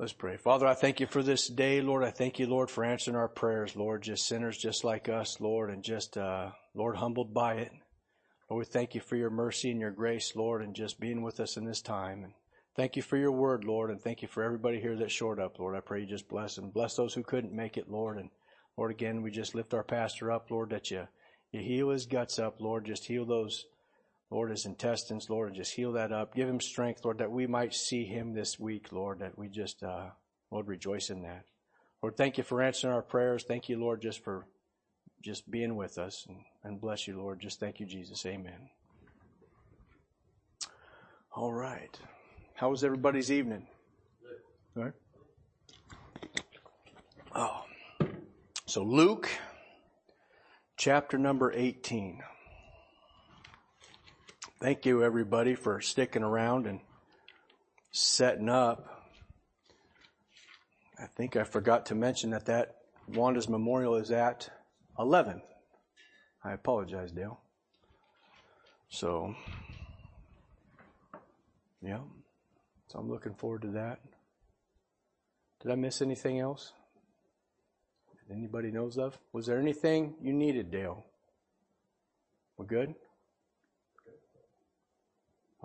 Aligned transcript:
Let's 0.00 0.12
pray. 0.12 0.36
Father, 0.36 0.64
I 0.64 0.74
thank 0.74 1.00
you 1.00 1.08
for 1.08 1.24
this 1.24 1.48
day, 1.48 1.80
Lord. 1.80 2.04
I 2.04 2.12
thank 2.12 2.38
you, 2.38 2.46
Lord, 2.46 2.70
for 2.70 2.84
answering 2.84 3.16
our 3.16 3.26
prayers, 3.26 3.74
Lord. 3.74 4.02
Just 4.02 4.28
sinners 4.28 4.56
just 4.56 4.84
like 4.84 5.08
us, 5.08 5.40
Lord, 5.40 5.70
and 5.70 5.82
just, 5.82 6.16
uh, 6.16 6.52
Lord, 6.72 6.94
humbled 6.94 7.34
by 7.34 7.54
it. 7.54 7.72
Lord, 8.48 8.60
we 8.60 8.72
thank 8.72 8.94
you 8.94 9.00
for 9.00 9.16
your 9.16 9.28
mercy 9.28 9.72
and 9.72 9.80
your 9.80 9.90
grace, 9.90 10.36
Lord, 10.36 10.62
and 10.62 10.72
just 10.72 11.00
being 11.00 11.20
with 11.22 11.40
us 11.40 11.56
in 11.56 11.64
this 11.64 11.82
time. 11.82 12.22
And 12.22 12.32
thank 12.76 12.94
you 12.94 13.02
for 13.02 13.16
your 13.16 13.32
word, 13.32 13.64
Lord, 13.64 13.90
and 13.90 14.00
thank 14.00 14.22
you 14.22 14.28
for 14.28 14.44
everybody 14.44 14.80
here 14.80 14.94
that 14.98 15.10
showed 15.10 15.40
up, 15.40 15.58
Lord. 15.58 15.74
I 15.74 15.80
pray 15.80 16.02
you 16.02 16.06
just 16.06 16.28
bless 16.28 16.54
them. 16.54 16.70
Bless 16.70 16.94
those 16.94 17.12
who 17.12 17.24
couldn't 17.24 17.52
make 17.52 17.76
it, 17.76 17.90
Lord. 17.90 18.18
And 18.18 18.30
Lord, 18.76 18.92
again, 18.92 19.20
we 19.20 19.32
just 19.32 19.56
lift 19.56 19.74
our 19.74 19.82
pastor 19.82 20.30
up, 20.30 20.48
Lord, 20.48 20.70
that 20.70 20.92
you, 20.92 21.08
you 21.50 21.60
heal 21.60 21.90
his 21.90 22.06
guts 22.06 22.38
up, 22.38 22.60
Lord. 22.60 22.86
Just 22.86 23.06
heal 23.06 23.26
those, 23.26 23.64
Lord, 24.30 24.50
his 24.50 24.66
intestines, 24.66 25.30
Lord, 25.30 25.54
just 25.54 25.74
heal 25.74 25.92
that 25.92 26.12
up. 26.12 26.34
Give 26.34 26.48
him 26.48 26.60
strength, 26.60 27.04
Lord, 27.04 27.18
that 27.18 27.30
we 27.30 27.46
might 27.46 27.74
see 27.74 28.04
him 28.04 28.34
this 28.34 28.58
week, 28.58 28.92
Lord, 28.92 29.20
that 29.20 29.38
we 29.38 29.48
just, 29.48 29.82
uh, 29.82 30.10
Lord, 30.50 30.68
rejoice 30.68 31.08
in 31.08 31.22
that. 31.22 31.44
Lord, 32.02 32.16
thank 32.16 32.36
you 32.36 32.44
for 32.44 32.62
answering 32.62 32.92
our 32.92 33.02
prayers. 33.02 33.44
Thank 33.44 33.68
you, 33.68 33.78
Lord, 33.78 34.02
just 34.02 34.22
for 34.22 34.46
just 35.22 35.50
being 35.50 35.76
with 35.76 35.98
us 35.98 36.26
and, 36.28 36.38
and 36.62 36.80
bless 36.80 37.08
you, 37.08 37.16
Lord. 37.16 37.40
Just 37.40 37.58
thank 37.58 37.80
you, 37.80 37.86
Jesus. 37.86 38.24
Amen. 38.26 38.70
All 41.34 41.52
right. 41.52 41.98
How 42.54 42.70
was 42.70 42.84
everybody's 42.84 43.32
evening? 43.32 43.66
All 44.76 44.84
right. 44.84 44.92
Oh. 47.34 47.64
So 48.66 48.82
Luke 48.82 49.28
chapter 50.76 51.18
number 51.18 51.52
18. 51.52 52.22
Thank 54.60 54.86
you 54.86 55.04
everybody 55.04 55.54
for 55.54 55.80
sticking 55.80 56.24
around 56.24 56.66
and 56.66 56.80
setting 57.92 58.48
up. 58.48 59.04
I 61.00 61.06
think 61.06 61.36
I 61.36 61.44
forgot 61.44 61.86
to 61.86 61.94
mention 61.94 62.30
that 62.30 62.46
that 62.46 62.74
Wanda's 63.06 63.48
memorial 63.48 63.94
is 63.94 64.10
at 64.10 64.50
11. 64.98 65.42
I 66.42 66.52
apologize, 66.54 67.12
Dale. 67.12 67.38
So, 68.88 69.32
yeah. 71.80 72.00
So 72.88 72.98
I'm 72.98 73.08
looking 73.08 73.34
forward 73.34 73.62
to 73.62 73.68
that. 73.68 74.00
Did 75.62 75.70
I 75.70 75.76
miss 75.76 76.02
anything 76.02 76.40
else? 76.40 76.72
That 78.26 78.34
anybody 78.34 78.72
knows 78.72 78.98
of? 78.98 79.16
Was 79.32 79.46
there 79.46 79.60
anything 79.60 80.16
you 80.20 80.32
needed, 80.32 80.72
Dale? 80.72 81.06
We're 82.56 82.66
good? 82.66 82.96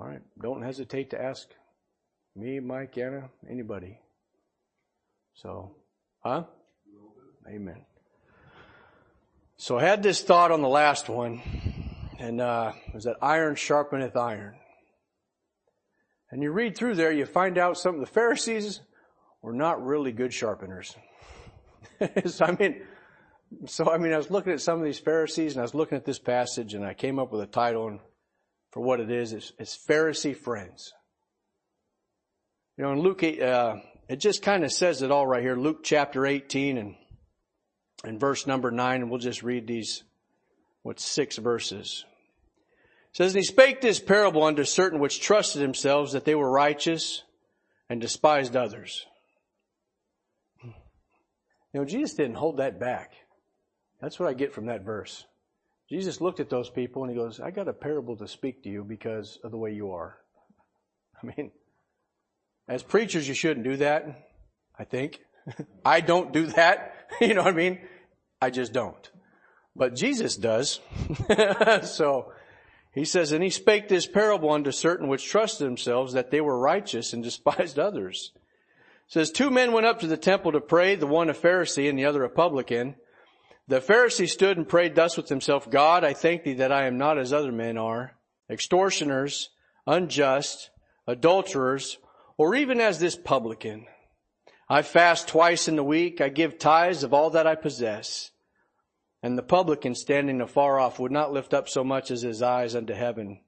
All 0.03 0.09
right. 0.09 0.21
Don't 0.41 0.61
hesitate 0.61 1.11
to 1.11 1.21
ask 1.21 1.47
me, 2.35 2.59
Mike, 2.59 2.97
Anna, 2.97 3.29
anybody. 3.49 3.99
So, 5.33 5.77
huh? 6.19 6.43
Amen. 7.47 7.85
So 9.55 9.77
I 9.77 9.83
had 9.83 10.03
this 10.03 10.21
thought 10.21 10.51
on 10.51 10.61
the 10.61 10.67
last 10.67 11.07
one, 11.07 11.41
and 12.19 12.41
uh, 12.41 12.73
it 12.85 12.93
was 12.93 13.05
that 13.05 13.15
iron 13.21 13.55
sharpeneth 13.55 14.17
iron. 14.17 14.55
And 16.31 16.43
you 16.43 16.51
read 16.51 16.75
through 16.75 16.95
there, 16.95 17.13
you 17.13 17.25
find 17.25 17.57
out 17.57 17.77
some 17.77 17.95
of 17.95 18.01
the 18.01 18.07
Pharisees 18.07 18.81
were 19.41 19.53
not 19.53 19.85
really 19.85 20.11
good 20.11 20.33
sharpeners. 20.33 20.97
so 22.25 22.45
I 22.45 22.51
mean, 22.51 22.81
so 23.67 23.89
I 23.89 23.97
mean, 23.97 24.11
I 24.11 24.17
was 24.17 24.29
looking 24.29 24.51
at 24.51 24.59
some 24.59 24.79
of 24.79 24.83
these 24.83 24.99
Pharisees, 24.99 25.53
and 25.53 25.61
I 25.61 25.63
was 25.63 25.73
looking 25.73 25.95
at 25.95 26.03
this 26.03 26.19
passage, 26.19 26.73
and 26.73 26.85
I 26.85 26.93
came 26.93 27.19
up 27.19 27.31
with 27.31 27.41
a 27.41 27.47
title 27.47 28.01
for 28.73 28.81
what 28.81 28.99
it 28.99 29.11
is. 29.11 29.33
It's, 29.33 29.53
it's 29.59 29.77
Pharisee 29.77 30.35
friends. 30.35 30.93
You 32.75 32.83
know, 32.83 32.91
in 32.91 33.01
Luke, 33.01 33.23
uh, 33.23 33.75
it 34.09 34.15
just 34.15 34.41
kind 34.41 34.63
of 34.63 34.71
says 34.71 35.03
it 35.03 35.11
all 35.11 35.27
right 35.27 35.43
here. 35.43 35.55
Luke 35.55 35.83
chapter 35.83 36.25
18 36.25 36.79
and, 36.79 36.95
and 38.03 38.19
verse 38.19 38.47
number 38.47 38.71
9, 38.71 39.01
and 39.01 39.11
we'll 39.11 39.19
just 39.19 39.43
read 39.43 39.67
these, 39.67 40.03
what, 40.81 40.99
six 40.99 41.37
verses. 41.37 42.03
It 43.11 43.17
says, 43.17 43.35
And 43.35 43.41
he 43.41 43.45
spake 43.45 43.79
this 43.79 43.99
parable 43.99 44.41
unto 44.41 44.63
certain 44.63 44.99
which 44.99 45.21
trusted 45.21 45.61
themselves 45.61 46.13
that 46.13 46.25
they 46.25 46.33
were 46.33 46.49
righteous 46.49 47.21
and 47.91 48.01
despised 48.01 48.55
others. 48.55 49.05
You 50.63 50.73
know, 51.79 51.85
Jesus 51.85 52.15
didn't 52.15 52.37
hold 52.37 52.57
that 52.57 52.79
back. 52.79 53.11
That's 54.01 54.19
what 54.19 54.29
I 54.29 54.33
get 54.33 54.51
from 54.51 54.65
that 54.65 54.81
verse. 54.81 55.27
Jesus 55.93 56.19
looked 56.19 56.39
at 56.39 56.49
those 56.49 56.71
people 56.71 57.03
and 57.03 57.11
he 57.11 57.15
goes, 57.15 57.39
I 57.39 57.51
got 57.51 57.67
a 57.67 57.73
parable 57.73 58.17
to 58.17 58.27
speak 58.27 58.63
to 58.63 58.69
you 58.69 58.83
because 58.83 59.37
of 59.43 59.51
the 59.51 59.57
way 59.57 59.73
you 59.73 59.91
are. 59.91 60.17
I 61.21 61.27
mean, 61.27 61.51
as 62.67 62.81
preachers, 62.81 63.27
you 63.27 63.35
shouldn't 63.35 63.63
do 63.63 63.77
that, 63.77 64.27
I 64.75 64.85
think. 64.85 65.19
I 65.85 66.01
don't 66.01 66.33
do 66.33 66.47
that. 66.47 66.95
You 67.21 67.35
know 67.35 67.43
what 67.43 67.53
I 67.53 67.55
mean? 67.55 67.79
I 68.41 68.49
just 68.49 68.73
don't. 68.73 69.07
But 69.75 69.93
Jesus 69.93 70.35
does. 70.35 70.79
so 71.83 72.33
he 72.91 73.05
says, 73.05 73.31
and 73.31 73.43
he 73.43 73.51
spake 73.51 73.87
this 73.87 74.07
parable 74.07 74.49
unto 74.49 74.71
certain 74.71 75.09
which 75.09 75.29
trusted 75.29 75.67
themselves 75.67 76.13
that 76.13 76.31
they 76.31 76.41
were 76.41 76.57
righteous 76.57 77.13
and 77.13 77.21
despised 77.21 77.77
others. 77.77 78.31
It 78.35 79.13
says, 79.13 79.29
two 79.29 79.51
men 79.51 79.73
went 79.73 79.85
up 79.85 79.99
to 79.99 80.07
the 80.07 80.17
temple 80.17 80.53
to 80.53 80.59
pray, 80.59 80.95
the 80.95 81.05
one 81.05 81.29
a 81.29 81.35
Pharisee 81.35 81.87
and 81.87 81.99
the 81.99 82.05
other 82.05 82.23
a 82.23 82.31
publican. 82.31 82.95
The 83.67 83.79
Pharisee 83.79 84.29
stood 84.29 84.57
and 84.57 84.67
prayed 84.67 84.95
thus 84.95 85.15
with 85.15 85.29
himself, 85.29 85.69
God, 85.69 86.03
I 86.03 86.13
thank 86.13 86.43
thee 86.43 86.55
that 86.55 86.71
I 86.71 86.85
am 86.85 86.97
not 86.97 87.17
as 87.17 87.31
other 87.31 87.51
men 87.51 87.77
are, 87.77 88.15
extortioners, 88.49 89.49
unjust, 89.87 90.69
adulterers, 91.07 91.97
or 92.37 92.55
even 92.55 92.81
as 92.81 92.99
this 92.99 93.15
publican. 93.15 93.85
I 94.67 94.81
fast 94.81 95.27
twice 95.27 95.67
in 95.67 95.75
the 95.75 95.83
week. 95.83 96.19
I 96.19 96.29
give 96.29 96.57
tithes 96.57 97.03
of 97.03 97.13
all 97.13 97.29
that 97.31 97.47
I 97.47 97.55
possess. 97.55 98.31
And 99.21 99.37
the 99.37 99.43
publican 99.43 99.95
standing 99.95 100.41
afar 100.41 100.79
off 100.79 100.99
would 100.99 101.11
not 101.11 101.31
lift 101.31 101.53
up 101.53 101.69
so 101.69 101.83
much 101.83 102.11
as 102.11 102.21
his 102.21 102.41
eyes 102.41 102.75
unto 102.75 102.93
heaven, 102.93 103.39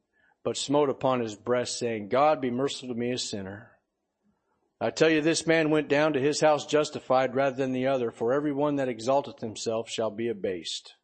but 0.44 0.56
smote 0.56 0.90
upon 0.90 1.20
his 1.20 1.36
breast 1.36 1.78
saying, 1.78 2.08
God 2.08 2.40
be 2.40 2.52
merciful 2.52 2.90
to 2.90 2.96
me 2.96 3.12
a 3.12 3.18
sinner. 3.18 3.72
I 4.80 4.90
tell 4.90 5.10
you, 5.10 5.22
this 5.22 5.48
man 5.48 5.70
went 5.70 5.88
down 5.88 6.14
to 6.14 6.20
his 6.20 6.42
house 6.42 6.66
justified 6.66 7.34
rather 7.34 7.56
than 7.56 7.72
the 7.72 7.88
other, 7.88 8.12
for 8.12 8.34
every 8.34 8.52
one 8.52 8.76
that 8.76 8.90
exalteth 8.90 9.40
himself 9.40 9.90
shall 9.90 10.12
be 10.12 10.28
abased, 10.28 10.96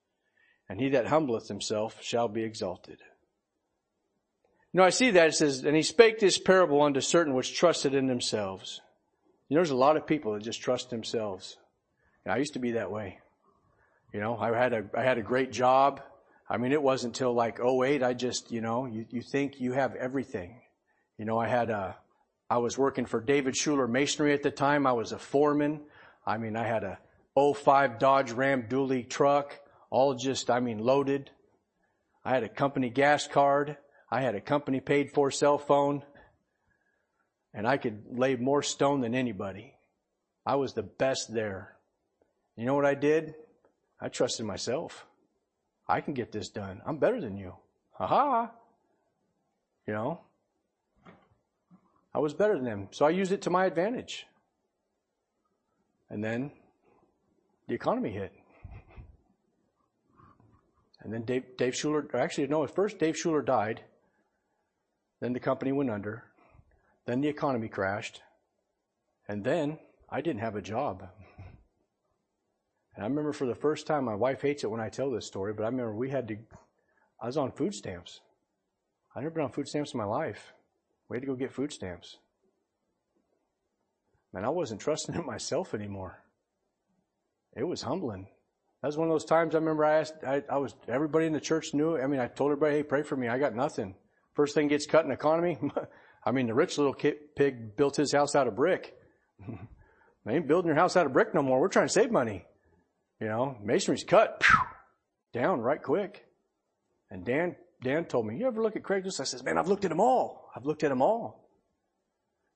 and 0.68 0.80
he 0.80 0.90
that 0.90 1.08
humbleth 1.08 1.48
himself 1.48 1.98
shall 2.02 2.28
be 2.28 2.44
exalted. 2.44 3.00
You 4.74 4.80
know, 4.80 4.84
I 4.84 4.90
see 4.90 5.12
that 5.12 5.30
it 5.30 5.36
says, 5.36 5.64
and 5.64 5.76
he 5.76 5.84
spake 5.84 6.20
this 6.20 6.38
parable 6.38 6.82
unto 6.82 7.02
certain 7.02 7.34
which 7.34 7.56
trusted 7.56 7.94
in 7.94 8.08
themselves. 8.08 8.82
You 9.48 9.56
know, 9.56 9.60
there's 9.60 9.72
a 9.72 9.76
lot 9.76 9.98
of 9.98 10.08
people 10.08 10.34
that 10.34 10.44
just 10.44 10.62
trust 10.62 10.90
themselves. 10.90 11.58
I 12.26 12.38
used 12.38 12.54
to 12.54 12.60
be 12.60 12.72
that 12.72 12.92
way. 12.92 13.20
You 14.14 14.20
know, 14.20 14.38
I 14.38 14.56
had 14.58 14.74
a, 14.74 14.86
I 14.96 15.04
had 15.04 15.18
a 15.18 15.24
great 15.24 15.52
job. 15.52 16.02
I 16.50 16.58
mean, 16.58 16.72
it 16.72 16.82
wasn't 16.82 17.16
until 17.18 17.34
like 17.34 17.60
08, 17.60 18.04
I 18.04 18.14
just, 18.14 18.52
you 18.52 18.62
know, 18.62 18.86
you, 18.86 19.06
you 19.10 19.22
think 19.22 19.60
you 19.60 19.72
have 19.74 19.96
everything. 19.96 20.62
You 21.18 21.26
know, 21.26 21.38
I 21.38 21.48
had 21.48 21.70
a, 21.70 21.96
I 22.52 22.58
was 22.58 22.78
working 22.78 23.06
for 23.06 23.22
David 23.22 23.56
Schuler 23.56 23.88
Masonry 23.88 24.34
at 24.34 24.44
the 24.44 24.52
time. 24.52 24.86
I 24.86 24.92
was 24.92 25.14
a 25.14 25.18
foreman. 25.18 25.80
I 26.26 26.38
mean, 26.38 26.58
I 26.58 26.68
had 26.68 26.84
a 26.84 27.00
05 27.34 27.98
Dodge 27.98 28.34
Ram 28.34 28.64
dually 28.64 29.10
truck, 29.10 29.58
all 29.90 30.16
just, 30.16 30.50
I 30.50 30.60
mean, 30.60 30.80
loaded. 30.80 31.32
I 32.26 32.32
had 32.32 32.44
a 32.44 32.50
company 32.50 32.90
gas 32.90 33.26
card. 33.26 33.78
I 34.12 34.20
had 34.20 34.36
a 34.36 34.42
company 34.42 34.82
paid 34.82 35.14
for 35.14 35.32
cell 35.32 35.58
phone. 35.58 36.04
And 37.54 37.66
I 37.66 37.78
could 37.78 38.04
lay 38.12 38.36
more 38.36 38.64
stone 38.64 39.00
than 39.00 39.16
anybody. 39.16 39.74
I 40.46 40.56
was 40.56 40.74
the 40.74 40.84
best 40.84 41.34
there. 41.34 41.78
You 42.58 42.66
know 42.66 42.76
what 42.76 42.86
I 42.86 42.96
did? 42.96 43.34
I 43.98 44.10
trusted 44.10 44.46
myself. 44.46 45.06
I 45.88 46.02
can 46.02 46.14
get 46.14 46.34
this 46.34 46.50
done. 46.50 46.82
I'm 46.86 46.98
better 46.98 47.22
than 47.22 47.38
you. 47.38 47.56
Ha 47.92 48.08
ha. 48.08 48.52
You 49.88 49.94
know, 49.94 50.20
I 52.14 52.20
was 52.20 52.34
better 52.34 52.56
than 52.56 52.66
them. 52.66 52.88
So 52.92 53.06
I 53.06 53.10
used 53.10 53.32
it 53.32 53.42
to 53.44 53.50
my 53.50 53.66
advantage. 53.66 54.26
And 56.10 56.24
then 56.24 56.52
the 57.68 57.74
economy 57.74 58.12
hit. 58.12 58.34
And 61.04 61.12
then 61.12 61.24
Dave, 61.24 61.58
Dave 61.58 61.76
Schuler, 61.76 62.06
actually, 62.14 62.48
no, 62.48 62.66
first 62.68 63.00
Dave 63.00 63.18
Schuler 63.18 63.42
died. 63.42 63.82
Then 65.20 65.34
the 65.34 65.40
company 65.40 65.72
went 65.72 65.90
under. 65.90 66.24
Then 67.06 67.22
the 67.22 67.28
economy 67.28 67.70
crashed. 67.70 68.22
And 69.28 69.44
then 69.44 69.80
I 70.10 70.22
didn't 70.22 70.42
have 70.42 70.56
a 70.56 70.62
job. 70.62 71.08
And 72.96 73.06
I 73.06 73.08
remember 73.08 73.32
for 73.32 73.48
the 73.48 73.56
first 73.56 73.88
time, 73.88 74.04
my 74.04 74.16
wife 74.16 74.42
hates 74.42 74.64
it 74.64 74.70
when 74.70 74.82
I 74.82 74.90
tell 74.90 75.10
this 75.10 75.26
story, 75.26 75.54
but 75.54 75.64
I 75.64 75.68
remember 75.68 75.96
we 75.96 76.10
had 76.10 76.28
to, 76.28 76.38
I 77.22 77.28
was 77.28 77.38
on 77.38 77.52
food 77.52 77.74
stamps. 77.74 78.20
I'd 79.16 79.24
never 79.24 79.36
been 79.36 79.44
on 79.46 79.52
food 79.52 79.68
stamps 79.68 79.94
in 79.94 79.98
my 79.98 80.04
life. 80.04 80.54
Had 81.18 81.22
to 81.22 81.28
go 81.28 81.36
get 81.36 81.54
food 81.54 81.72
stamps. 81.72 82.18
Man, 84.34 84.46
I 84.46 84.50
wasn't 84.50 84.82
trusting 84.82 85.16
in 85.16 85.26
myself 85.26 85.74
anymore. 85.74 86.24
It 87.56 87.64
was 87.64 87.82
humbling. 87.82 88.28
That 88.82 88.88
was 88.88 88.98
one 88.98 89.08
of 89.08 89.14
those 89.14 89.26
times 89.26 89.54
I 89.54 89.60
remember 89.60 89.86
I 89.86 90.00
asked, 90.00 90.24
I, 90.26 90.42
I 90.50 90.58
was, 90.58 90.74
everybody 90.88 91.26
in 91.26 91.34
the 91.34 91.40
church 91.40 91.74
knew. 91.74 91.98
I 91.98 92.08
mean, 92.08 92.20
I 92.20 92.28
told 92.28 92.52
everybody, 92.52 92.78
hey, 92.78 92.84
pray 92.84 93.04
for 93.04 93.16
me. 93.16 93.28
I 93.28 93.38
got 93.38 93.56
nothing. 93.56 93.96
First 94.34 94.56
thing 94.56 94.70
gets 94.70 94.88
cut 94.88 95.06
in 95.06 95.12
economy. 95.12 95.60
I 96.26 96.32
mean, 96.32 96.48
the 96.48 96.54
rich 96.54 96.78
little 96.78 96.94
kid, 96.94 97.36
pig 97.36 97.76
built 97.76 97.96
his 97.96 98.12
house 98.12 98.36
out 98.36 98.48
of 98.48 98.56
brick. 98.56 98.96
they 100.26 100.34
ain't 100.34 100.48
building 100.48 100.68
your 100.68 100.76
house 100.76 100.96
out 100.96 101.06
of 101.06 101.14
brick 101.14 101.34
no 101.34 101.44
more. 101.44 101.60
We're 101.60 101.68
trying 101.68 101.88
to 101.88 101.94
save 101.94 102.12
money. 102.12 102.46
You 103.20 103.28
know, 103.28 103.58
masonry's 103.62 104.04
cut 104.04 104.44
down 105.34 105.62
right 105.62 105.82
quick. 105.82 106.26
And 107.12 107.26
Dan, 107.26 107.56
Dan 107.84 108.06
told 108.06 108.28
me, 108.28 108.38
you 108.38 108.48
ever 108.48 108.62
look 108.62 108.76
at 108.76 108.84
Craigslist? 108.84 109.20
I 109.20 109.24
says, 109.24 109.44
man, 109.44 109.58
I've 109.58 109.68
looked 109.68 109.86
at 109.86 109.90
them 109.90 110.00
all. 110.00 110.50
I've 110.56 110.66
looked 110.66 110.84
at 110.84 110.90
them 110.90 111.02
all. 111.02 111.50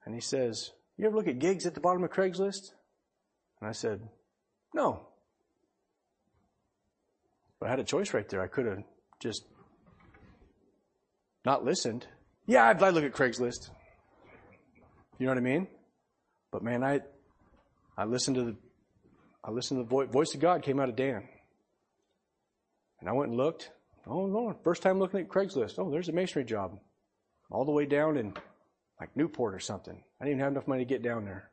And 0.06 0.14
he 0.14 0.22
says, 0.22 0.72
you 0.98 1.06
ever 1.08 1.16
look 1.16 1.28
at 1.28 1.40
gigs 1.40 1.66
at 1.66 1.74
the 1.74 1.80
bottom 1.80 2.04
of 2.04 2.12
Craigslist? 2.12 2.72
And 3.60 3.68
I 3.68 3.72
said, 3.72 4.08
no. 4.74 5.08
But 7.60 7.68
I 7.68 7.70
had 7.72 7.80
a 7.80 7.84
choice 7.84 8.14
right 8.14 8.28
there. 8.30 8.42
I 8.42 8.48
could 8.48 8.66
have 8.68 8.84
just 9.20 9.46
not 11.44 11.66
listened. 11.66 12.06
Yeah, 12.46 12.68
I'd, 12.68 12.82
I'd 12.82 12.94
look 12.94 13.04
at 13.04 13.14
Craigslist. 13.14 13.70
You 15.18 15.26
know 15.26 15.32
what 15.32 15.38
I 15.38 15.42
mean? 15.42 15.68
But 16.52 16.62
man, 16.62 16.84
I 16.84 17.02
I 17.98 18.06
listened 18.06 18.36
to 18.36 18.44
the 18.44 18.56
I 19.44 19.52
listened 19.52 19.80
to 19.80 19.84
the 19.84 19.90
voice, 19.90 20.10
voice 20.10 20.34
of 20.36 20.42
God 20.42 20.62
came 20.62 20.80
out 20.80 20.90
of 20.90 20.96
Dan. 20.96 21.28
And 23.00 23.10
I 23.10 23.14
went 23.14 23.30
and 23.30 23.38
looked. 23.38 23.72
Oh 24.08 24.28
no, 24.28 24.56
first 24.64 24.84
time 24.84 25.00
looking 25.00 25.20
at 25.20 25.28
Craigslist. 25.28 25.80
Oh, 25.80 25.90
there's 25.90 26.10
a 26.10 26.14
masonry 26.14 26.46
job. 26.46 26.78
All 27.52 27.66
the 27.66 27.72
way 27.72 27.86
down 27.86 28.18
in 28.18 28.34
like 29.00 29.16
Newport 29.16 29.54
or 29.54 29.60
something. 29.60 30.04
I 30.20 30.26
didn't 30.26 30.38
even 30.38 30.44
have 30.44 30.54
enough 30.54 30.68
money 30.68 30.86
to 30.86 30.90
get 30.90 31.04
down 31.04 31.26
there. 31.26 31.50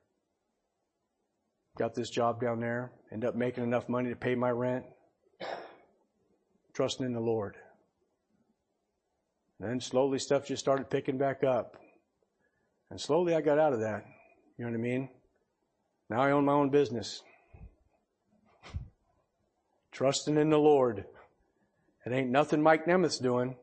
Got 1.79 1.95
this 1.95 2.11
job 2.11 2.41
down 2.41 2.61
there, 2.61 2.93
End 3.13 3.25
up 3.25 3.35
making 3.35 3.65
enough 3.65 3.89
money 3.89 4.11
to 4.11 4.17
pay 4.17 4.35
my 4.35 4.51
rent. 4.51 4.85
Trusting 6.75 7.05
in 7.05 7.13
the 7.13 7.21
Lord. 7.21 7.57
Then 9.59 9.81
slowly 9.81 10.19
stuff 10.19 10.47
just 10.47 10.63
started 10.63 10.91
picking 10.91 11.19
back 11.19 11.45
up. 11.45 11.77
And 12.91 13.01
slowly 13.01 13.35
I 13.35 13.41
got 13.41 13.59
out 13.59 13.73
of 13.73 13.81
that. 13.81 14.05
You 14.59 14.65
know 14.65 14.71
what 14.71 14.79
I 14.79 14.81
mean? 14.81 15.09
Now 16.11 16.21
I 16.21 16.33
own 16.33 16.45
my 16.45 16.53
own 16.53 16.71
business. 16.71 17.23
Trusting 19.93 20.37
in 20.37 20.51
the 20.51 20.59
Lord. 20.59 21.05
It 22.05 22.13
ain't 22.13 22.31
nothing 22.31 22.63
Mike 22.63 22.87
Nemeth's 22.87 23.19
doing. 23.19 23.57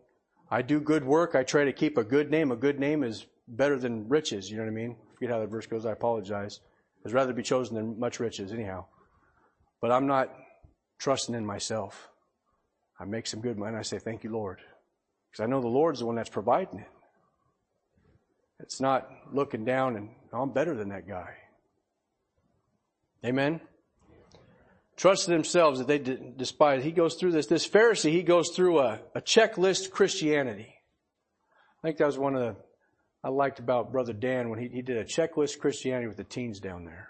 I 0.49 0.61
do 0.61 0.79
good 0.79 1.03
work. 1.03 1.35
I 1.35 1.43
try 1.43 1.65
to 1.65 1.73
keep 1.73 1.97
a 1.97 2.03
good 2.03 2.31
name. 2.31 2.51
A 2.51 2.55
good 2.55 2.79
name 2.79 3.03
is 3.03 3.25
better 3.47 3.77
than 3.77 4.07
riches. 4.07 4.49
You 4.49 4.57
know 4.57 4.63
what 4.63 4.69
I 4.69 4.73
mean? 4.73 4.95
I 4.99 5.13
forget 5.15 5.29
how 5.31 5.39
that 5.39 5.49
verse 5.49 5.67
goes. 5.67 5.85
I 5.85 5.91
apologize. 5.91 6.61
I'd 7.05 7.11
rather 7.11 7.33
be 7.33 7.43
chosen 7.43 7.75
than 7.75 7.99
much 7.99 8.19
riches, 8.19 8.51
anyhow. 8.51 8.85
But 9.81 9.91
I'm 9.91 10.07
not 10.07 10.33
trusting 10.97 11.35
in 11.35 11.45
myself. 11.45 12.09
I 12.99 13.05
make 13.05 13.27
some 13.27 13.41
good 13.41 13.57
money. 13.57 13.77
I 13.77 13.81
say, 13.81 13.99
Thank 13.99 14.23
you, 14.23 14.31
Lord. 14.31 14.59
Because 15.29 15.43
I 15.43 15.47
know 15.47 15.61
the 15.61 15.67
Lord's 15.67 15.99
the 15.99 16.05
one 16.05 16.15
that's 16.15 16.29
providing 16.29 16.79
it. 16.79 16.89
It's 18.59 18.81
not 18.81 19.09
looking 19.31 19.63
down 19.63 19.95
and 19.95 20.09
oh, 20.33 20.41
I'm 20.41 20.51
better 20.51 20.75
than 20.75 20.89
that 20.89 21.07
guy. 21.07 21.35
Amen. 23.25 23.61
Trusted 24.99 25.33
themselves 25.33 25.79
that 25.79 25.87
they 25.87 25.97
despise. 25.97 26.83
He 26.83 26.91
goes 26.91 27.15
through 27.15 27.31
this. 27.31 27.47
This 27.47 27.65
Pharisee, 27.65 28.11
he 28.11 28.21
goes 28.21 28.49
through 28.53 28.79
a, 28.79 28.99
a 29.15 29.21
checklist 29.21 29.91
Christianity. 29.91 30.75
I 31.81 31.87
think 31.87 31.99
that 31.99 32.05
was 32.05 32.17
one 32.17 32.35
of 32.35 32.41
the 32.41 32.55
I 33.23 33.29
liked 33.29 33.59
about 33.59 33.93
Brother 33.93 34.11
Dan 34.11 34.49
when 34.49 34.59
he, 34.59 34.67
he 34.67 34.81
did 34.81 34.97
a 34.97 35.05
checklist 35.05 35.59
Christianity 35.59 36.07
with 36.07 36.17
the 36.17 36.25
teens 36.25 36.59
down 36.59 36.83
there. 36.83 37.07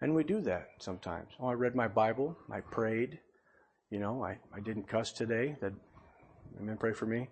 And 0.00 0.14
we 0.14 0.24
do 0.24 0.40
that 0.42 0.68
sometimes. 0.80 1.28
Oh, 1.38 1.48
I 1.48 1.52
read 1.52 1.74
my 1.74 1.88
Bible. 1.88 2.38
I 2.50 2.60
prayed. 2.60 3.18
You 3.90 3.98
know, 3.98 4.24
I, 4.24 4.38
I 4.54 4.60
didn't 4.60 4.88
cuss 4.88 5.12
today. 5.12 5.56
That 5.60 5.74
Amen. 6.58 6.78
Pray 6.78 6.94
for 6.94 7.04
me. 7.04 7.28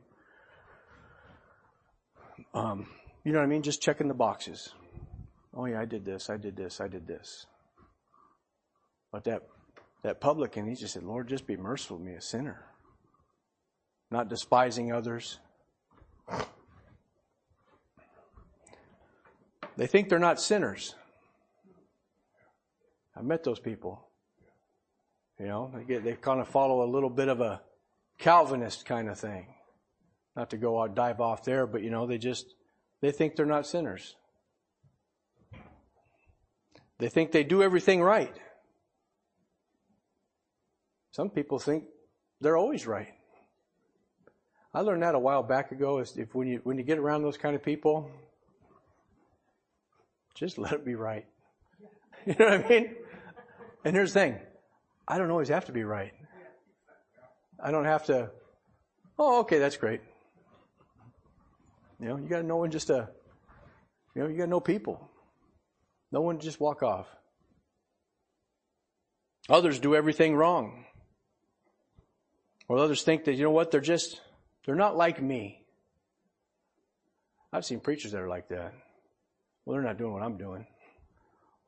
Um, 2.52 2.88
you 3.24 3.32
know 3.32 3.38
what 3.38 3.44
I 3.44 3.48
mean? 3.48 3.62
Just 3.62 3.80
checking 3.80 4.08
the 4.08 4.14
boxes. 4.14 4.68
Oh 5.54 5.64
yeah, 5.64 5.80
I 5.80 5.86
did 5.86 6.04
this. 6.04 6.28
I 6.28 6.36
did 6.36 6.56
this. 6.56 6.78
I 6.78 6.88
did 6.88 7.06
this. 7.06 7.46
But 9.10 9.24
that 9.24 9.42
that 10.02 10.20
publican, 10.20 10.66
he 10.66 10.74
just 10.74 10.94
said, 10.94 11.04
"Lord, 11.04 11.28
just 11.28 11.46
be 11.46 11.56
merciful 11.56 11.98
to 11.98 12.02
me, 12.02 12.14
a 12.14 12.20
sinner." 12.20 12.66
Not 14.10 14.28
despising 14.28 14.92
others. 14.92 15.38
They 19.76 19.86
think 19.86 20.08
they're 20.08 20.18
not 20.18 20.40
sinners. 20.40 20.94
I've 23.16 23.24
met 23.24 23.44
those 23.44 23.58
people. 23.58 24.06
You 25.38 25.46
know, 25.46 25.70
they 25.74 25.84
get 25.84 26.04
they 26.04 26.12
kind 26.14 26.40
of 26.40 26.48
follow 26.48 26.84
a 26.84 26.90
little 26.90 27.10
bit 27.10 27.28
of 27.28 27.40
a 27.40 27.62
Calvinist 28.18 28.84
kind 28.86 29.08
of 29.08 29.18
thing. 29.18 29.46
Not 30.36 30.50
to 30.50 30.56
go 30.56 30.80
out 30.80 30.94
dive 30.94 31.20
off 31.20 31.44
there, 31.44 31.66
but 31.66 31.82
you 31.82 31.90
know, 31.90 32.06
they 32.06 32.18
just 32.18 32.54
they 33.00 33.10
think 33.10 33.36
they're 33.36 33.46
not 33.46 33.66
sinners. 33.66 34.14
They 36.98 37.08
think 37.08 37.32
they 37.32 37.42
do 37.42 37.62
everything 37.62 38.00
right. 38.02 38.34
Some 41.12 41.30
people 41.30 41.58
think 41.58 41.84
they're 42.40 42.56
always 42.56 42.86
right. 42.86 43.14
I 44.74 44.80
learned 44.80 45.02
that 45.02 45.14
a 45.14 45.18
while 45.18 45.42
back 45.42 45.70
ago. 45.70 45.98
Is 45.98 46.16
if 46.16 46.34
when 46.34 46.48
you 46.48 46.60
when 46.64 46.78
you 46.78 46.84
get 46.84 46.98
around 46.98 47.22
those 47.22 47.36
kind 47.36 47.54
of 47.54 47.62
people, 47.62 48.10
just 50.34 50.58
let 50.64 50.72
it 50.72 50.84
be 50.84 50.94
right. 50.94 51.26
You 52.24 52.36
know 52.38 52.44
what 52.50 52.64
I 52.64 52.68
mean? 52.68 52.94
And 53.84 53.96
here's 53.96 54.12
the 54.12 54.20
thing: 54.20 54.38
I 55.08 55.18
don't 55.18 55.30
always 55.30 55.48
have 55.48 55.64
to 55.66 55.72
be 55.72 55.82
right. 55.82 56.12
I 57.62 57.70
don't 57.70 57.84
have 57.84 58.06
to, 58.06 58.30
oh, 59.18 59.40
okay, 59.40 59.58
that's 59.58 59.76
great. 59.76 60.00
You 62.00 62.08
know, 62.08 62.16
you 62.16 62.28
got 62.28 62.38
to 62.38 62.42
know 62.42 62.56
when 62.56 62.72
just 62.72 62.90
a, 62.90 63.08
you 64.14 64.22
know, 64.22 64.28
you 64.28 64.36
got 64.36 64.44
to 64.44 64.50
know 64.50 64.60
people. 64.60 65.08
No 66.10 66.20
one 66.20 66.40
just 66.40 66.60
walk 66.60 66.82
off. 66.82 67.06
Others 69.48 69.78
do 69.78 69.94
everything 69.94 70.34
wrong. 70.34 70.84
Or 72.68 72.78
others 72.78 73.02
think 73.02 73.24
that, 73.24 73.34
you 73.34 73.44
know 73.44 73.50
what, 73.50 73.70
they're 73.70 73.80
just, 73.80 74.20
they're 74.64 74.74
not 74.74 74.96
like 74.96 75.20
me. 75.20 75.62
I've 77.52 77.64
seen 77.64 77.80
preachers 77.80 78.12
that 78.12 78.20
are 78.22 78.28
like 78.28 78.48
that. 78.48 78.72
Well, 79.64 79.74
they're 79.74 79.84
not 79.84 79.98
doing 79.98 80.12
what 80.12 80.22
I'm 80.22 80.38
doing. 80.38 80.66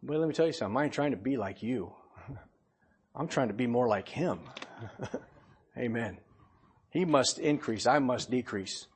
But 0.02 0.19
let 0.19 0.29
me 0.29 0.35
tell 0.35 0.46
you 0.46 0.52
something. 0.52 0.76
I 0.76 0.85
ain't 0.85 0.93
trying 0.93 1.11
to 1.12 1.17
be 1.17 1.37
like 1.37 1.62
you. 1.62 1.93
I'm 3.14 3.29
trying 3.29 3.49
to 3.49 3.55
be 3.55 3.67
more 3.67 3.88
like 3.88 4.08
him. 4.08 4.41
Amen. 5.79 6.19
He 6.91 7.05
must 7.05 7.38
increase. 7.38 7.87
I 7.87 7.99
must 7.99 8.31
decrease. 8.31 8.87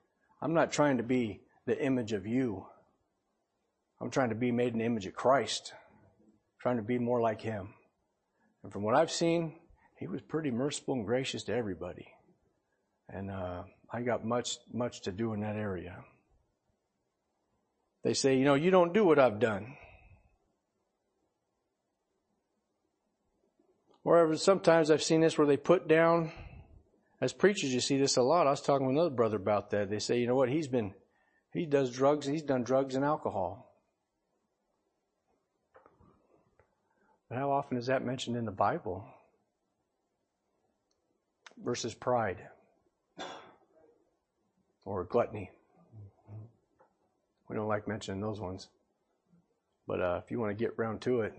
I'm 0.40 0.54
not 0.54 0.72
trying 0.72 0.98
to 0.98 1.02
be 1.02 1.40
the 1.66 1.82
image 1.82 2.12
of 2.12 2.26
you. 2.26 2.66
I'm 4.00 4.10
trying 4.10 4.28
to 4.28 4.34
be 4.34 4.52
made 4.52 4.72
in 4.72 4.78
the 4.78 4.84
image 4.84 5.06
of 5.06 5.14
Christ. 5.14 5.72
I'm 5.74 6.60
trying 6.60 6.76
to 6.76 6.82
be 6.82 6.98
more 6.98 7.20
like 7.20 7.40
him. 7.40 7.74
And 8.62 8.72
from 8.72 8.82
what 8.82 8.94
I've 8.94 9.10
seen, 9.10 9.54
he 9.98 10.06
was 10.06 10.20
pretty 10.22 10.50
merciful 10.50 10.94
and 10.94 11.06
gracious 11.06 11.44
to 11.44 11.54
everybody. 11.54 12.08
And 13.08 13.30
uh, 13.30 13.64
I 13.92 14.02
got 14.02 14.24
much, 14.24 14.58
much 14.72 15.02
to 15.02 15.12
do 15.12 15.32
in 15.32 15.40
that 15.40 15.56
area. 15.56 16.04
They 18.04 18.14
say, 18.14 18.36
you 18.36 18.44
know, 18.44 18.54
you 18.54 18.70
don't 18.70 18.94
do 18.94 19.04
what 19.04 19.18
I've 19.18 19.40
done. 19.40 19.76
Or 24.04 24.36
sometimes 24.36 24.90
I've 24.90 25.02
seen 25.02 25.20
this 25.20 25.36
where 25.36 25.46
they 25.46 25.56
put 25.56 25.88
down 25.88 26.32
as 27.20 27.32
preachers, 27.32 27.74
you 27.74 27.80
see 27.80 27.98
this 27.98 28.16
a 28.16 28.22
lot. 28.22 28.46
I 28.46 28.50
was 28.50 28.60
talking 28.60 28.86
with 28.86 28.94
another 28.94 29.14
brother 29.14 29.36
about 29.36 29.70
that. 29.70 29.90
They 29.90 29.98
say, 29.98 30.20
you 30.20 30.26
know 30.26 30.36
what, 30.36 30.48
he's 30.48 30.68
been, 30.68 30.94
he 31.52 31.66
does 31.66 31.90
drugs, 31.90 32.26
he's 32.26 32.42
done 32.42 32.62
drugs 32.62 32.94
and 32.94 33.04
alcohol. 33.04 33.74
But 37.28 37.38
how 37.38 37.50
often 37.50 37.76
is 37.76 37.86
that 37.86 38.04
mentioned 38.04 38.36
in 38.36 38.44
the 38.44 38.52
Bible? 38.52 39.04
Versus 41.64 41.94
pride 41.94 42.38
or 44.88 45.04
gluttony. 45.04 45.50
We 47.48 47.56
don't 47.56 47.68
like 47.68 47.86
mentioning 47.86 48.20
those 48.20 48.40
ones. 48.40 48.68
But 49.86 50.00
uh, 50.00 50.20
if 50.24 50.30
you 50.30 50.38
want 50.40 50.56
to 50.56 50.64
get 50.64 50.78
round 50.78 51.00
to 51.02 51.22
it, 51.22 51.34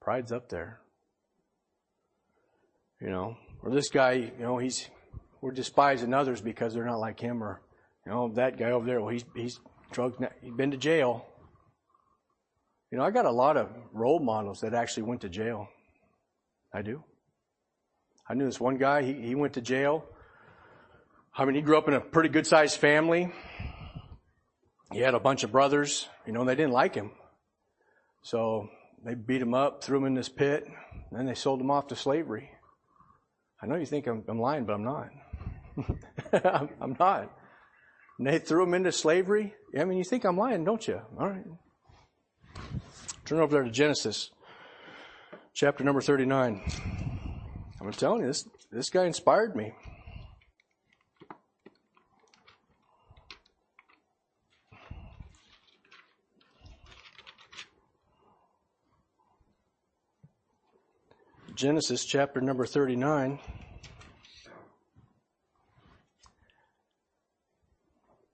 pride's 0.00 0.32
up 0.32 0.48
there. 0.48 0.80
You 3.00 3.08
know, 3.08 3.36
or 3.62 3.70
this 3.70 3.88
guy, 3.88 4.12
you 4.12 4.32
know, 4.38 4.58
he's 4.58 4.88
we're 5.40 5.52
despising 5.52 6.12
others 6.12 6.40
because 6.40 6.74
they're 6.74 6.84
not 6.84 6.98
like 7.00 7.18
him, 7.18 7.42
or 7.42 7.62
you 8.04 8.12
know, 8.12 8.28
that 8.34 8.58
guy 8.58 8.72
over 8.72 8.86
there, 8.86 9.00
well, 9.00 9.08
he's 9.08 9.24
he's 9.34 9.60
drugged, 9.90 10.22
he's 10.42 10.52
been 10.52 10.70
to 10.70 10.76
jail. 10.76 11.26
You 12.90 12.98
know, 12.98 13.04
I 13.04 13.10
got 13.10 13.24
a 13.24 13.30
lot 13.30 13.56
of 13.56 13.68
role 13.92 14.20
models 14.20 14.60
that 14.60 14.74
actually 14.74 15.04
went 15.04 15.22
to 15.22 15.28
jail. 15.28 15.68
I 16.74 16.82
do. 16.82 17.02
I 18.30 18.34
knew 18.34 18.44
this 18.44 18.60
one 18.60 18.76
guy, 18.76 19.02
he, 19.02 19.12
he 19.12 19.34
went 19.34 19.54
to 19.54 19.60
jail. 19.60 20.04
I 21.36 21.44
mean, 21.44 21.56
he 21.56 21.62
grew 21.62 21.76
up 21.76 21.88
in 21.88 21.94
a 21.94 22.00
pretty 22.00 22.28
good 22.28 22.46
sized 22.46 22.76
family. 22.76 23.32
He 24.92 25.00
had 25.00 25.14
a 25.14 25.18
bunch 25.18 25.42
of 25.42 25.50
brothers, 25.50 26.06
you 26.24 26.32
know, 26.32 26.38
and 26.38 26.48
they 26.48 26.54
didn't 26.54 26.70
like 26.70 26.94
him. 26.94 27.10
So 28.22 28.68
they 29.04 29.14
beat 29.14 29.42
him 29.42 29.52
up, 29.52 29.82
threw 29.82 29.98
him 29.98 30.04
in 30.04 30.14
this 30.14 30.28
pit, 30.28 30.62
and 30.64 31.18
then 31.18 31.26
they 31.26 31.34
sold 31.34 31.60
him 31.60 31.72
off 31.72 31.88
to 31.88 31.96
slavery. 31.96 32.48
I 33.60 33.66
know 33.66 33.74
you 33.74 33.84
think 33.84 34.06
I'm, 34.06 34.22
I'm 34.28 34.40
lying, 34.40 34.64
but 34.64 34.74
I'm 34.74 34.84
not. 34.84 35.08
I'm, 36.32 36.68
I'm, 36.80 36.96
not. 37.00 37.32
And 38.16 38.28
they 38.28 38.38
threw 38.38 38.62
him 38.62 38.74
into 38.74 38.92
slavery. 38.92 39.54
I 39.76 39.82
mean, 39.82 39.98
you 39.98 40.04
think 40.04 40.24
I'm 40.24 40.36
lying, 40.36 40.62
don't 40.62 40.86
you? 40.86 41.00
All 41.18 41.28
right. 41.28 41.44
Turn 43.24 43.40
over 43.40 43.50
there 43.56 43.64
to 43.64 43.70
Genesis, 43.72 44.30
chapter 45.52 45.82
number 45.82 46.00
39. 46.00 47.09
I'm 47.80 47.92
telling 47.92 48.20
you, 48.20 48.26
this, 48.26 48.46
this 48.70 48.90
guy 48.90 49.06
inspired 49.06 49.56
me. 49.56 49.72
Genesis 61.54 62.04
chapter 62.04 62.40
number 62.40 62.66
39. 62.66 63.38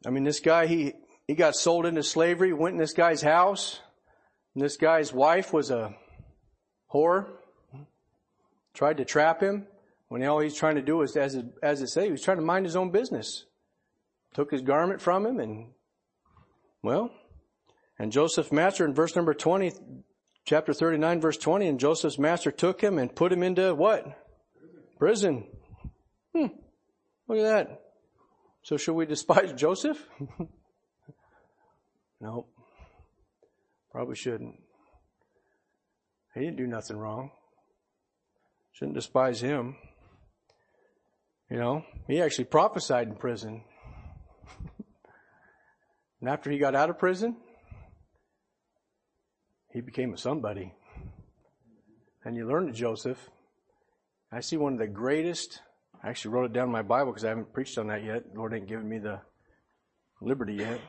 I 0.04 0.10
mean, 0.10 0.24
this 0.24 0.40
guy, 0.40 0.66
he, 0.66 0.92
he 1.26 1.34
got 1.34 1.54
sold 1.54 1.86
into 1.86 2.02
slavery, 2.02 2.52
went 2.52 2.74
in 2.74 2.78
this 2.78 2.92
guy's 2.92 3.22
house, 3.22 3.80
and 4.54 4.62
this 4.62 4.76
guy's 4.76 5.12
wife 5.12 5.52
was 5.52 5.70
a 5.70 5.94
whore, 6.92 7.26
tried 8.76 8.99
to 8.99 9.04
trap 9.04 9.42
him, 9.42 9.66
when 10.09 10.23
all 10.23 10.38
he's 10.38 10.54
trying 10.54 10.76
to 10.76 10.83
do 10.83 11.02
is, 11.02 11.16
as 11.16 11.35
it, 11.35 11.47
as 11.62 11.83
it 11.83 11.88
say, 11.88 12.04
he 12.04 12.12
was 12.12 12.23
trying 12.23 12.37
to 12.37 12.45
mind 12.45 12.66
his 12.66 12.76
own 12.76 12.90
business. 12.90 13.45
Took 14.35 14.52
his 14.52 14.62
garment 14.62 15.00
from 15.00 15.26
him 15.26 15.40
and, 15.40 15.68
well, 16.83 17.11
and 17.99 18.12
Joseph's 18.12 18.52
master 18.52 18.85
in 18.85 18.95
verse 18.95 19.16
number 19.16 19.35
20, 19.35 19.73
chapter 20.45 20.73
39 20.73 21.21
verse 21.21 21.38
20, 21.38 21.66
and 21.66 21.80
Joseph's 21.80 22.18
master 22.18 22.50
took 22.50 22.80
him 22.80 22.99
and 22.99 23.14
put 23.14 23.33
him 23.33 23.42
into 23.42 23.75
what? 23.75 24.06
Prison. 24.99 25.47
Hmm. 26.35 26.47
Look 27.26 27.38
at 27.38 27.42
that. 27.42 27.80
So 28.62 28.76
should 28.76 28.95
we 28.95 29.06
despise 29.06 29.52
Joseph? 29.56 30.06
no. 32.21 32.47
Probably 33.90 34.16
shouldn't. 34.16 34.61
He 36.35 36.40
didn't 36.40 36.59
do 36.59 36.66
nothing 36.66 36.99
wrong. 36.99 37.30
Shouldn't 38.76 38.95
despise 38.95 39.40
him. 39.40 39.76
You 41.50 41.56
know, 41.56 41.85
he 42.06 42.21
actually 42.21 42.45
prophesied 42.45 43.09
in 43.09 43.14
prison. 43.14 43.62
and 46.21 46.28
after 46.28 46.50
he 46.50 46.59
got 46.59 46.75
out 46.75 46.90
of 46.90 46.99
prison, 46.99 47.37
he 49.73 49.80
became 49.80 50.12
a 50.12 50.18
somebody. 50.18 50.75
And 52.23 52.37
you 52.37 52.47
learn 52.47 52.66
to 52.66 52.73
Joseph. 52.73 53.30
I 54.30 54.40
see 54.40 54.59
one 54.59 54.75
of 54.75 54.78
the 54.78 54.87
greatest, 54.87 55.62
I 56.04 56.11
actually 56.11 56.35
wrote 56.35 56.50
it 56.50 56.52
down 56.52 56.66
in 56.66 56.73
my 56.73 56.83
Bible 56.83 57.12
because 57.12 57.25
I 57.25 57.30
haven't 57.30 57.54
preached 57.54 57.78
on 57.78 57.87
that 57.87 58.04
yet. 58.04 58.30
The 58.30 58.38
Lord 58.38 58.52
ain't 58.52 58.68
given 58.68 58.87
me 58.87 58.99
the 58.99 59.23
liberty 60.21 60.52
yet. 60.52 60.83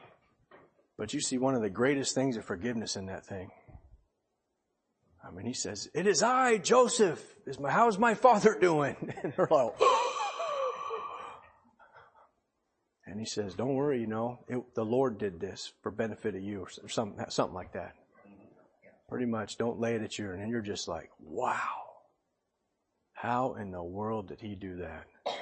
But 0.97 1.13
you 1.13 1.21
see 1.21 1.37
one 1.37 1.55
of 1.55 1.61
the 1.61 1.69
greatest 1.69 2.13
things 2.13 2.35
of 2.35 2.43
forgiveness 2.43 2.97
in 2.97 3.05
that 3.05 3.25
thing. 3.25 3.49
I 5.27 5.31
mean, 5.31 5.45
he 5.45 5.53
says, 5.53 5.89
it 5.93 6.07
is 6.07 6.23
I, 6.23 6.57
Joseph. 6.57 7.21
Is 7.45 7.59
my, 7.59 7.69
how's 7.69 7.97
my 7.97 8.13
father 8.13 8.57
doing? 8.59 8.95
And 9.23 9.33
they're 9.35 9.47
like, 9.49 9.73
and 13.05 13.19
he 13.19 13.25
says, 13.25 13.53
don't 13.53 13.75
worry, 13.75 13.99
you 13.99 14.07
know, 14.07 14.39
it, 14.47 14.63
the 14.73 14.85
Lord 14.85 15.17
did 15.17 15.39
this 15.39 15.73
for 15.81 15.91
benefit 15.91 16.35
of 16.35 16.41
you 16.41 16.61
or 16.61 16.89
something, 16.89 17.25
something 17.29 17.55
like 17.55 17.73
that. 17.73 17.95
Pretty 19.09 19.25
much, 19.25 19.57
don't 19.57 19.79
lay 19.79 19.95
it 19.95 20.01
at 20.01 20.17
you. 20.17 20.31
And 20.31 20.49
you're 20.49 20.61
just 20.61 20.87
like, 20.87 21.09
wow. 21.19 21.83
How 23.13 23.55
in 23.55 23.71
the 23.71 23.83
world 23.83 24.27
did 24.27 24.39
he 24.41 24.55
do 24.55 24.77
that? 24.77 25.05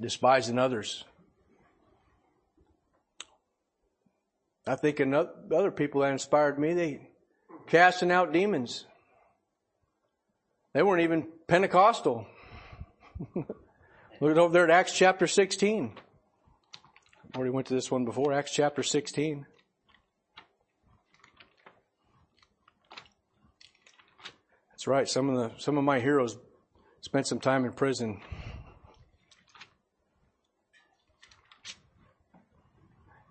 Despising 0.00 0.58
others. 0.58 1.04
I 4.68 4.76
think 4.76 5.00
other 5.00 5.70
people 5.70 6.02
that 6.02 6.12
inspired 6.12 6.58
me, 6.58 6.74
they 6.74 7.08
casting 7.68 8.12
out 8.12 8.34
demons. 8.34 8.84
They 10.74 10.82
weren't 10.82 11.02
even 11.02 11.26
Pentecostal. 11.46 12.26
Look 13.34 14.36
over 14.36 14.52
there 14.52 14.64
at 14.64 14.70
Acts 14.70 14.92
chapter 14.92 15.26
16. 15.26 15.92
I 15.96 17.36
already 17.36 17.50
went 17.50 17.66
to 17.68 17.74
this 17.74 17.90
one 17.90 18.04
before, 18.04 18.34
Acts 18.34 18.52
chapter 18.52 18.82
16. 18.82 19.46
That's 24.70 24.86
right. 24.86 25.08
Some 25.08 25.30
of 25.30 25.36
the 25.36 25.58
some 25.58 25.78
of 25.78 25.84
my 25.84 25.98
heroes 25.98 26.36
spent 27.00 27.26
some 27.26 27.40
time 27.40 27.64
in 27.64 27.72
prison. 27.72 28.20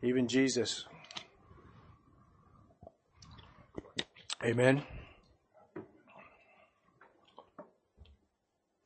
Even 0.01 0.27
Jesus. 0.27 0.85
Amen. 4.43 4.83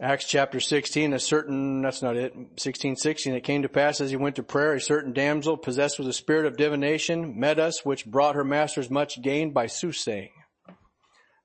Acts 0.02 0.26
chapter 0.26 0.62
16, 0.62 1.14
a 1.14 1.20
certain, 1.20 1.82
that's 1.82 2.02
not 2.02 2.16
it, 2.16 2.34
16, 2.56 2.96
16, 2.96 3.36
it 3.36 3.44
came 3.44 3.62
to 3.62 3.70
pass 3.70 4.00
as 4.00 4.10
he 4.10 4.16
went 4.16 4.38
to 4.38 4.44
prayer, 4.44 4.74
a 4.74 4.82
certain 4.82 5.12
damsel 5.12 5.58
possessed 5.58 6.00
with 6.00 6.08
a 6.08 6.14
spirit 6.14 6.46
of 6.46 6.56
divination 6.56 7.38
met 7.38 7.60
us, 7.60 7.86
which 7.86 8.06
brought 8.06 8.36
her 8.36 8.46
masters 8.46 8.90
much 8.90 9.22
gain 9.22 9.52
by 9.52 9.68
soothsaying. 9.68 10.32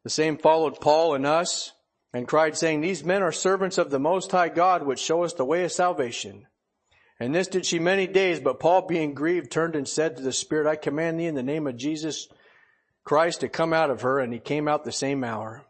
The 0.04 0.10
same 0.10 0.38
followed 0.38 0.80
Paul 0.80 1.14
and 1.14 1.26
us 1.26 1.72
and 2.14 2.28
cried 2.28 2.56
saying, 2.56 2.80
These 2.80 3.04
men 3.04 3.22
are 3.22 3.32
servants 3.32 3.76
of 3.76 3.90
the 3.90 3.98
Most 3.98 4.30
High 4.30 4.50
God, 4.50 4.86
which 4.86 5.00
show 5.00 5.24
us 5.24 5.34
the 5.34 5.44
way 5.44 5.64
of 5.64 5.72
salvation. 5.72 6.46
And 7.18 7.34
this 7.34 7.48
did 7.48 7.66
she 7.66 7.80
many 7.80 8.06
days, 8.06 8.38
but 8.38 8.60
Paul 8.60 8.86
being 8.86 9.14
grieved 9.14 9.50
turned 9.50 9.74
and 9.74 9.88
said 9.88 10.16
to 10.16 10.22
the 10.22 10.32
Spirit, 10.32 10.68
I 10.68 10.76
command 10.76 11.18
thee 11.18 11.26
in 11.26 11.34
the 11.34 11.42
name 11.42 11.66
of 11.66 11.76
Jesus 11.76 12.28
Christ 13.06 13.42
had 13.42 13.52
come 13.52 13.72
out 13.72 13.88
of 13.88 14.02
her, 14.02 14.18
and 14.18 14.32
he 14.32 14.40
came 14.40 14.66
out 14.66 14.82
the 14.82 14.90
same 14.90 15.22
hour. 15.22 15.64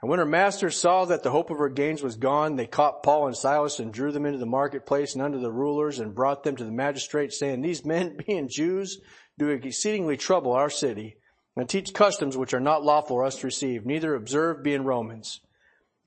And 0.00 0.08
when 0.08 0.20
her 0.20 0.24
masters 0.24 0.80
saw 0.80 1.04
that 1.04 1.22
the 1.22 1.30
hope 1.30 1.50
of 1.50 1.58
her 1.58 1.68
gains 1.68 2.02
was 2.02 2.16
gone, 2.16 2.56
they 2.56 2.66
caught 2.66 3.02
Paul 3.02 3.26
and 3.26 3.36
Silas 3.36 3.78
and 3.78 3.92
drew 3.92 4.10
them 4.10 4.24
into 4.24 4.38
the 4.38 4.46
marketplace 4.46 5.12
and 5.12 5.22
under 5.22 5.38
the 5.38 5.52
rulers 5.52 5.98
and 5.98 6.14
brought 6.14 6.44
them 6.44 6.56
to 6.56 6.64
the 6.64 6.72
magistrates 6.72 7.38
saying, 7.38 7.60
These 7.60 7.84
men 7.84 8.16
being 8.26 8.48
Jews 8.48 9.02
do 9.38 9.50
exceedingly 9.50 10.16
trouble 10.16 10.52
our 10.52 10.70
city 10.70 11.18
and 11.56 11.68
teach 11.68 11.92
customs 11.92 12.38
which 12.38 12.54
are 12.54 12.60
not 12.60 12.82
lawful 12.82 13.16
for 13.16 13.24
us 13.24 13.36
to 13.36 13.48
receive, 13.48 13.84
neither 13.84 14.14
observe 14.14 14.62
being 14.62 14.84
Romans. 14.84 15.40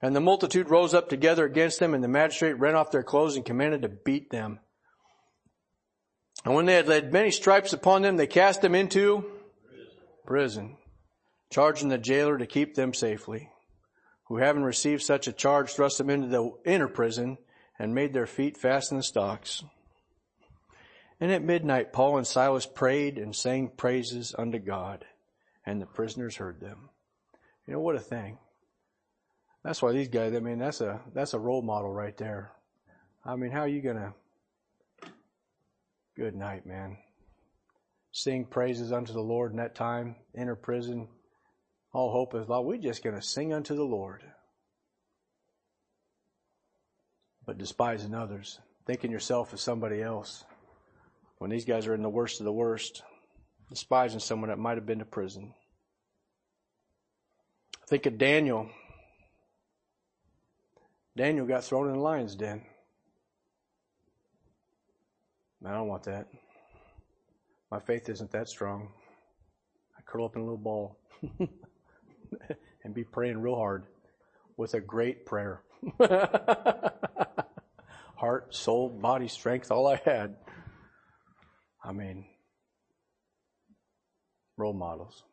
And 0.01 0.15
the 0.15 0.19
multitude 0.19 0.71
rose 0.71 0.95
up 0.95 1.09
together 1.09 1.45
against 1.45 1.79
them, 1.79 1.93
and 1.93 2.03
the 2.03 2.07
magistrate 2.07 2.53
rent 2.53 2.75
off 2.75 2.89
their 2.89 3.03
clothes 3.03 3.35
and 3.35 3.45
commanded 3.45 3.83
to 3.83 3.89
beat 3.89 4.31
them. 4.31 4.59
And 6.43 6.55
when 6.55 6.65
they 6.65 6.73
had 6.73 6.88
laid 6.88 7.13
many 7.13 7.29
stripes 7.29 7.71
upon 7.71 8.01
them, 8.01 8.17
they 8.17 8.25
cast 8.25 8.61
them 8.61 8.73
into 8.73 9.29
prison, 10.25 10.77
charging 11.49 11.89
the 11.89 11.97
jailer 11.97 12.37
to 12.37 12.45
keep 12.45 12.75
them 12.75 12.93
safely. 12.93 13.49
Who 14.25 14.37
having 14.37 14.63
received 14.63 15.01
such 15.01 15.27
a 15.27 15.33
charge, 15.33 15.71
thrust 15.71 15.97
them 15.97 16.09
into 16.09 16.27
the 16.27 16.51
inner 16.65 16.87
prison 16.87 17.37
and 17.77 17.93
made 17.93 18.13
their 18.13 18.27
feet 18.27 18.57
fast 18.57 18.91
in 18.91 18.97
the 18.97 19.03
stocks. 19.03 19.63
And 21.19 21.31
at 21.31 21.43
midnight, 21.43 21.93
Paul 21.93 22.17
and 22.17 22.25
Silas 22.25 22.65
prayed 22.65 23.17
and 23.17 23.35
sang 23.35 23.69
praises 23.75 24.33
unto 24.37 24.57
God 24.57 25.05
and 25.65 25.81
the 25.81 25.85
prisoners 25.85 26.37
heard 26.37 26.59
them. 26.59 26.89
You 27.65 27.73
know 27.73 27.79
what 27.79 27.95
a 27.95 27.99
thing. 27.99 28.37
That's 29.63 29.81
why 29.81 29.91
these 29.91 30.09
guys, 30.09 30.33
I 30.33 30.39
mean, 30.39 30.57
that's 30.57 30.81
a, 30.81 31.01
that's 31.13 31.33
a 31.33 31.39
role 31.39 31.61
model 31.61 31.93
right 31.93 32.17
there. 32.17 32.51
I 33.23 33.35
mean, 33.35 33.51
how 33.51 33.61
are 33.61 33.67
you 33.67 33.81
gonna, 33.81 34.13
good 36.15 36.35
night, 36.35 36.65
man. 36.65 36.97
Sing 38.11 38.45
praises 38.45 38.91
unto 38.91 39.13
the 39.13 39.21
Lord 39.21 39.51
in 39.51 39.57
that 39.57 39.75
time, 39.75 40.15
enter 40.35 40.55
prison. 40.55 41.07
All 41.93 42.11
hope 42.11 42.35
is 42.35 42.47
lost. 42.47 42.65
We're 42.65 42.77
just 42.77 43.03
gonna 43.03 43.21
sing 43.21 43.53
unto 43.53 43.75
the 43.75 43.83
Lord. 43.83 44.23
But 47.45 47.57
despising 47.57 48.13
others, 48.13 48.59
thinking 48.85 49.11
yourself 49.11 49.53
as 49.53 49.61
somebody 49.61 50.01
else. 50.01 50.43
When 51.37 51.49
these 51.49 51.65
guys 51.65 51.87
are 51.87 51.95
in 51.95 52.03
the 52.03 52.09
worst 52.09 52.39
of 52.39 52.45
the 52.45 52.51
worst, 52.51 53.01
despising 53.69 54.19
someone 54.19 54.49
that 54.49 54.59
might 54.59 54.77
have 54.77 54.85
been 54.85 54.99
to 54.99 55.05
prison. 55.05 55.53
Think 57.87 58.05
of 58.05 58.17
Daniel. 58.17 58.69
Daniel 61.15 61.45
got 61.45 61.63
thrown 61.63 61.87
in 61.87 61.93
the 61.93 61.99
lion's 61.99 62.35
den. 62.35 62.61
Man, 65.61 65.73
I 65.73 65.77
don't 65.77 65.87
want 65.87 66.03
that. 66.03 66.27
My 67.71 67.79
faith 67.79 68.09
isn't 68.09 68.31
that 68.31 68.49
strong. 68.49 68.89
I 69.97 70.01
curl 70.05 70.25
up 70.25 70.35
in 70.35 70.41
a 70.41 70.43
little 70.43 70.57
ball 70.57 70.99
and 72.83 72.93
be 72.93 73.05
praying 73.05 73.41
real 73.41 73.55
hard 73.55 73.85
with 74.57 74.73
a 74.73 74.81
great 74.81 75.25
prayer. 75.25 75.61
Heart, 78.15 78.53
soul, 78.53 78.89
body, 78.89 79.29
strength, 79.29 79.71
all 79.71 79.87
I 79.87 79.95
had. 80.03 80.35
I 81.83 81.93
mean, 81.93 82.25
role 84.57 84.73
models. 84.73 85.23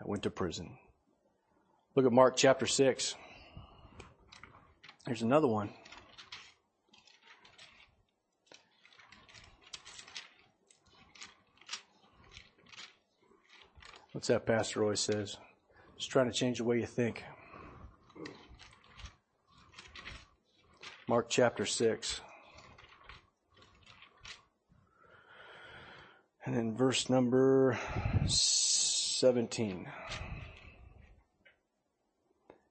I 0.00 0.04
went 0.06 0.22
to 0.24 0.30
prison. 0.30 0.78
Look 1.94 2.06
at 2.06 2.12
Mark 2.12 2.36
chapter 2.36 2.66
6. 2.66 3.14
Here's 5.06 5.22
another 5.22 5.46
one. 5.46 5.70
What's 14.18 14.26
that 14.26 14.46
pastor 14.46 14.82
always 14.82 14.98
says? 14.98 15.36
Just 15.96 16.10
trying 16.10 16.26
to 16.26 16.32
change 16.32 16.58
the 16.58 16.64
way 16.64 16.80
you 16.80 16.86
think. 16.86 17.22
Mark 21.08 21.28
chapter 21.30 21.64
6. 21.64 22.20
And 26.44 26.56
then 26.56 26.76
verse 26.76 27.08
number 27.08 27.78
17. 28.26 29.86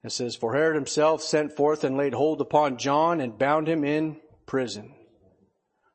It 0.04 0.12
says, 0.12 0.36
For 0.36 0.54
Herod 0.54 0.76
himself 0.76 1.22
sent 1.22 1.54
forth 1.54 1.86
and 1.86 1.96
laid 1.96 2.14
hold 2.14 2.42
upon 2.42 2.78
John 2.78 3.22
and 3.22 3.40
bound 3.40 3.70
him 3.70 3.86
in 3.86 4.18
prison. 4.46 4.94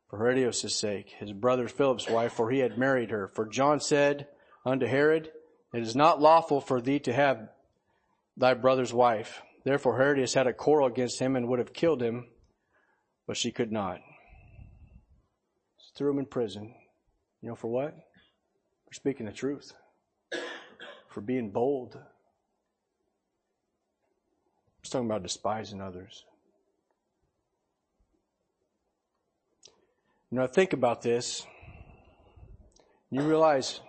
For 0.09 0.17
Herodias' 0.17 0.75
sake, 0.75 1.11
his 1.19 1.35
brother 1.35 1.69
Philip's 1.69 2.09
wife, 2.09 2.33
for 2.33 2.51
he 2.51 2.61
had 2.61 2.79
married 2.79 3.11
her. 3.11 3.29
For 3.29 3.45
John 3.45 3.81
said 3.81 4.29
unto 4.65 4.87
Herod, 4.87 5.31
It 5.73 5.83
is 5.83 5.97
not 5.97 6.21
lawful 6.21 6.61
for 6.61 6.81
thee 6.81 6.99
to 7.01 7.13
have 7.13 7.49
thy 8.37 8.55
brother's 8.55 8.93
wife. 8.93 9.43
Therefore 9.65 9.97
Herodias 9.97 10.35
had 10.35 10.47
a 10.47 10.53
quarrel 10.53 10.87
against 10.87 11.19
him 11.19 11.35
and 11.37 11.49
would 11.49 11.59
have 11.59 11.73
killed 11.73 12.03
him, 12.03 12.27
but 13.27 13.37
she 13.37 13.51
could 13.51 13.73
not. 13.73 14.01
She 15.79 15.91
threw 15.97 16.11
him 16.11 16.19
in 16.19 16.27
prison. 16.27 16.75
You 17.41 17.49
know 17.51 17.55
for 17.55 17.69
what? 17.69 17.95
For 18.87 18.95
speaking 18.95 19.27
the 19.27 19.33
truth. 19.33 19.73
For 21.09 21.21
being 21.21 21.51
bold. 21.51 21.99
It's 24.81 24.91
talking 24.91 25.07
about 25.07 25.23
despising 25.23 25.81
others. 25.81 26.25
You 30.31 30.47
think 30.49 30.73
about 30.73 31.03
this. 31.03 31.47
You 33.11 33.21
realize 33.23 33.81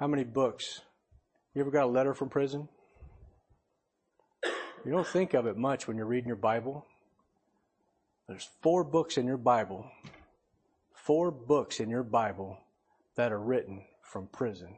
how 0.00 0.06
many 0.06 0.24
books. 0.24 0.80
You 1.54 1.60
ever 1.60 1.70
got 1.70 1.84
a 1.84 1.86
letter 1.86 2.14
from 2.14 2.30
prison? 2.30 2.68
You 4.86 4.92
don't 4.92 5.06
think 5.06 5.34
of 5.34 5.46
it 5.46 5.58
much 5.58 5.86
when 5.86 5.98
you're 5.98 6.06
reading 6.06 6.26
your 6.26 6.36
Bible. 6.36 6.86
There's 8.26 8.48
four 8.62 8.82
books 8.82 9.18
in 9.18 9.26
your 9.26 9.36
Bible, 9.36 9.90
four 10.94 11.30
books 11.30 11.80
in 11.80 11.90
your 11.90 12.02
Bible 12.02 12.56
that 13.16 13.30
are 13.30 13.38
written 13.38 13.82
from 14.02 14.26
prison. 14.28 14.74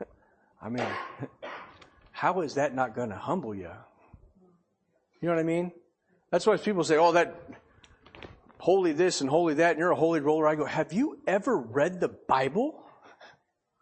I 0.60 0.68
mean, 0.68 0.88
how 2.10 2.40
is 2.40 2.54
that 2.54 2.74
not 2.74 2.96
going 2.96 3.10
to 3.10 3.16
humble 3.16 3.54
you? 3.54 3.70
You 5.20 5.28
know 5.28 5.34
what 5.34 5.38
I 5.38 5.44
mean? 5.44 5.70
That's 6.32 6.44
why 6.44 6.56
people 6.56 6.82
say, 6.82 6.96
oh, 6.96 7.12
that 7.12 7.40
holy 8.60 8.92
this 8.92 9.20
and 9.20 9.28
holy 9.28 9.54
that, 9.54 9.70
and 9.70 9.78
you're 9.78 9.90
a 9.90 9.96
holy 9.96 10.20
roller. 10.20 10.46
I 10.46 10.54
go, 10.54 10.64
have 10.64 10.92
you 10.92 11.18
ever 11.26 11.56
read 11.56 12.00
the 12.00 12.08
Bible? 12.08 12.84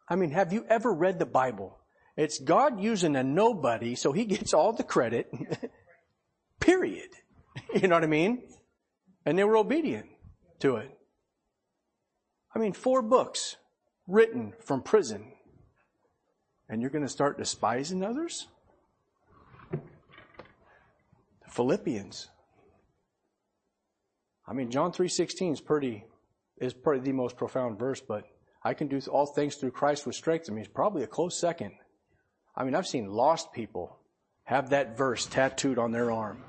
I 0.08 0.16
mean, 0.16 0.30
have 0.30 0.52
you 0.52 0.64
ever 0.68 0.92
read 0.92 1.18
the 1.18 1.26
Bible? 1.26 1.78
It's 2.16 2.38
God 2.38 2.80
using 2.80 3.14
a 3.14 3.22
nobody 3.22 3.94
so 3.94 4.12
he 4.12 4.24
gets 4.24 4.54
all 4.54 4.72
the 4.72 4.82
credit. 4.82 5.30
Period. 6.60 7.10
You 7.74 7.88
know 7.88 7.96
what 7.96 8.04
I 8.04 8.08
mean? 8.08 8.42
And 9.26 9.38
they 9.38 9.44
were 9.44 9.56
obedient 9.56 10.06
to 10.60 10.76
it. 10.76 10.90
I 12.54 12.58
mean, 12.58 12.72
four 12.72 13.02
books 13.02 13.56
written 14.06 14.54
from 14.64 14.82
prison. 14.82 15.32
And 16.68 16.80
you're 16.80 16.90
going 16.90 17.04
to 17.04 17.10
start 17.10 17.38
despising 17.38 18.02
others? 18.02 18.46
Philippians. 21.48 22.28
I 24.48 24.54
mean, 24.54 24.70
John 24.70 24.92
3.16 24.92 25.52
is 25.52 25.60
pretty, 25.60 26.04
is 26.58 26.72
probably 26.72 27.02
the 27.02 27.12
most 27.12 27.36
profound 27.36 27.78
verse, 27.78 28.00
but 28.00 28.24
I 28.64 28.72
can 28.72 28.88
do 28.88 28.98
all 29.10 29.26
things 29.26 29.56
through 29.56 29.72
Christ 29.72 30.06
which 30.06 30.16
strengthens 30.16 30.50
me. 30.54 30.62
It's 30.62 30.70
probably 30.70 31.02
a 31.02 31.06
close 31.06 31.38
second. 31.38 31.72
I 32.56 32.64
mean, 32.64 32.74
I've 32.74 32.86
seen 32.86 33.08
lost 33.08 33.52
people 33.52 33.98
have 34.44 34.70
that 34.70 34.96
verse 34.96 35.26
tattooed 35.26 35.78
on 35.78 35.92
their 35.92 36.10
arm 36.10 36.42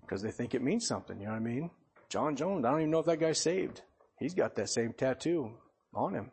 because 0.00 0.22
they 0.22 0.30
think 0.30 0.54
it 0.54 0.62
means 0.62 0.86
something. 0.86 1.18
You 1.20 1.26
know 1.26 1.32
what 1.32 1.36
I 1.36 1.40
mean? 1.40 1.70
Jon 2.08 2.36
Jones, 2.36 2.64
I 2.64 2.70
don't 2.70 2.80
even 2.80 2.90
know 2.90 3.00
if 3.00 3.06
that 3.06 3.20
guy's 3.20 3.40
saved. 3.40 3.82
He's 4.18 4.34
got 4.34 4.56
that 4.56 4.70
same 4.70 4.94
tattoo 4.94 5.52
on 5.92 6.14
him. 6.14 6.30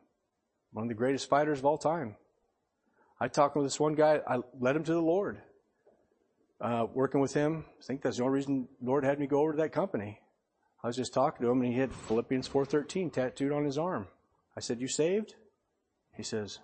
One 0.71 0.83
of 0.85 0.89
the 0.89 0.95
greatest 0.95 1.27
fighters 1.27 1.59
of 1.59 1.65
all 1.65 1.77
time. 1.77 2.15
I 3.19 3.27
talked 3.27 3.57
with 3.57 3.65
this 3.65 3.79
one 3.79 3.95
guy. 3.95 4.21
I 4.25 4.39
led 4.59 4.77
him 4.77 4.83
to 4.85 4.93
the 4.93 5.01
Lord. 5.01 5.41
Uh, 6.61 6.85
working 6.93 7.19
with 7.19 7.33
him, 7.33 7.65
I 7.79 7.83
think 7.83 8.01
that's 8.01 8.17
the 8.17 8.23
only 8.23 8.35
reason 8.35 8.67
Lord 8.81 9.03
had 9.03 9.19
me 9.19 9.27
go 9.27 9.41
over 9.41 9.51
to 9.51 9.57
that 9.57 9.73
company. 9.73 10.20
I 10.83 10.87
was 10.87 10.95
just 10.95 11.13
talking 11.13 11.45
to 11.45 11.51
him, 11.51 11.61
and 11.61 11.71
he 11.71 11.79
had 11.79 11.93
Philippians 11.93 12.47
4:13 12.47 13.11
tattooed 13.11 13.51
on 13.51 13.65
his 13.65 13.77
arm. 13.77 14.07
I 14.55 14.59
said, 14.59 14.81
"You 14.81 14.87
saved?" 14.87 15.35
He 16.13 16.23
says, 16.23 16.59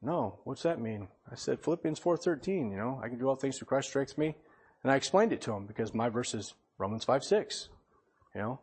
"No. 0.00 0.40
What's 0.44 0.62
that 0.62 0.80
mean?" 0.80 1.08
I 1.30 1.34
said, 1.34 1.60
"Philippians 1.60 1.98
4:13. 1.98 2.70
You 2.70 2.76
know, 2.76 3.00
I 3.02 3.08
can 3.08 3.18
do 3.18 3.28
all 3.28 3.36
things 3.36 3.58
through 3.58 3.66
Christ 3.66 3.88
strengthens 3.88 4.18
me." 4.18 4.36
And 4.82 4.92
I 4.92 4.96
explained 4.96 5.32
it 5.32 5.40
to 5.42 5.52
him 5.52 5.66
because 5.66 5.92
my 5.92 6.08
verse 6.08 6.32
is 6.32 6.54
Romans 6.78 7.04
5.6, 7.04 7.68
You 8.34 8.40
know? 8.40 8.60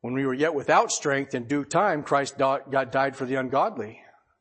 When 0.00 0.14
we 0.14 0.24
were 0.24 0.34
yet 0.34 0.54
without 0.54 0.92
strength 0.92 1.34
in 1.34 1.46
due 1.46 1.64
time, 1.64 2.02
Christ 2.02 2.38
got 2.38 2.92
died 2.92 3.16
for 3.16 3.24
the 3.24 3.34
ungodly. 3.34 4.00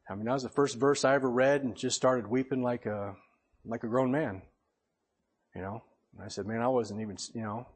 I 0.09 0.15
mean, 0.15 0.25
that 0.25 0.33
was 0.33 0.43
the 0.43 0.49
first 0.49 0.77
verse 0.77 1.03
I 1.03 1.15
ever 1.15 1.29
read 1.29 1.63
and 1.63 1.75
just 1.75 1.95
started 1.95 2.27
weeping 2.27 2.61
like 2.61 2.85
a, 2.85 3.15
like 3.65 3.83
a 3.83 3.87
grown 3.87 4.11
man. 4.11 4.41
You 5.55 5.61
know? 5.61 5.83
And 6.13 6.23
I 6.23 6.27
said, 6.27 6.45
man, 6.45 6.61
I 6.61 6.67
wasn't 6.67 7.01
even, 7.01 7.17
you 7.33 7.41
know, 7.41 7.67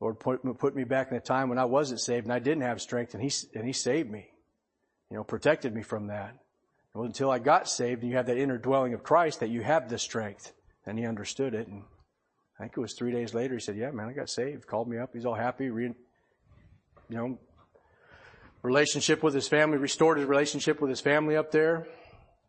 Lord 0.00 0.18
put, 0.18 0.58
put 0.58 0.74
me 0.74 0.84
back 0.84 1.10
in 1.10 1.16
a 1.16 1.20
time 1.20 1.48
when 1.48 1.58
I 1.58 1.66
wasn't 1.66 2.00
saved 2.00 2.24
and 2.24 2.32
I 2.32 2.38
didn't 2.38 2.62
have 2.62 2.80
strength 2.80 3.14
and 3.14 3.22
he, 3.22 3.30
and 3.54 3.66
he 3.66 3.72
saved 3.72 4.10
me. 4.10 4.30
You 5.10 5.16
know, 5.16 5.24
protected 5.24 5.74
me 5.74 5.82
from 5.82 6.06
that. 6.06 6.34
It 6.94 6.98
was 6.98 7.06
until 7.06 7.30
I 7.30 7.38
got 7.38 7.68
saved 7.68 8.02
and 8.02 8.10
you 8.10 8.16
have 8.16 8.26
that 8.26 8.38
inner 8.38 8.58
dwelling 8.58 8.94
of 8.94 9.02
Christ 9.02 9.40
that 9.40 9.50
you 9.50 9.62
have 9.62 9.88
the 9.88 9.98
strength. 9.98 10.52
And 10.86 10.98
he 10.98 11.04
understood 11.04 11.54
it. 11.54 11.68
And 11.68 11.82
I 12.58 12.62
think 12.62 12.72
it 12.76 12.80
was 12.80 12.94
three 12.94 13.12
days 13.12 13.34
later, 13.34 13.54
he 13.54 13.60
said, 13.60 13.76
Yeah, 13.76 13.90
man, 13.90 14.08
I 14.08 14.12
got 14.12 14.30
saved. 14.30 14.66
Called 14.66 14.88
me 14.88 14.98
up. 14.98 15.10
He's 15.12 15.26
all 15.26 15.34
happy. 15.34 15.68
Re- 15.68 15.94
you 17.10 17.16
know, 17.16 17.38
relationship 18.62 19.22
with 19.22 19.34
his 19.34 19.48
family, 19.48 19.78
restored 19.78 20.18
his 20.18 20.26
relationship 20.26 20.80
with 20.80 20.90
his 20.90 21.00
family 21.00 21.36
up 21.36 21.50
there. 21.50 21.86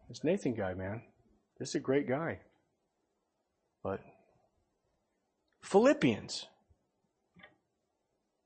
This 0.07 0.23
Nathan 0.23 0.53
guy, 0.53 0.73
man. 0.73 1.01
This 1.59 1.69
is 1.69 1.75
a 1.75 1.79
great 1.79 2.07
guy. 2.07 2.39
But 3.83 4.01
Philippians, 5.61 6.47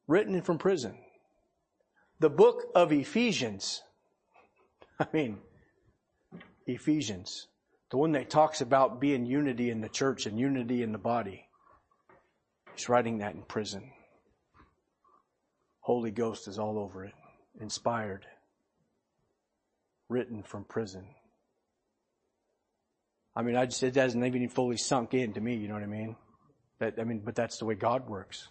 written 0.08 0.42
from 0.42 0.58
prison. 0.58 0.98
The 2.20 2.30
book 2.30 2.64
of 2.74 2.92
Ephesians. 2.92 3.82
I 5.00 5.08
mean, 5.12 5.40
Ephesians. 6.66 7.48
The 7.92 7.98
one 7.98 8.14
that 8.14 8.30
talks 8.30 8.62
about 8.62 9.00
being 9.00 9.26
unity 9.26 9.70
in 9.70 9.82
the 9.82 9.90
church 9.90 10.26
and 10.26 10.40
unity 10.40 10.82
in 10.82 10.92
the 10.92 10.98
body. 10.98 11.46
He's 12.76 12.90
writing 12.90 13.20
that 13.20 13.36
in 13.36 13.44
prison. 13.44 13.92
Holy 15.82 16.12
Ghost 16.12 16.48
is 16.48 16.58
all 16.58 16.80
over 16.80 17.06
it. 17.06 17.14
Inspired. 17.62 18.26
Written 20.10 20.44
from 20.44 20.64
prison. 20.64 21.06
I 23.36 23.44
mean, 23.44 23.56
I 23.56 23.66
just, 23.66 23.84
it 23.84 23.96
hasn't 23.96 24.26
even 24.26 24.48
fully 24.50 24.78
sunk 24.78 25.14
in 25.14 25.34
to 25.34 25.42
me, 25.42 25.56
you 25.56 25.68
know 25.68 25.74
what 25.74 25.84
I 25.84 25.88
mean? 25.88 26.16
That, 26.80 26.96
I 27.00 27.04
mean, 27.04 27.22
but 27.24 27.36
that's 27.36 27.58
the 27.58 27.66
way 27.66 27.76
God 27.76 28.10
works. 28.10 28.48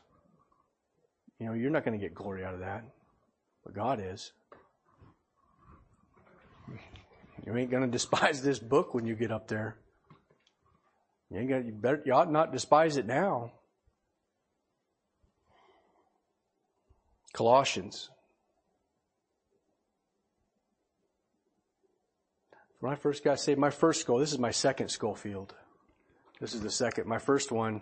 You 1.38 1.46
know, 1.46 1.52
you're 1.54 1.70
not 1.70 1.84
going 1.84 1.98
to 1.98 2.04
get 2.04 2.14
glory 2.14 2.44
out 2.44 2.54
of 2.54 2.60
that, 2.60 2.84
but 3.64 3.74
God 3.74 4.00
is. 4.02 4.32
You 7.46 7.56
ain't 7.56 7.70
going 7.70 7.82
to 7.86 7.90
despise 7.90 8.42
this 8.42 8.58
book 8.58 8.94
when 8.94 9.06
you 9.06 9.14
get 9.14 9.30
up 9.30 9.48
there. 9.48 9.76
You 11.30 11.40
ain't 11.40 11.48
gonna, 11.48 11.64
you 11.64 11.72
better, 11.72 12.02
you 12.06 12.12
ought 12.12 12.30
not 12.30 12.52
despise 12.52 12.96
it 12.96 13.06
now. 13.06 13.52
Colossians. 17.32 18.10
When 22.78 22.92
I 22.92 22.96
first 22.96 23.24
got 23.24 23.40
saved, 23.40 23.58
my 23.58 23.70
first 23.70 24.00
school, 24.00 24.18
this 24.18 24.32
is 24.32 24.38
my 24.38 24.50
second 24.50 24.90
Scofield. 24.90 25.54
This 26.40 26.54
is 26.54 26.60
the 26.60 26.70
second. 26.70 27.06
My 27.06 27.18
first 27.18 27.50
one, 27.50 27.80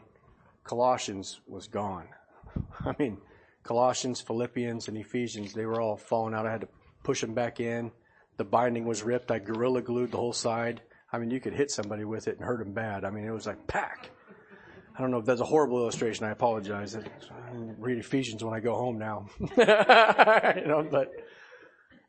Colossians, 0.64 1.40
was 1.46 1.66
gone. 1.66 2.06
I 2.86 2.94
mean, 2.98 3.18
Colossians, 3.62 4.20
Philippians, 4.20 4.88
and 4.88 4.96
Ephesians, 4.96 5.52
they 5.52 5.66
were 5.66 5.80
all 5.80 5.96
falling 5.96 6.34
out. 6.34 6.46
I 6.46 6.52
had 6.52 6.62
to 6.62 6.68
push 7.02 7.20
them 7.20 7.34
back 7.34 7.60
in. 7.60 7.92
The 8.36 8.44
binding 8.44 8.86
was 8.86 9.02
ripped. 9.02 9.30
I 9.30 9.38
gorilla 9.38 9.82
glued 9.82 10.10
the 10.10 10.16
whole 10.16 10.32
side. 10.32 10.82
I 11.12 11.18
mean, 11.18 11.30
you 11.30 11.40
could 11.40 11.52
hit 11.52 11.70
somebody 11.70 12.04
with 12.04 12.26
it 12.28 12.36
and 12.36 12.44
hurt 12.44 12.58
them 12.58 12.72
bad. 12.72 13.04
I 13.04 13.10
mean, 13.10 13.24
it 13.24 13.30
was 13.30 13.46
like 13.46 13.66
pack. 13.66 14.10
I 14.96 15.00
don't 15.00 15.10
know 15.10 15.18
if 15.18 15.24
that's 15.24 15.40
a 15.40 15.44
horrible 15.44 15.78
illustration. 15.78 16.26
I 16.26 16.30
apologize. 16.30 16.96
I 16.96 17.02
read 17.78 17.98
Ephesians 17.98 18.44
when 18.44 18.54
I 18.54 18.60
go 18.60 18.74
home 18.74 18.98
now. 18.98 19.26
you 19.40 20.66
know, 20.66 20.86
but 20.90 21.12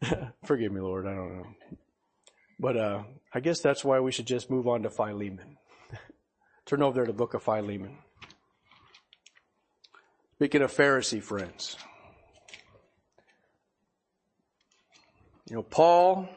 forgive 0.45 0.71
me, 0.71 0.81
Lord. 0.81 1.05
I 1.07 1.13
don't 1.13 1.37
know. 1.37 1.47
But 2.59 2.77
uh, 2.77 3.03
I 3.33 3.39
guess 3.39 3.61
that's 3.61 3.83
why 3.83 3.99
we 3.99 4.11
should 4.11 4.27
just 4.27 4.49
move 4.49 4.67
on 4.67 4.83
to 4.83 4.89
Philemon. 4.89 5.57
Turn 6.65 6.81
over 6.81 6.95
there 6.95 7.05
to 7.05 7.11
the 7.11 7.17
book 7.17 7.33
of 7.33 7.43
Philemon. 7.43 7.97
Speaking 10.35 10.61
of 10.61 10.73
Pharisee 10.73 11.21
friends. 11.21 11.77
You 15.49 15.57
know, 15.57 15.63
Paul, 15.63 16.27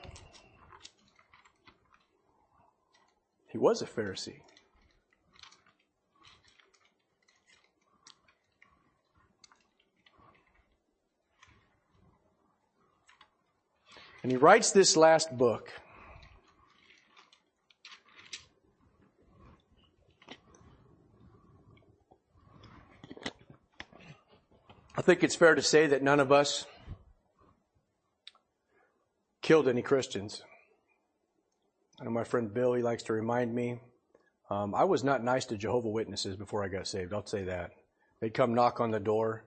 he 3.48 3.58
was 3.58 3.80
a 3.80 3.86
Pharisee. 3.86 4.40
And 14.22 14.30
he 14.32 14.36
writes 14.36 14.72
this 14.72 14.96
last 14.96 15.38
book. 15.38 15.70
I 24.98 25.02
think 25.02 25.22
it's 25.22 25.36
fair 25.36 25.54
to 25.54 25.60
say 25.60 25.88
that 25.88 26.02
none 26.02 26.20
of 26.20 26.32
us 26.32 26.64
killed 29.42 29.68
any 29.68 29.82
Christians. 29.82 30.42
I 32.00 32.04
know 32.04 32.10
my 32.10 32.24
friend 32.24 32.52
Bill, 32.52 32.72
he 32.72 32.82
likes 32.82 33.02
to 33.04 33.12
remind 33.12 33.54
me. 33.54 33.78
Um, 34.48 34.74
I 34.74 34.84
was 34.84 35.04
not 35.04 35.22
nice 35.22 35.44
to 35.46 35.58
Jehovah 35.58 35.90
Witnesses 35.90 36.36
before 36.36 36.64
I 36.64 36.68
got 36.68 36.88
saved. 36.88 37.12
I'll 37.12 37.26
say 37.26 37.44
that. 37.44 37.72
They'd 38.22 38.32
come 38.32 38.54
knock 38.54 38.80
on 38.80 38.90
the 38.90 38.98
door, 38.98 39.44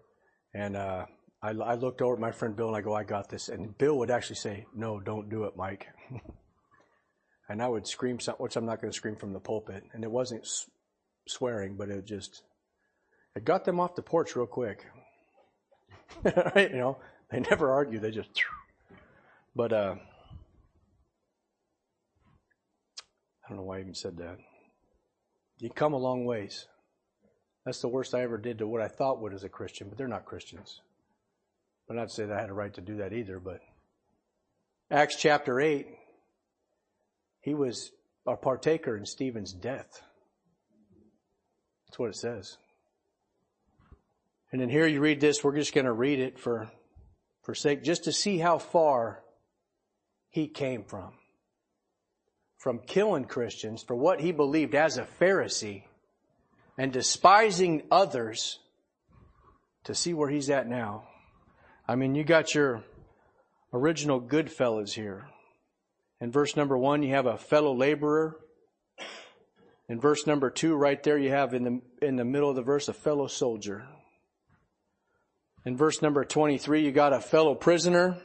and 0.54 0.76
uh, 0.76 1.08
I, 1.42 1.50
I 1.50 1.74
looked 1.74 2.04
over 2.04 2.14
at 2.14 2.20
my 2.20 2.32
friend 2.32 2.56
Bill 2.56 2.68
and 2.68 2.78
I 2.78 2.82
go, 2.82 2.94
I 2.94 3.04
got 3.04 3.30
this. 3.30 3.50
And 3.50 3.76
Bill 3.76 3.98
would 3.98 4.12
actually 4.12 4.36
say, 4.36 4.68
No, 4.76 5.00
don't 5.00 5.32
do 5.32 5.46
it, 5.46 5.58
Mike. 5.58 5.88
and 7.50 7.60
I 7.60 7.68
would 7.68 7.88
scream 7.88 8.20
something, 8.20 8.44
which 8.44 8.56
I'm 8.56 8.68
not 8.68 8.82
going 8.82 8.92
to 8.92 8.96
scream 8.96 9.16
from 9.16 9.34
the 9.34 9.40
pulpit. 9.40 9.82
And 9.94 10.04
it 10.04 10.12
wasn't 10.12 10.48
swearing, 11.28 11.76
but 11.76 11.90
it 11.90 12.06
just, 12.06 12.44
it 13.36 13.46
got 13.46 13.66
them 13.66 13.80
off 13.80 13.96
the 13.96 14.04
porch 14.04 14.36
real 14.36 14.46
quick. 14.46 14.86
Right? 16.24 16.72
You 16.72 16.78
know, 16.78 16.98
they 17.32 17.40
never 17.40 17.72
argue. 17.72 18.00
They 18.00 18.12
just, 18.12 18.30
but, 19.56 19.74
uh, 19.74 19.96
I 23.44 23.50
don't 23.50 23.58
know 23.58 23.64
why 23.64 23.78
I 23.78 23.82
even 23.82 23.96
said 23.96 24.18
that. 24.18 24.38
You 25.60 25.70
come 25.70 25.94
a 25.94 25.98
long 25.98 26.26
ways. 26.26 26.68
That's 27.66 27.82
the 27.82 27.88
worst 27.88 28.16
I 28.16 28.22
ever 28.22 28.38
did 28.38 28.60
to 28.60 28.68
what 28.68 28.82
I 28.82 28.88
thought 28.88 29.22
would 29.22 29.34
as 29.34 29.44
a 29.44 29.50
Christian, 29.50 29.90
but 29.90 29.98
they're 29.98 30.08
not 30.08 30.26
Christians. 30.26 30.82
But 31.88 31.98
not 31.98 32.10
to 32.10 32.14
say 32.14 32.26
that 32.26 32.38
I 32.38 32.42
had 32.42 32.50
a 32.50 32.54
right 32.54 32.74
to 32.76 32.82
do 32.82 32.98
that 32.98 33.14
either, 33.14 33.40
but 33.40 33.60
Acts 34.92 35.18
chapter 35.18 35.60
8, 35.60 35.88
he 37.42 37.54
was 37.54 37.92
a 38.28 38.36
partaker 38.36 38.98
in 38.98 39.06
Stephen's 39.06 39.54
death. 39.54 40.02
That's 41.88 42.00
what 42.00 42.10
it 42.10 42.16
says. 42.16 42.58
And 44.52 44.60
then 44.60 44.70
here 44.70 44.88
you 44.88 45.00
read 45.00 45.20
this, 45.20 45.44
we're 45.44 45.56
just 45.56 45.74
going 45.74 45.86
to 45.86 45.94
read 45.94 46.20
it 46.20 46.40
for, 46.40 46.72
for 47.44 47.54
sake, 47.54 47.84
just 47.84 48.06
to 48.06 48.12
see 48.12 48.40
how 48.40 48.58
far 48.58 49.22
he 50.30 50.48
came 50.48 50.84
from. 50.84 51.14
From 52.58 52.80
killing 52.80 53.26
Christians 53.26 53.84
for 53.84 53.96
what 53.96 54.20
he 54.20 54.32
believed 54.32 54.76
as 54.76 54.98
a 54.98 55.08
Pharisee 55.20 55.84
and 56.78 56.92
despising 56.92 57.84
others 57.92 58.60
to 59.84 59.94
see 59.94 60.14
where 60.14 60.30
he's 60.30 60.50
at 60.50 60.68
now. 60.68 61.04
I 61.88 61.96
mean, 61.96 62.16
you 62.16 62.24
got 62.24 62.54
your 62.54 62.84
original 63.74 64.20
good 64.20 64.52
fellows 64.52 64.94
here. 64.94 65.28
In 66.22 66.32
verse 66.32 66.56
number 66.56 66.78
one, 66.78 67.02
you 67.02 67.14
have 67.14 67.26
a 67.28 67.38
fellow 67.38 67.74
laborer. 67.74 68.38
In 69.88 70.00
verse 70.00 70.28
number 70.28 70.50
two, 70.50 70.76
right 70.76 71.02
there, 71.02 71.18
you 71.18 71.30
have 71.30 71.54
in 71.54 71.64
the, 71.64 72.06
in 72.06 72.16
the 72.16 72.26
middle 72.26 72.50
of 72.50 72.56
the 72.56 72.62
verse, 72.62 72.88
a 72.88 72.94
fellow 72.94 73.28
soldier. 73.28 73.88
In 75.66 75.76
verse 75.76 76.02
number 76.02 76.24
23, 76.24 76.84
you 76.84 76.92
got 76.92 77.14
a 77.14 77.20
fellow 77.20 77.56
prisoner. 77.56 78.18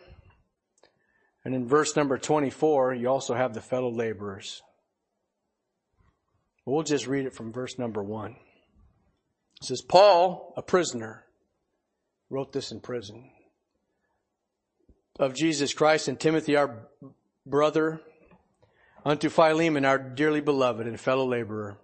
And 1.44 1.54
in 1.54 1.66
verse 1.66 1.96
number 1.96 2.16
24, 2.16 2.94
you 2.94 3.08
also 3.08 3.34
have 3.34 3.54
the 3.54 3.60
fellow 3.60 3.90
laborers. 3.90 4.62
We'll 6.64 6.82
just 6.82 7.06
read 7.06 7.26
it 7.26 7.34
from 7.34 7.52
verse 7.52 7.78
number 7.78 8.02
one. 8.02 8.36
It 9.60 9.66
says, 9.66 9.82
Paul, 9.82 10.54
a 10.56 10.62
prisoner, 10.62 11.24
wrote 12.30 12.52
this 12.52 12.72
in 12.72 12.80
prison 12.80 13.30
of 15.18 15.34
Jesus 15.34 15.72
Christ 15.72 16.08
and 16.08 16.18
Timothy, 16.18 16.56
our 16.56 16.88
brother, 17.46 18.00
unto 19.04 19.28
Philemon, 19.28 19.84
our 19.84 19.98
dearly 19.98 20.40
beloved 20.40 20.86
and 20.86 20.98
fellow 20.98 21.26
laborer, 21.26 21.78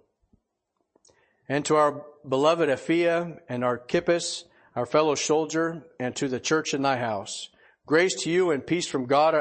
and 1.49 1.65
to 1.67 1.77
our 1.77 2.05
beloved 2.29 2.69
Apphia 2.69 3.39
and 3.49 3.63
Archippus, 3.63 4.45
our 4.77 4.87
fellow 4.87 5.15
soldier, 5.15 5.85
and 5.99 6.15
to 6.17 6.29
the 6.29 6.41
church 6.41 6.75
in 6.75 6.83
thy 6.83 6.97
house. 6.97 7.49
Grace 7.87 8.15
to 8.23 8.31
you 8.31 8.51
and 8.51 8.67
peace 8.67 8.87
from 8.87 9.07
God, 9.07 9.35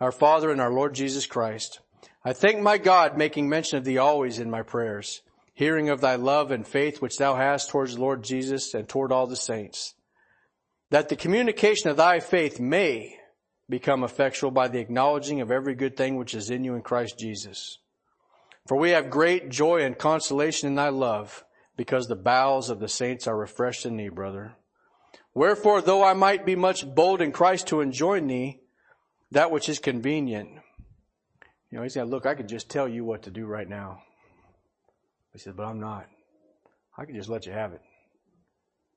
our 0.00 0.12
Father 0.12 0.50
and 0.50 0.60
our 0.60 0.72
Lord 0.72 0.94
Jesus 0.94 1.26
Christ. 1.26 1.80
I 2.24 2.32
thank 2.32 2.60
my 2.60 2.78
God, 2.78 3.16
making 3.18 3.48
mention 3.48 3.78
of 3.78 3.84
thee 3.84 3.98
always 3.98 4.38
in 4.38 4.50
my 4.50 4.62
prayers, 4.62 5.22
hearing 5.54 5.88
of 5.88 6.00
thy 6.00 6.14
love 6.14 6.50
and 6.50 6.66
faith 6.66 7.02
which 7.02 7.16
thou 7.16 7.34
hast 7.34 7.70
towards 7.70 7.94
the 7.94 8.00
Lord 8.00 8.22
Jesus 8.22 8.74
and 8.74 8.88
toward 8.88 9.10
all 9.10 9.26
the 9.26 9.36
saints, 9.36 9.94
that 10.90 11.08
the 11.08 11.16
communication 11.16 11.90
of 11.90 11.96
thy 11.96 12.20
faith 12.20 12.60
may 12.60 13.16
become 13.68 14.04
effectual 14.04 14.50
by 14.50 14.68
the 14.68 14.80
acknowledging 14.80 15.40
of 15.40 15.50
every 15.50 15.74
good 15.74 15.96
thing 15.96 16.16
which 16.16 16.34
is 16.34 16.50
in 16.50 16.64
you 16.64 16.74
in 16.74 16.82
Christ 16.82 17.18
Jesus. 17.18 17.78
For 18.66 18.76
we 18.76 18.90
have 18.90 19.10
great 19.10 19.48
joy 19.48 19.82
and 19.82 19.98
consolation 19.98 20.68
in 20.68 20.74
thy 20.74 20.90
love, 20.90 21.44
because 21.76 22.06
the 22.06 22.16
bowels 22.16 22.68
of 22.68 22.78
the 22.78 22.88
saints 22.88 23.26
are 23.26 23.36
refreshed 23.36 23.86
in 23.86 23.96
thee, 23.96 24.08
brother. 24.08 24.54
Wherefore, 25.34 25.80
though 25.80 26.02
I 26.04 26.12
might 26.14 26.44
be 26.44 26.56
much 26.56 26.86
bold 26.94 27.22
in 27.22 27.32
Christ 27.32 27.68
to 27.68 27.80
enjoin 27.80 28.26
thee 28.26 28.60
that 29.30 29.50
which 29.50 29.68
is 29.68 29.78
convenient. 29.78 30.50
You 31.70 31.78
know, 31.78 31.82
he 31.82 31.88
said, 31.88 32.08
look, 32.08 32.26
I 32.26 32.34
could 32.34 32.48
just 32.48 32.68
tell 32.68 32.88
you 32.88 33.04
what 33.04 33.22
to 33.22 33.30
do 33.30 33.46
right 33.46 33.68
now. 33.68 34.02
He 35.32 35.38
said, 35.38 35.56
but 35.56 35.66
I'm 35.66 35.78
not. 35.78 36.06
I 36.98 37.04
could 37.04 37.14
just 37.14 37.28
let 37.28 37.46
you 37.46 37.52
have 37.52 37.72
it. 37.72 37.80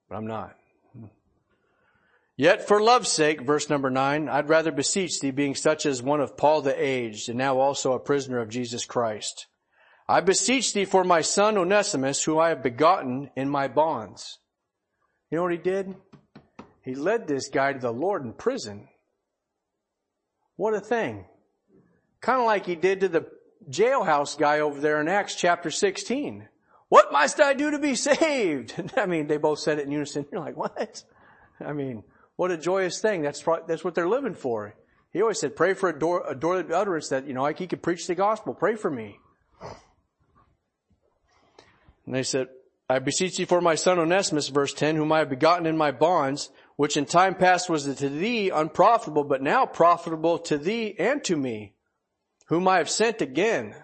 But 0.10 0.16
I'm 0.16 0.28
not. 0.28 0.56
Yet 2.36 2.68
for 2.68 2.82
love's 2.82 3.12
sake, 3.12 3.42
verse 3.42 3.70
number 3.70 3.92
nine, 3.92 4.28
I'd 4.28 4.50
rather 4.50 4.72
beseech 4.72 5.20
thee, 5.20 5.30
being 5.30 5.54
such 5.54 5.86
as 5.86 6.02
one 6.02 6.20
of 6.20 6.36
Paul 6.36 6.64
the 6.64 6.74
aged, 6.84 7.30
and 7.30 7.38
now 7.38 7.60
also 7.60 7.94
a 7.94 8.00
prisoner 8.00 8.40
of 8.40 8.50
Jesus 8.50 8.86
Christ. 8.86 9.46
I 10.10 10.20
beseech 10.20 10.74
thee 10.74 10.86
for 10.86 11.04
my 11.04 11.22
son 11.22 11.60
Onesimus, 11.60 12.24
who 12.24 12.40
I 12.40 12.50
have 12.50 12.64
begotten 12.64 13.30
in 13.36 13.50
my 13.50 13.68
bonds. 13.68 14.40
You 15.30 15.38
know 15.38 15.44
what 15.44 15.52
he 15.52 15.60
did? 15.60 15.94
He 16.84 16.96
led 16.96 17.28
this 17.28 17.50
guy 17.50 17.74
to 17.74 17.80
the 17.80 17.92
Lord 17.92 18.24
in 18.24 18.34
prison. 18.34 18.90
What 20.56 20.74
a 20.74 20.80
thing. 20.80 21.26
Kind 22.22 22.40
of 22.40 22.46
like 22.46 22.66
he 22.66 22.76
did 22.76 23.02
to 23.02 23.08
the 23.08 23.26
jailhouse 23.70 24.38
guy 24.38 24.60
over 24.60 24.80
there 24.80 25.00
in 25.00 25.08
Acts 25.08 25.36
chapter 25.36 25.72
16. 25.72 26.48
What 26.90 27.12
must 27.12 27.42
I 27.42 27.54
do 27.54 27.72
to 27.72 27.80
be 27.80 27.96
saved? 27.96 28.76
I 28.98 29.06
mean, 29.06 29.28
they 29.28 29.38
both 29.38 29.60
said 29.60 29.80
it 29.80 29.86
in 29.86 29.92
unison. 29.92 30.26
You're 30.32 30.42
like, 30.42 30.58
what? 30.58 31.04
I 31.60 31.74
mean, 31.74 32.04
what 32.36 32.52
a 32.52 32.58
joyous 32.58 33.00
thing. 33.00 33.22
That's, 33.22 33.44
that's 33.68 33.84
what 33.84 33.96
they're 33.96 34.08
living 34.08 34.36
for. 34.36 34.76
He 35.12 35.22
always 35.22 35.40
said, 35.40 35.56
pray 35.56 35.74
for 35.74 35.90
a 35.90 35.98
door, 35.98 36.24
a 36.28 36.36
door 36.36 36.66
utterance 36.74 37.10
that, 37.10 37.28
you 37.28 37.34
know, 37.34 37.44
like 37.44 37.60
he 37.60 37.68
could 37.68 37.82
preach 37.82 38.08
the 38.08 38.16
gospel. 38.16 38.54
Pray 38.54 38.76
for 38.76 38.90
me. 38.90 39.20
And 42.06 42.14
they 42.14 42.24
said, 42.24 42.48
I 42.90 43.00
beseech 43.00 43.38
thee 43.38 43.46
for 43.46 43.62
my 43.62 43.76
son 43.76 44.00
Onesimus, 44.00 44.50
verse 44.50 44.74
10, 44.74 44.96
whom 44.96 45.12
I 45.12 45.20
have 45.20 45.30
begotten 45.30 45.66
in 45.66 45.78
my 45.78 45.92
bonds, 45.92 46.50
which 46.76 46.98
in 46.98 47.06
time 47.06 47.36
past 47.36 47.70
was 47.70 47.84
to 47.96 48.10
thee 48.10 48.50
unprofitable, 48.50 49.24
but 49.24 49.42
now 49.42 49.66
profitable 49.66 50.40
to 50.40 50.58
thee 50.58 50.96
and 50.98 51.24
to 51.24 51.36
me, 51.36 51.74
whom 52.48 52.68
I 52.68 52.78
have 52.78 52.90
sent 52.90 53.22
again. 53.22 53.76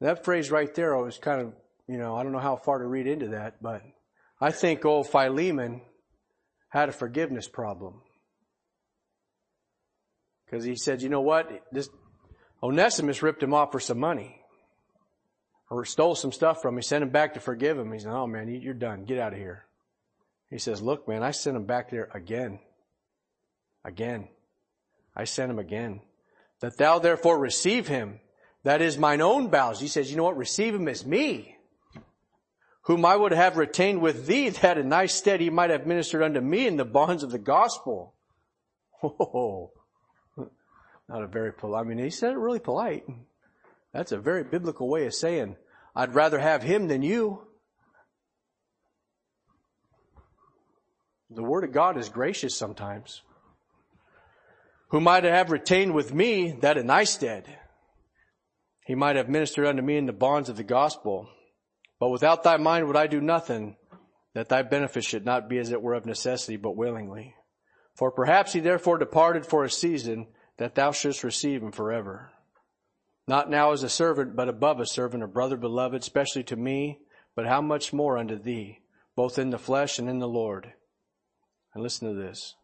That 0.00 0.24
phrase 0.24 0.50
right 0.50 0.74
there 0.74 0.96
was 0.96 1.18
kind 1.18 1.40
of, 1.40 1.52
you 1.86 1.96
know, 1.96 2.16
I 2.16 2.22
don't 2.22 2.32
know 2.32 2.38
how 2.38 2.56
far 2.56 2.78
to 2.78 2.86
read 2.86 3.06
into 3.06 3.28
that, 3.28 3.62
but 3.62 3.82
I 4.40 4.50
think 4.50 4.84
old 4.84 5.08
Philemon 5.08 5.82
had 6.68 6.88
a 6.88 6.92
forgiveness 6.92 7.46
problem. 7.48 8.02
Because 10.44 10.64
he 10.64 10.74
said, 10.74 11.02
you 11.02 11.08
know 11.08 11.20
what? 11.20 11.50
This 11.70 11.88
Onesimus 12.62 13.22
ripped 13.22 13.42
him 13.42 13.54
off 13.54 13.72
for 13.72 13.80
some 13.80 13.98
money. 13.98 14.38
Or 15.70 15.86
stole 15.86 16.14
some 16.14 16.32
stuff 16.32 16.60
from 16.60 16.74
him. 16.74 16.78
He 16.78 16.82
sent 16.82 17.02
him 17.02 17.08
back 17.08 17.34
to 17.34 17.40
forgive 17.40 17.78
him. 17.78 17.92
He 17.92 18.00
said, 18.00 18.12
oh 18.12 18.26
man, 18.26 18.48
you're 18.48 18.74
done. 18.74 19.04
Get 19.04 19.18
out 19.18 19.32
of 19.32 19.38
here. 19.38 19.64
He 20.52 20.58
says, 20.58 20.80
look 20.80 21.08
man, 21.08 21.24
I 21.24 21.32
sent 21.32 21.56
him 21.56 21.64
back 21.64 21.90
there 21.90 22.08
again. 22.14 22.60
Again. 23.84 24.28
I 25.16 25.24
sent 25.24 25.50
him 25.50 25.58
again. 25.58 26.02
That 26.60 26.78
thou 26.78 27.00
therefore 27.00 27.38
receive 27.38 27.88
him. 27.88 28.20
That 28.62 28.80
is 28.80 28.96
mine 28.96 29.20
own 29.20 29.48
bowels. 29.48 29.80
He 29.80 29.88
says, 29.88 30.10
you 30.10 30.16
know 30.16 30.22
what? 30.22 30.36
Receive 30.36 30.74
him 30.74 30.86
as 30.86 31.04
me 31.04 31.56
whom 32.82 33.04
I 33.04 33.16
would 33.16 33.32
have 33.32 33.56
retained 33.56 34.00
with 34.00 34.26
thee, 34.26 34.48
that 34.48 34.78
in 34.78 34.88
thy 34.88 35.06
stead 35.06 35.40
he 35.40 35.50
might 35.50 35.70
have 35.70 35.86
ministered 35.86 36.22
unto 36.22 36.40
me 36.40 36.66
in 36.66 36.76
the 36.76 36.84
bonds 36.84 37.22
of 37.22 37.30
the 37.30 37.38
gospel. 37.38 38.14
Oh, 39.04 39.72
not 41.08 41.24
a 41.24 41.26
very 41.26 41.52
polite, 41.52 41.84
I 41.84 41.88
mean, 41.88 41.98
he 41.98 42.08
said 42.08 42.32
it 42.32 42.38
really 42.38 42.60
polite. 42.60 43.04
That's 43.92 44.12
a 44.12 44.16
very 44.16 44.44
biblical 44.44 44.88
way 44.88 45.06
of 45.06 45.14
saying, 45.14 45.56
I'd 45.94 46.14
rather 46.14 46.38
have 46.38 46.62
him 46.62 46.86
than 46.86 47.02
you. 47.02 47.42
The 51.34 51.42
word 51.42 51.64
of 51.64 51.72
God 51.72 51.96
is 51.96 52.08
gracious 52.08 52.56
sometimes. 52.56 53.22
who 54.92 55.00
might 55.00 55.24
have 55.24 55.50
retained 55.50 55.94
with 55.94 56.12
me 56.12 56.52
that 56.60 56.76
in 56.76 56.86
thy 56.86 57.02
stead. 57.04 57.46
He 58.84 58.94
might 58.94 59.16
have 59.16 59.28
ministered 59.28 59.66
unto 59.66 59.80
me 59.80 59.96
in 59.96 60.04
the 60.04 60.12
bonds 60.12 60.50
of 60.50 60.58
the 60.58 60.64
gospel. 60.64 61.28
But 61.98 62.10
without 62.10 62.42
thy 62.42 62.58
mind 62.58 62.86
would 62.86 62.96
I 62.96 63.06
do 63.06 63.20
nothing, 63.20 63.76
that 64.34 64.50
thy 64.50 64.60
benefit 64.60 65.04
should 65.04 65.24
not 65.24 65.48
be 65.48 65.56
as 65.56 65.72
it 65.72 65.80
were 65.80 65.94
of 65.94 66.04
necessity, 66.04 66.58
but 66.58 66.76
willingly. 66.76 67.34
For 67.96 68.10
perhaps 68.10 68.52
he 68.52 68.60
therefore 68.60 68.98
departed 68.98 69.46
for 69.46 69.64
a 69.64 69.70
season, 69.70 70.26
that 70.58 70.74
thou 70.74 70.92
shouldst 70.92 71.24
receive 71.24 71.62
him 71.62 71.72
forever. 71.72 72.30
Not 73.26 73.48
now 73.48 73.72
as 73.72 73.82
a 73.82 73.88
servant, 73.88 74.36
but 74.36 74.48
above 74.50 74.78
a 74.78 74.86
servant, 74.86 75.22
a 75.22 75.26
brother 75.26 75.56
beloved, 75.56 76.02
especially 76.02 76.42
to 76.44 76.56
me, 76.56 76.98
but 77.34 77.46
how 77.46 77.62
much 77.62 77.94
more 77.94 78.18
unto 78.18 78.38
thee, 78.38 78.80
both 79.16 79.38
in 79.38 79.48
the 79.48 79.58
flesh 79.58 79.98
and 79.98 80.08
in 80.10 80.18
the 80.18 80.28
Lord. 80.28 80.74
And 81.74 81.82
listen 81.82 82.08
to 82.08 82.14
this. 82.14 82.54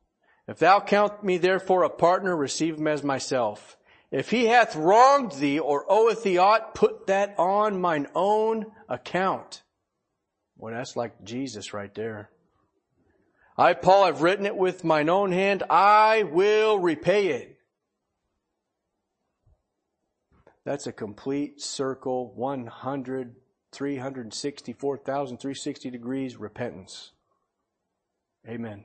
If 0.46 0.58
thou 0.58 0.80
count 0.80 1.22
me 1.22 1.38
therefore 1.38 1.82
a 1.82 1.90
partner, 1.90 2.36
receive 2.36 2.78
him 2.78 2.86
as 2.86 3.02
myself. 3.02 3.76
If 4.10 4.30
he 4.30 4.46
hath 4.46 4.74
wronged 4.74 5.32
thee 5.32 5.58
or 5.58 5.84
oweth 5.88 6.22
thee 6.22 6.38
aught, 6.38 6.74
put 6.74 7.08
that 7.08 7.34
on 7.38 7.80
mine 7.80 8.06
own 8.14 8.66
account. 8.88 9.62
Well, 10.56 10.74
that's 10.74 10.96
like 10.96 11.22
Jesus 11.22 11.74
right 11.74 11.94
there. 11.94 12.30
I, 13.56 13.74
Paul, 13.74 14.06
have 14.06 14.22
written 14.22 14.46
it 14.46 14.56
with 14.56 14.84
mine 14.84 15.08
own 15.08 15.32
hand. 15.32 15.62
I 15.68 16.22
will 16.22 16.78
repay 16.78 17.28
it. 17.28 17.56
That's 20.64 20.86
a 20.86 20.92
complete 20.92 21.60
circle, 21.60 22.32
100, 22.34 23.36
360 23.72 25.90
degrees 25.90 26.36
repentance. 26.36 27.12
Amen. 28.46 28.84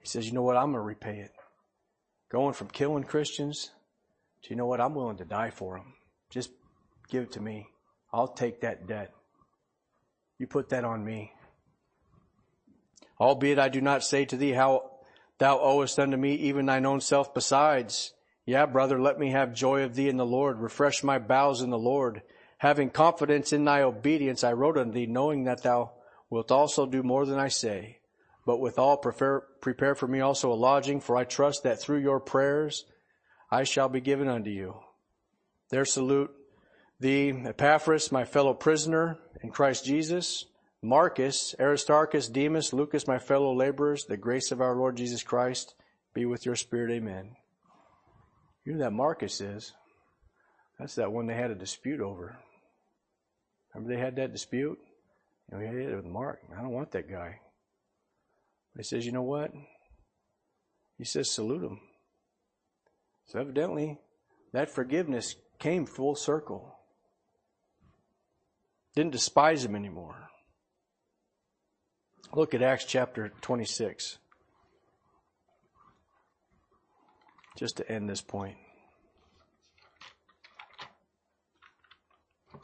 He 0.00 0.08
says, 0.08 0.26
you 0.26 0.32
know 0.32 0.42
what? 0.42 0.56
I'm 0.56 0.72
going 0.72 0.74
to 0.74 0.80
repay 0.80 1.18
it. 1.20 1.32
Going 2.30 2.54
from 2.54 2.68
killing 2.68 3.04
Christians 3.04 3.70
to, 4.42 4.50
you 4.50 4.56
know 4.56 4.66
what? 4.66 4.80
I'm 4.80 4.94
willing 4.94 5.18
to 5.18 5.24
die 5.24 5.50
for 5.50 5.76
them. 5.76 5.94
Just 6.30 6.50
give 7.08 7.24
it 7.24 7.32
to 7.32 7.40
me. 7.40 7.68
I'll 8.12 8.28
take 8.28 8.62
that 8.62 8.86
debt. 8.86 9.12
You 10.38 10.46
put 10.46 10.70
that 10.70 10.84
on 10.84 11.04
me. 11.04 11.32
Albeit 13.20 13.58
I 13.58 13.68
do 13.68 13.82
not 13.82 14.02
say 14.02 14.24
to 14.24 14.36
thee 14.36 14.52
how 14.52 14.90
thou 15.38 15.60
owest 15.60 15.98
unto 15.98 16.16
me 16.16 16.34
even 16.34 16.66
thine 16.66 16.86
own 16.86 17.00
self 17.00 17.34
besides. 17.34 18.14
Yeah, 18.46 18.64
brother, 18.66 19.00
let 19.00 19.18
me 19.18 19.30
have 19.30 19.52
joy 19.52 19.82
of 19.82 19.94
thee 19.94 20.08
in 20.08 20.16
the 20.16 20.24
Lord. 20.24 20.58
Refresh 20.58 21.04
my 21.04 21.18
bowels 21.18 21.60
in 21.60 21.70
the 21.70 21.78
Lord. 21.78 22.22
Having 22.58 22.90
confidence 22.90 23.52
in 23.52 23.64
thy 23.64 23.82
obedience, 23.82 24.42
I 24.42 24.54
wrote 24.54 24.78
unto 24.78 24.92
thee, 24.92 25.06
knowing 25.06 25.44
that 25.44 25.62
thou 25.62 25.92
wilt 26.30 26.50
also 26.50 26.86
do 26.86 27.02
more 27.02 27.26
than 27.26 27.38
I 27.38 27.48
say. 27.48 27.99
But 28.46 28.60
withal 28.60 28.96
prepare, 28.96 29.42
prepare 29.60 29.94
for 29.94 30.06
me 30.06 30.20
also 30.20 30.52
a 30.52 30.54
lodging, 30.54 31.00
for 31.00 31.16
I 31.16 31.24
trust 31.24 31.62
that 31.62 31.80
through 31.80 31.98
your 31.98 32.20
prayers 32.20 32.84
I 33.50 33.64
shall 33.64 33.88
be 33.88 34.00
given 34.00 34.28
unto 34.28 34.50
you. 34.50 34.76
There 35.70 35.84
salute 35.84 36.30
thee, 36.98 37.30
Epaphras, 37.30 38.10
my 38.10 38.24
fellow 38.24 38.54
prisoner 38.54 39.18
in 39.42 39.50
Christ 39.50 39.84
Jesus, 39.84 40.46
Marcus, 40.82 41.54
Aristarchus, 41.60 42.28
Demas, 42.28 42.72
Lucas, 42.72 43.06
my 43.06 43.18
fellow 43.18 43.54
laborers, 43.54 44.04
the 44.04 44.16
grace 44.16 44.50
of 44.50 44.60
our 44.60 44.74
Lord 44.74 44.96
Jesus 44.96 45.22
Christ 45.22 45.74
be 46.14 46.24
with 46.24 46.46
your 46.46 46.56
spirit. 46.56 46.90
Amen. 46.90 47.36
You 48.64 48.72
know 48.72 48.80
that 48.80 48.92
Marcus 48.92 49.40
is? 49.40 49.72
That's 50.78 50.94
that 50.94 51.12
one 51.12 51.26
they 51.26 51.34
had 51.34 51.50
a 51.50 51.54
dispute 51.54 52.00
over. 52.00 52.38
Remember 53.74 53.94
they 53.94 54.00
had 54.00 54.16
that 54.16 54.32
dispute? 54.32 54.78
Know, 55.50 55.58
he 55.58 55.66
had 55.66 55.74
it 55.74 55.96
with 55.96 56.06
Mark. 56.06 56.40
I 56.56 56.62
don't 56.62 56.72
want 56.72 56.92
that 56.92 57.10
guy. 57.10 57.40
He 58.80 58.84
says, 58.84 59.04
you 59.04 59.12
know 59.12 59.20
what? 59.20 59.52
He 60.96 61.04
says, 61.04 61.30
salute 61.30 61.62
him. 61.62 61.80
So 63.26 63.38
evidently, 63.38 63.98
that 64.54 64.70
forgiveness 64.70 65.36
came 65.58 65.84
full 65.84 66.14
circle. 66.14 66.78
Didn't 68.96 69.12
despise 69.12 69.66
him 69.66 69.76
anymore. 69.76 70.30
Look 72.32 72.54
at 72.54 72.62
Acts 72.62 72.86
chapter 72.86 73.30
26. 73.42 74.16
Just 77.58 77.76
to 77.76 77.92
end 77.92 78.08
this 78.08 78.22
point. 78.22 78.56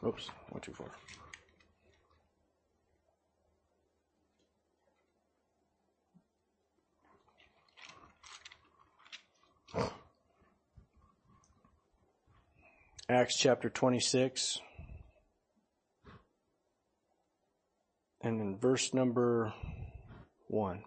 Oops, 0.03 0.27
one, 0.49 0.61
two, 0.61 0.73
four. 0.73 0.89
Acts 13.09 13.37
chapter 13.37 13.69
26. 13.69 14.59
And 18.19 18.41
in 18.41 18.57
verse 18.57 18.93
number 18.93 19.53
1. 20.49 20.83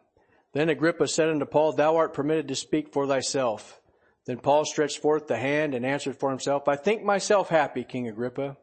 Then 0.52 0.68
Agrippa 0.68 1.09
said 1.09 1.30
unto 1.30 1.46
Paul, 1.46 1.72
Thou 1.72 1.96
art 1.96 2.12
permitted 2.12 2.48
to 2.48 2.54
speak 2.54 2.92
for 2.92 3.06
thyself. 3.06 3.80
Then 4.26 4.37
Paul 4.37 4.66
stretched 4.66 4.98
forth 4.98 5.28
the 5.28 5.38
hand 5.38 5.74
and 5.74 5.87
answered 5.87 6.14
for 6.18 6.28
himself, 6.28 6.68
I 6.68 6.76
think 6.76 7.02
myself 7.02 7.48
happy, 7.48 7.85
King 7.85 8.06
Agrippa, 8.06 8.59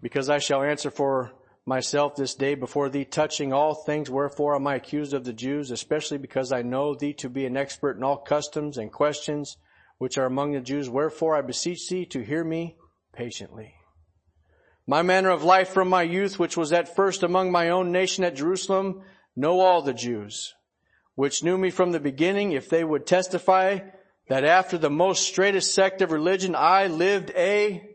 because 0.00 0.30
I 0.30 0.38
shall 0.38 0.62
answer 0.62 0.90
for 0.90 1.32
myself 1.66 2.16
this 2.16 2.34
day 2.34 2.54
before 2.54 2.88
thee 2.88 3.04
touching 3.04 3.52
all 3.52 3.74
things 3.74 4.08
wherefore 4.08 4.54
am 4.54 4.66
I 4.66 4.76
accused 4.76 5.12
of 5.12 5.24
the 5.24 5.34
Jews, 5.34 5.70
especially 5.70 6.16
because 6.16 6.50
I 6.50 6.62
know 6.62 6.94
thee 6.94 7.12
to 7.14 7.28
be 7.28 7.44
an 7.44 7.58
expert 7.58 7.98
in 7.98 8.02
all 8.02 8.16
customs 8.16 8.78
and 8.78 8.90
questions 8.90 9.58
which 10.00 10.16
are 10.16 10.24
among 10.24 10.52
the 10.52 10.60
Jews. 10.62 10.88
Wherefore 10.88 11.36
I 11.36 11.42
beseech 11.42 11.86
thee 11.90 12.06
to 12.06 12.24
hear 12.24 12.42
me 12.42 12.78
patiently. 13.12 13.74
My 14.86 15.02
manner 15.02 15.28
of 15.28 15.44
life 15.44 15.68
from 15.68 15.90
my 15.90 16.02
youth, 16.04 16.38
which 16.38 16.56
was 16.56 16.72
at 16.72 16.96
first 16.96 17.22
among 17.22 17.52
my 17.52 17.68
own 17.68 17.92
nation 17.92 18.24
at 18.24 18.34
Jerusalem, 18.34 19.02
know 19.36 19.60
all 19.60 19.82
the 19.82 19.92
Jews, 19.92 20.54
which 21.16 21.44
knew 21.44 21.58
me 21.58 21.68
from 21.68 21.92
the 21.92 22.00
beginning, 22.00 22.52
if 22.52 22.70
they 22.70 22.82
would 22.82 23.06
testify 23.06 23.80
that 24.28 24.42
after 24.42 24.78
the 24.78 24.88
most 24.88 25.30
straitest 25.30 25.74
sect 25.74 26.00
of 26.00 26.12
religion, 26.12 26.54
I 26.56 26.86
lived 26.86 27.30
a 27.36 27.94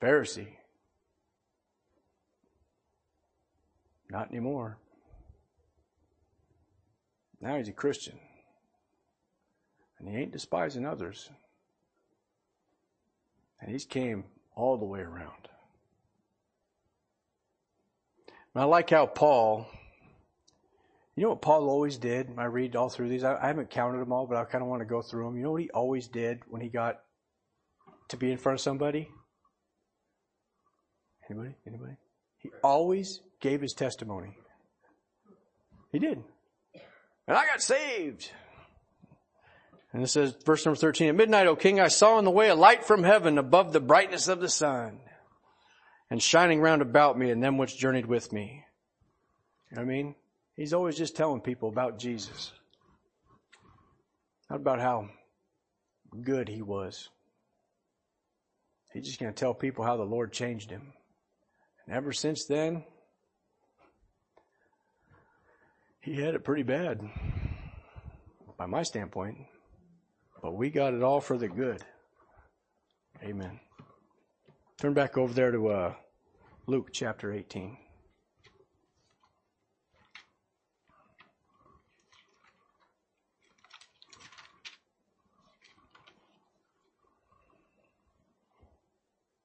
Pharisee. 0.00 0.54
Not 4.08 4.30
anymore. 4.30 4.78
Now 7.40 7.56
he's 7.56 7.68
a 7.68 7.72
Christian. 7.72 8.20
And 10.00 10.08
he 10.08 10.16
ain't 10.16 10.32
despising 10.32 10.86
others. 10.86 11.30
And 13.60 13.70
he's 13.70 13.84
came 13.84 14.24
all 14.56 14.78
the 14.78 14.86
way 14.86 15.00
around. 15.00 15.48
And 18.54 18.62
I 18.62 18.64
like 18.64 18.90
how 18.90 19.06
Paul, 19.06 19.66
you 21.14 21.22
know 21.22 21.30
what 21.30 21.42
Paul 21.42 21.68
always 21.68 21.98
did? 21.98 22.28
I 22.38 22.44
read 22.44 22.74
all 22.74 22.88
through 22.88 23.10
these. 23.10 23.22
I, 23.22 23.36
I 23.36 23.46
haven't 23.46 23.70
counted 23.70 23.98
them 23.98 24.12
all, 24.12 24.26
but 24.26 24.38
I 24.38 24.44
kind 24.44 24.62
of 24.62 24.68
want 24.68 24.80
to 24.80 24.86
go 24.86 25.02
through 25.02 25.26
them. 25.26 25.36
You 25.36 25.44
know 25.44 25.52
what 25.52 25.62
he 25.62 25.70
always 25.70 26.08
did 26.08 26.40
when 26.48 26.62
he 26.62 26.68
got 26.68 27.00
to 28.08 28.16
be 28.16 28.32
in 28.32 28.38
front 28.38 28.58
of 28.58 28.62
somebody? 28.62 29.08
Anybody? 31.30 31.54
Anybody? 31.66 31.92
He 32.38 32.50
always 32.64 33.20
gave 33.40 33.60
his 33.60 33.74
testimony. 33.74 34.34
He 35.92 35.98
did. 35.98 36.22
And 37.28 37.36
I 37.36 37.46
got 37.46 37.62
saved. 37.62 38.30
And 39.92 40.02
it 40.02 40.08
says, 40.08 40.36
verse 40.44 40.64
number 40.64 40.78
13, 40.78 41.08
At 41.08 41.16
midnight, 41.16 41.46
O 41.46 41.56
king, 41.56 41.80
I 41.80 41.88
saw 41.88 42.18
in 42.18 42.24
the 42.24 42.30
way 42.30 42.48
a 42.48 42.54
light 42.54 42.84
from 42.84 43.02
heaven 43.02 43.38
above 43.38 43.72
the 43.72 43.80
brightness 43.80 44.28
of 44.28 44.40
the 44.40 44.48
sun 44.48 45.00
and 46.10 46.22
shining 46.22 46.60
round 46.60 46.80
about 46.80 47.18
me 47.18 47.30
and 47.30 47.42
them 47.42 47.58
which 47.58 47.76
journeyed 47.76 48.06
with 48.06 48.32
me. 48.32 48.64
I 49.76 49.84
mean? 49.84 50.14
He's 50.56 50.72
always 50.72 50.96
just 50.96 51.16
telling 51.16 51.40
people 51.40 51.68
about 51.68 51.98
Jesus. 51.98 52.52
Not 54.48 54.60
about 54.60 54.80
how 54.80 55.08
good 56.20 56.48
he 56.48 56.60
was. 56.60 57.08
He's 58.92 59.06
just 59.06 59.20
going 59.20 59.32
to 59.32 59.38
tell 59.38 59.54
people 59.54 59.84
how 59.84 59.96
the 59.96 60.02
Lord 60.02 60.32
changed 60.32 60.70
him. 60.70 60.92
And 61.86 61.96
ever 61.96 62.12
since 62.12 62.44
then, 62.44 62.84
he 66.00 66.20
had 66.20 66.34
it 66.34 66.44
pretty 66.44 66.64
bad, 66.64 67.00
by 68.58 68.66
my 68.66 68.82
standpoint. 68.82 69.38
But 70.42 70.54
we 70.54 70.70
got 70.70 70.94
it 70.94 71.02
all 71.02 71.20
for 71.20 71.36
the 71.36 71.48
good. 71.48 71.84
Amen. 73.22 73.60
Turn 74.78 74.94
back 74.94 75.18
over 75.18 75.34
there 75.34 75.50
to 75.50 75.68
uh, 75.68 75.94
Luke 76.66 76.88
chapter 76.92 77.32
18. 77.32 77.76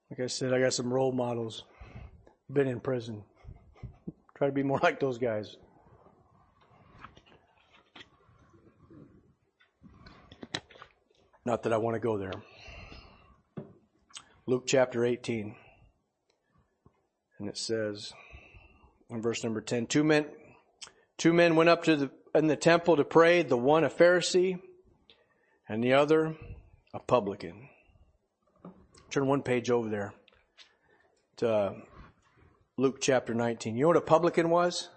Like 0.09 0.19
I 0.21 0.27
said, 0.27 0.53
I 0.53 0.61
got 0.61 0.73
some 0.73 0.93
role 0.93 1.11
models. 1.11 1.63
Been 2.53 2.67
in 2.67 2.79
prison. 2.79 3.21
Try 4.37 4.47
to 4.47 4.53
be 4.53 4.63
more 4.63 4.79
like 4.83 5.01
those 5.01 5.17
guys. 5.17 5.57
Not 11.45 11.61
that 11.63 11.73
I 11.73 11.77
want 11.77 11.93
to 11.93 11.99
go 11.99 12.17
there. 12.17 12.33
Luke 14.47 14.63
chapter 14.65 15.05
18. 15.05 15.55
And 17.37 17.47
it 17.47 17.57
says 17.57 18.13
in 19.11 19.21
verse 19.21 19.43
number 19.43 19.61
10, 19.61 19.85
two 19.85 20.03
men, 20.03 20.25
two 21.17 21.33
men 21.33 21.55
went 21.55 21.69
up 21.69 21.83
to 21.83 21.95
the, 21.95 22.11
in 22.33 22.47
the 22.47 22.55
temple 22.55 22.97
to 22.97 23.03
pray, 23.03 23.43
the 23.43 23.57
one 23.57 23.83
a 23.83 23.89
Pharisee 23.89 24.59
and 25.69 25.83
the 25.83 25.93
other 25.93 26.35
a 26.95 26.99
publican. 26.99 27.69
Turn 29.11 29.27
one 29.27 29.43
page 29.43 29.69
over 29.69 29.87
there 29.87 30.13
to 31.37 31.75
Luke 32.75 32.97
chapter 33.01 33.35
19. 33.35 33.75
You 33.75 33.83
know 33.83 33.87
what 33.89 33.97
a 33.97 34.01
publican 34.01 34.49
was? 34.49 34.89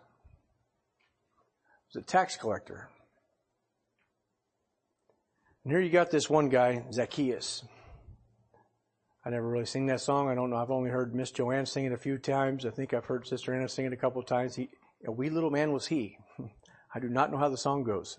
It 1.91 1.97
was 1.97 2.03
a 2.03 2.07
tax 2.07 2.37
collector. 2.37 2.89
And 5.69 5.75
here 5.75 5.83
you 5.83 5.91
got 5.91 6.11
this 6.11 6.31
one 6.31 6.49
guy, 6.49 6.83
Zacchaeus. 6.91 7.63
I 9.23 9.29
never 9.29 9.47
really 9.47 9.67
sing 9.67 9.85
that 9.89 10.01
song. 10.01 10.31
I 10.31 10.35
don't 10.35 10.49
know. 10.49 10.57
I've 10.57 10.71
only 10.71 10.89
heard 10.89 11.15
Miss 11.15 11.31
Joanne 11.31 11.67
sing 11.67 11.85
it 11.85 11.93
a 11.93 11.99
few 11.99 12.17
times. 12.17 12.65
I 12.65 12.71
think 12.71 12.95
I've 12.95 13.05
heard 13.05 13.27
Sister 13.27 13.53
Anna 13.53 13.69
sing 13.69 13.85
it 13.85 13.93
a 13.93 13.97
couple 13.99 14.19
of 14.19 14.27
times. 14.27 14.57
He, 14.57 14.71
a 15.07 15.13
wee 15.13 15.29
little 15.29 15.51
man 15.51 15.73
was 15.73 15.89
he. 15.89 16.17
I 16.95 17.01
do 17.01 17.11
not 17.11 17.31
know 17.31 17.37
how 17.37 17.51
the 17.51 17.59
song 17.59 17.85
goes, 17.85 18.19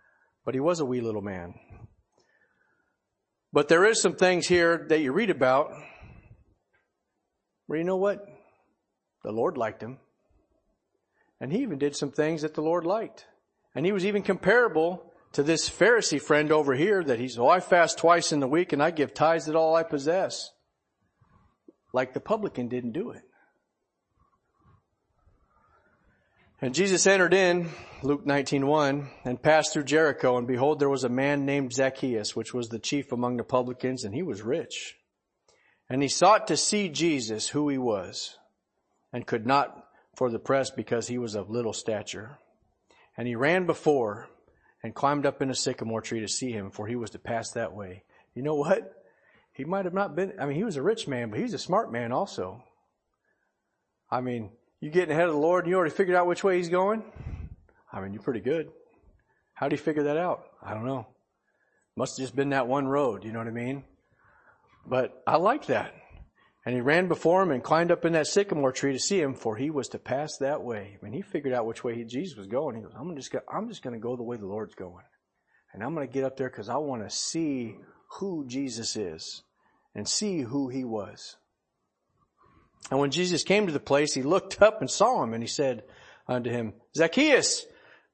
but 0.44 0.52
he 0.52 0.60
was 0.60 0.80
a 0.80 0.84
wee 0.84 1.00
little 1.00 1.22
man. 1.22 1.54
But 3.50 3.68
there 3.68 3.86
is 3.86 4.02
some 4.02 4.16
things 4.16 4.46
here 4.46 4.84
that 4.90 5.00
you 5.00 5.12
read 5.12 5.30
about 5.30 5.72
where 7.66 7.78
you 7.78 7.84
know 7.86 7.96
what? 7.96 8.26
The 9.24 9.32
Lord 9.32 9.56
liked 9.56 9.82
him. 9.82 10.00
And 11.40 11.50
he 11.50 11.62
even 11.62 11.78
did 11.78 11.96
some 11.96 12.10
things 12.10 12.42
that 12.42 12.52
the 12.52 12.60
Lord 12.60 12.84
liked. 12.84 13.24
And 13.74 13.86
he 13.86 13.92
was 13.92 14.04
even 14.04 14.20
comparable 14.20 15.09
to 15.32 15.42
this 15.42 15.70
Pharisee 15.70 16.20
friend 16.20 16.50
over 16.50 16.74
here 16.74 17.02
that 17.04 17.18
he's, 17.18 17.38
oh, 17.38 17.48
I 17.48 17.60
fast 17.60 17.98
twice 17.98 18.32
in 18.32 18.40
the 18.40 18.48
week 18.48 18.72
and 18.72 18.82
I 18.82 18.90
give 18.90 19.14
tithes 19.14 19.48
at 19.48 19.56
all 19.56 19.76
I 19.76 19.82
possess. 19.82 20.50
Like 21.92 22.12
the 22.12 22.20
publican 22.20 22.68
didn't 22.68 22.92
do 22.92 23.10
it. 23.10 23.22
And 26.62 26.74
Jesus 26.74 27.06
entered 27.06 27.32
in, 27.32 27.70
Luke 28.02 28.26
19.1, 28.26 29.08
and 29.24 29.42
passed 29.42 29.72
through 29.72 29.84
Jericho, 29.84 30.36
and 30.36 30.46
behold, 30.46 30.78
there 30.78 30.90
was 30.90 31.04
a 31.04 31.08
man 31.08 31.46
named 31.46 31.72
Zacchaeus, 31.72 32.36
which 32.36 32.52
was 32.52 32.68
the 32.68 32.78
chief 32.78 33.12
among 33.12 33.38
the 33.38 33.44
publicans, 33.44 34.04
and 34.04 34.14
he 34.14 34.22
was 34.22 34.42
rich. 34.42 34.96
And 35.88 36.02
he 36.02 36.08
sought 36.08 36.48
to 36.48 36.58
see 36.58 36.90
Jesus, 36.90 37.48
who 37.48 37.70
he 37.70 37.78
was, 37.78 38.36
and 39.10 39.26
could 39.26 39.46
not 39.46 39.86
for 40.16 40.30
the 40.30 40.38
press 40.38 40.70
because 40.70 41.08
he 41.08 41.16
was 41.16 41.34
of 41.34 41.48
little 41.48 41.72
stature. 41.72 42.38
And 43.16 43.26
he 43.26 43.36
ran 43.36 43.64
before 43.64 44.28
and 44.82 44.94
climbed 44.94 45.26
up 45.26 45.42
in 45.42 45.50
a 45.50 45.54
sycamore 45.54 46.00
tree 46.00 46.20
to 46.20 46.28
see 46.28 46.50
him, 46.50 46.70
for 46.70 46.86
he 46.86 46.96
was 46.96 47.10
to 47.10 47.18
pass 47.18 47.52
that 47.52 47.74
way. 47.74 48.04
You 48.34 48.42
know 48.42 48.54
what? 48.54 48.94
He 49.52 49.64
might 49.64 49.84
have 49.84 49.94
not 49.94 50.16
been, 50.16 50.32
I 50.40 50.46
mean, 50.46 50.56
he 50.56 50.64
was 50.64 50.76
a 50.76 50.82
rich 50.82 51.06
man, 51.06 51.30
but 51.30 51.38
he's 51.38 51.54
a 51.54 51.58
smart 51.58 51.92
man 51.92 52.12
also. 52.12 52.62
I 54.10 54.20
mean, 54.20 54.50
you 54.80 54.90
getting 54.90 55.12
ahead 55.12 55.28
of 55.28 55.34
the 55.34 55.40
Lord 55.40 55.64
and 55.64 55.70
you 55.70 55.76
already 55.76 55.94
figured 55.94 56.16
out 56.16 56.26
which 56.26 56.42
way 56.42 56.56
he's 56.56 56.68
going? 56.68 57.04
I 57.92 58.00
mean, 58.00 58.12
you're 58.12 58.22
pretty 58.22 58.40
good. 58.40 58.70
How 59.52 59.68
do 59.68 59.74
you 59.74 59.82
figure 59.82 60.04
that 60.04 60.16
out? 60.16 60.44
I 60.62 60.72
don't 60.72 60.86
know. 60.86 61.06
Must 61.96 62.16
have 62.16 62.24
just 62.24 62.36
been 62.36 62.50
that 62.50 62.66
one 62.66 62.86
road, 62.86 63.24
you 63.24 63.32
know 63.32 63.38
what 63.38 63.48
I 63.48 63.52
mean? 63.52 63.84
But 64.86 65.22
I 65.26 65.36
like 65.36 65.66
that. 65.66 65.94
And 66.64 66.74
he 66.74 66.80
ran 66.82 67.08
before 67.08 67.42
him 67.42 67.50
and 67.50 67.64
climbed 67.64 67.90
up 67.90 68.04
in 68.04 68.12
that 68.12 68.26
sycamore 68.26 68.72
tree 68.72 68.92
to 68.92 68.98
see 68.98 69.20
him, 69.20 69.34
for 69.34 69.56
he 69.56 69.70
was 69.70 69.88
to 69.88 69.98
pass 69.98 70.36
that 70.38 70.62
way. 70.62 70.98
I 71.00 71.04
mean, 71.04 71.14
he 71.14 71.22
figured 71.22 71.54
out 71.54 71.66
which 71.66 71.82
way 71.82 71.94
he, 71.94 72.04
Jesus 72.04 72.36
was 72.36 72.48
going. 72.48 72.76
He 72.76 72.82
goes, 72.82 72.92
I'm 72.98 73.16
just, 73.16 73.32
gonna, 73.32 73.44
I'm 73.50 73.68
just 73.68 73.82
going 73.82 73.94
to 73.94 74.00
go 74.00 74.14
the 74.14 74.22
way 74.22 74.36
the 74.36 74.46
Lord's 74.46 74.74
going. 74.74 75.04
And 75.72 75.82
I'm 75.82 75.94
going 75.94 76.06
to 76.06 76.12
get 76.12 76.24
up 76.24 76.36
there 76.36 76.50
because 76.50 76.68
I 76.68 76.76
want 76.76 77.02
to 77.02 77.14
see 77.14 77.76
who 78.18 78.44
Jesus 78.46 78.96
is 78.96 79.42
and 79.94 80.06
see 80.06 80.40
who 80.40 80.68
he 80.68 80.84
was. 80.84 81.36
And 82.90 82.98
when 82.98 83.10
Jesus 83.10 83.42
came 83.42 83.66
to 83.66 83.72
the 83.72 83.80
place, 83.80 84.14
he 84.14 84.22
looked 84.22 84.60
up 84.60 84.80
and 84.80 84.90
saw 84.90 85.22
him 85.22 85.32
and 85.32 85.42
he 85.42 85.48
said 85.48 85.84
unto 86.26 86.50
him, 86.50 86.74
Zacchaeus, 86.96 87.64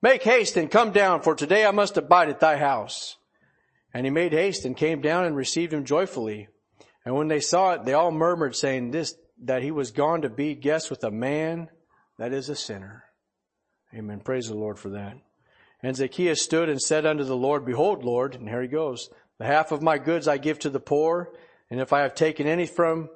make 0.02 0.22
haste 0.22 0.56
and 0.56 0.70
come 0.70 0.92
down, 0.92 1.22
for 1.22 1.34
today 1.34 1.64
I 1.64 1.70
must 1.70 1.96
abide 1.96 2.28
at 2.28 2.40
thy 2.40 2.56
house. 2.58 3.16
And 3.94 4.04
he 4.04 4.10
made 4.10 4.32
haste 4.32 4.64
and 4.64 4.76
came 4.76 5.00
down 5.00 5.24
and 5.24 5.34
received 5.34 5.72
him 5.72 5.84
joyfully. 5.84 6.48
And 7.06 7.14
when 7.14 7.28
they 7.28 7.40
saw 7.40 7.72
it, 7.72 7.84
they 7.84 7.92
all 7.94 8.10
murmured 8.10 8.56
saying 8.56 8.90
this, 8.90 9.14
that 9.44 9.62
he 9.62 9.70
was 9.70 9.92
gone 9.92 10.22
to 10.22 10.28
be 10.28 10.54
guest 10.54 10.90
with 10.90 11.04
a 11.04 11.10
man 11.10 11.68
that 12.18 12.32
is 12.32 12.48
a 12.48 12.56
sinner. 12.56 13.04
Amen. 13.94 14.20
Praise 14.20 14.48
the 14.48 14.54
Lord 14.54 14.78
for 14.78 14.90
that. 14.90 15.14
And 15.82 15.94
Zacchaeus 15.96 16.42
stood 16.42 16.68
and 16.68 16.82
said 16.82 17.06
unto 17.06 17.22
the 17.22 17.36
Lord, 17.36 17.64
Behold, 17.64 18.04
Lord, 18.04 18.34
and 18.34 18.48
here 18.48 18.62
he 18.62 18.68
goes, 18.68 19.08
the 19.38 19.44
half 19.44 19.70
of 19.70 19.82
my 19.82 19.98
goods 19.98 20.26
I 20.26 20.38
give 20.38 20.58
to 20.60 20.70
the 20.70 20.80
poor, 20.80 21.32
and 21.70 21.80
if 21.80 21.92
I 21.92 22.00
have 22.00 22.14
taken 22.14 22.46
any 22.46 22.66
from, 22.66 23.08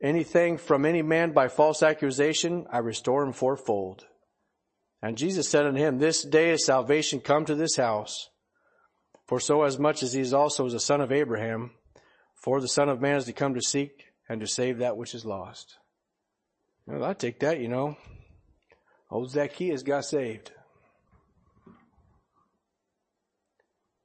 anything 0.00 0.58
from 0.58 0.84
any 0.84 1.02
man 1.02 1.32
by 1.32 1.48
false 1.48 1.82
accusation, 1.82 2.66
I 2.70 2.78
restore 2.78 3.24
him 3.24 3.32
fourfold. 3.32 4.06
And 5.00 5.18
Jesus 5.18 5.48
said 5.48 5.66
unto 5.66 5.80
him, 5.80 5.98
This 5.98 6.22
day 6.22 6.50
is 6.50 6.64
salvation 6.64 7.20
come 7.20 7.44
to 7.46 7.54
this 7.56 7.76
house, 7.76 8.28
for 9.26 9.40
so 9.40 9.62
as 9.62 9.78
much 9.78 10.02
as 10.02 10.12
he 10.12 10.20
is 10.20 10.34
also 10.34 10.66
a 10.66 10.78
son 10.78 11.00
of 11.00 11.10
Abraham, 11.10 11.72
for 12.42 12.60
the 12.60 12.68
Son 12.68 12.88
of 12.88 13.00
Man 13.00 13.16
is 13.16 13.24
to 13.26 13.32
come 13.32 13.54
to 13.54 13.62
seek 13.62 14.06
and 14.28 14.40
to 14.40 14.46
save 14.46 14.78
that 14.78 14.96
which 14.96 15.14
is 15.14 15.24
lost. 15.24 15.78
Well, 16.86 17.04
I 17.04 17.14
take 17.14 17.38
that, 17.40 17.60
you 17.60 17.68
know. 17.68 17.96
Old 19.10 19.30
Zacchaeus 19.30 19.82
got 19.82 20.04
saved. 20.04 20.50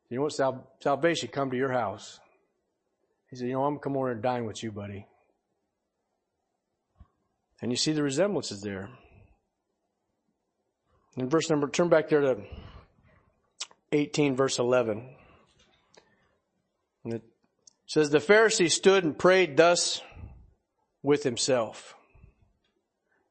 You 0.10 0.18
know 0.18 0.24
what? 0.24 0.34
Sal- 0.34 0.72
salvation 0.82 1.30
come 1.30 1.50
to 1.50 1.58
your 1.58 1.72
house. 1.72 2.20
He 3.30 3.36
said, 3.36 3.48
you 3.48 3.54
know, 3.54 3.66
I'm 3.66 3.80
come 3.80 3.98
over 3.98 4.12
and 4.12 4.22
dine 4.22 4.46
with 4.46 4.62
you, 4.62 4.72
buddy. 4.72 5.08
And 7.62 7.72
you 7.72 7.78
see 7.78 7.92
the 7.92 8.04
resemblances 8.04 8.62
there. 8.62 8.90
In 11.16 11.28
verse 11.28 11.50
number, 11.50 11.68
turn 11.68 11.90
back 11.90 12.10
there 12.10 12.22
to 12.22 12.38
18 13.92 14.36
verse 14.36 14.60
11. 14.60 15.17
It 17.88 17.92
says 17.92 18.10
the 18.10 18.18
Pharisee 18.18 18.70
stood 18.70 19.06
and 19.06 19.18
prayed 19.18 19.56
thus 19.56 20.02
with 21.02 21.24
himself. 21.24 21.96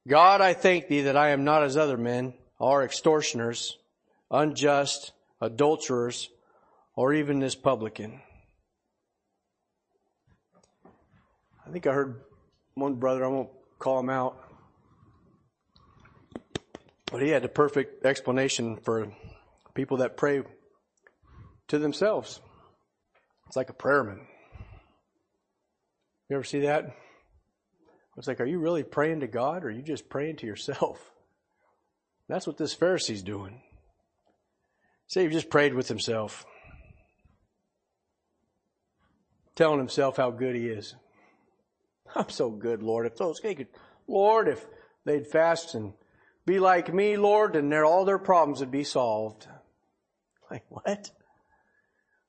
God, 0.08 0.40
I 0.40 0.54
thank 0.54 0.88
thee 0.88 1.02
that 1.02 1.16
I 1.16 1.30
am 1.30 1.44
not 1.44 1.62
as 1.62 1.76
other 1.76 1.98
men, 1.98 2.32
are 2.58 2.82
extortioners, 2.82 3.76
unjust, 4.30 5.12
adulterers, 5.42 6.30
or 6.94 7.12
even 7.12 7.38
this 7.38 7.54
publican. 7.54 8.22
I 11.66 11.70
think 11.70 11.86
I 11.86 11.92
heard 11.92 12.22
one 12.72 12.94
brother, 12.94 13.26
I 13.26 13.28
won't 13.28 13.50
call 13.78 14.00
him 14.00 14.08
out, 14.08 14.42
but 17.12 17.20
he 17.20 17.28
had 17.28 17.42
the 17.42 17.48
perfect 17.50 18.06
explanation 18.06 18.78
for 18.78 19.12
people 19.74 19.98
that 19.98 20.16
pray 20.16 20.44
to 21.68 21.78
themselves. 21.78 22.40
It's 23.48 23.56
like 23.56 23.68
a 23.68 23.74
prayer 23.74 24.02
prayerman. 24.02 24.26
You 26.28 26.36
ever 26.36 26.44
see 26.44 26.60
that? 26.60 26.96
It's 28.16 28.26
like, 28.26 28.40
are 28.40 28.46
you 28.46 28.58
really 28.58 28.82
praying 28.82 29.20
to 29.20 29.26
God 29.26 29.64
or 29.64 29.68
are 29.68 29.70
you 29.70 29.82
just 29.82 30.08
praying 30.08 30.36
to 30.36 30.46
yourself? 30.46 31.12
That's 32.28 32.46
what 32.46 32.56
this 32.56 32.74
Pharisee's 32.74 33.22
doing. 33.22 33.60
Say 35.06 35.22
he 35.24 35.28
just 35.28 35.50
prayed 35.50 35.74
with 35.74 35.86
himself, 35.86 36.44
telling 39.54 39.78
himself 39.78 40.16
how 40.16 40.32
good 40.32 40.56
he 40.56 40.66
is. 40.66 40.96
I'm 42.16 42.28
so 42.28 42.50
good, 42.50 42.82
Lord. 42.82 43.06
If 43.06 43.16
those 43.16 43.38
could, 43.38 43.68
Lord, 44.08 44.48
if 44.48 44.66
they'd 45.04 45.26
fast 45.26 45.74
and 45.76 45.92
be 46.44 46.58
like 46.58 46.92
me, 46.92 47.16
Lord, 47.16 47.54
and 47.54 47.70
their, 47.70 47.84
all 47.84 48.04
their 48.04 48.18
problems 48.18 48.60
would 48.60 48.70
be 48.70 48.84
solved. 48.84 49.46
Like, 50.48 50.62
what? 50.68 51.10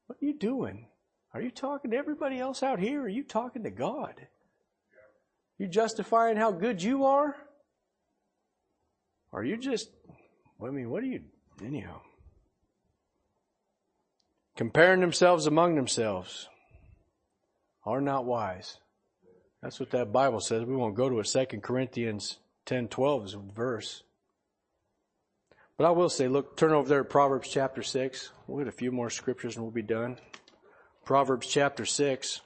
What 0.08 0.18
are 0.20 0.26
you 0.26 0.34
doing? 0.34 0.88
Are 1.34 1.42
you 1.42 1.52
talking 1.52 1.92
to 1.92 1.98
everybody 1.98 2.40
else 2.40 2.64
out 2.64 2.80
here? 2.80 3.02
Are 3.02 3.10
you 3.10 3.24
talking 3.24 3.64
to 3.64 3.70
God? 3.70 4.28
You 5.58 5.68
justifying 5.68 6.38
how 6.38 6.52
good 6.52 6.82
you 6.82 7.06
are? 7.06 7.36
Are 9.34 9.44
you 9.44 9.58
just, 9.58 9.90
I 10.64 10.70
mean, 10.70 10.90
what 10.90 11.04
are 11.04 11.08
you, 11.08 11.22
anyhow? 11.64 12.02
Comparing 14.56 15.02
themselves 15.02 15.46
among 15.46 15.76
themselves 15.76 16.48
are 17.86 18.02
not 18.02 18.26
wise. 18.26 18.78
That's 19.62 19.80
what 19.80 19.92
that 19.92 20.12
Bible 20.12 20.40
says. 20.40 20.66
We 20.66 20.76
won't 20.76 20.96
go 20.96 21.10
to 21.10 21.20
it. 21.20 21.28
Second 21.28 21.62
Corinthians 21.62 22.40
10, 22.66 22.88
12 22.88 23.26
is 23.26 23.34
a 23.34 23.38
verse. 23.38 24.04
But 25.78 25.86
I 25.86 25.92
will 25.92 26.10
say, 26.10 26.28
look, 26.28 26.58
turn 26.58 26.72
over 26.72 26.88
there 26.90 27.04
to 27.04 27.10
Proverbs 27.10 27.50
chapter 27.50 27.84
6. 27.84 28.32
We'll 28.48 28.60
get 28.64 28.68
a 28.68 28.76
few 28.76 28.92
more 28.92 29.10
scriptures 29.10 29.56
and 29.56 29.64
we'll 29.64 29.72
be 29.72 29.82
done. 29.84 30.18
Proverbs 31.08 31.48
chapter 31.48 31.86
6. 31.86 32.42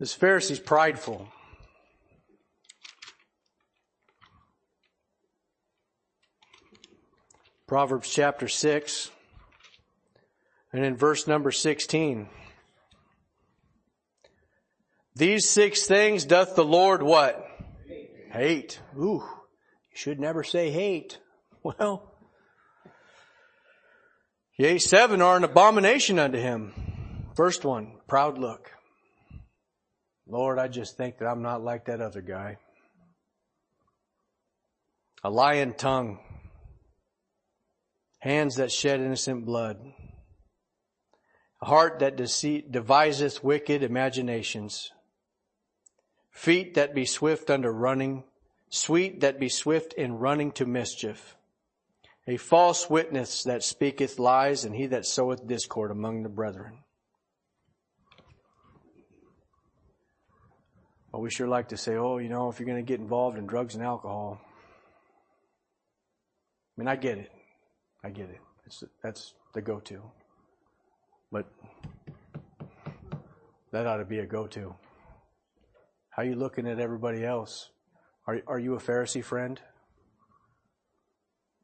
This 0.00 0.14
Pharisee's 0.14 0.58
prideful. 0.58 1.28
Proverbs 7.66 8.08
chapter 8.08 8.48
6 8.48 9.10
and 10.72 10.82
in 10.82 10.96
verse 10.96 11.26
number 11.26 11.50
16. 11.50 12.30
These 15.14 15.46
six 15.46 15.82
things 15.86 16.24
doth 16.24 16.56
the 16.56 16.64
Lord 16.64 17.02
what? 17.02 17.46
Hate. 17.86 18.10
hate. 18.32 18.80
Ooh, 18.98 19.22
should 19.94 20.20
never 20.20 20.42
say 20.42 20.70
hate. 20.70 21.18
Well, 21.62 22.12
yea, 24.58 24.76
seven 24.78 25.22
are 25.22 25.38
an 25.38 25.44
abomination 25.44 26.18
unto 26.18 26.36
him. 26.36 26.74
First 27.34 27.64
one, 27.64 27.92
proud 28.06 28.36
look. 28.36 28.70
Lord, 30.28 30.58
I 30.58 30.68
just 30.68 30.98
think 30.98 31.16
that 31.18 31.26
I'm 31.26 31.40
not 31.40 31.64
like 31.64 31.86
that 31.86 32.02
other 32.02 32.20
guy. 32.20 32.58
A 35.22 35.30
lying 35.30 35.72
tongue. 35.72 36.18
Hands 38.18 38.54
that 38.56 38.70
shed 38.70 39.00
innocent 39.00 39.46
blood. 39.46 39.78
A 41.62 41.64
heart 41.64 42.00
that 42.00 42.16
deceit, 42.16 42.70
deviseth 42.70 43.42
wicked 43.42 43.82
imaginations 43.82 44.90
feet 46.34 46.74
that 46.74 46.94
be 46.94 47.06
swift 47.06 47.48
unto 47.48 47.68
running, 47.68 48.24
sweet 48.74 49.20
that 49.20 49.38
be 49.38 49.48
swift 49.48 49.92
in 49.92 50.18
running 50.18 50.52
to 50.52 50.66
mischief, 50.66 51.36
a 52.26 52.36
false 52.36 52.90
witness 52.90 53.44
that 53.44 53.62
speaketh 53.62 54.18
lies, 54.18 54.64
and 54.64 54.74
he 54.74 54.86
that 54.86 55.06
soweth 55.06 55.46
discord 55.46 55.90
among 55.90 56.22
the 56.22 56.28
brethren. 56.28 56.78
Well, 61.12 61.22
we 61.22 61.30
sure 61.30 61.46
like 61.46 61.68
to 61.68 61.76
say, 61.76 61.94
oh, 61.94 62.18
you 62.18 62.28
know, 62.28 62.50
if 62.50 62.58
you're 62.58 62.66
going 62.66 62.84
to 62.84 62.86
get 62.86 62.98
involved 62.98 63.38
in 63.38 63.46
drugs 63.46 63.76
and 63.76 63.84
alcohol. 63.84 64.40
I 66.76 66.80
mean, 66.80 66.88
I 66.88 66.96
get 66.96 67.18
it. 67.18 67.30
I 68.02 68.10
get 68.10 68.30
it. 68.30 68.40
It's, 68.66 68.82
that's 69.00 69.34
the 69.52 69.62
go 69.62 69.78
to. 69.78 70.02
But 71.30 71.46
that 73.70 73.86
ought 73.86 73.98
to 73.98 74.04
be 74.04 74.18
a 74.18 74.26
go 74.26 74.48
to. 74.48 74.74
How 76.10 76.24
you 76.24 76.34
looking 76.34 76.66
at 76.66 76.80
everybody 76.80 77.24
else? 77.24 77.70
Are, 78.26 78.40
are 78.46 78.58
you 78.58 78.74
a 78.74 78.78
Pharisee 78.78 79.22
friend? 79.22 79.60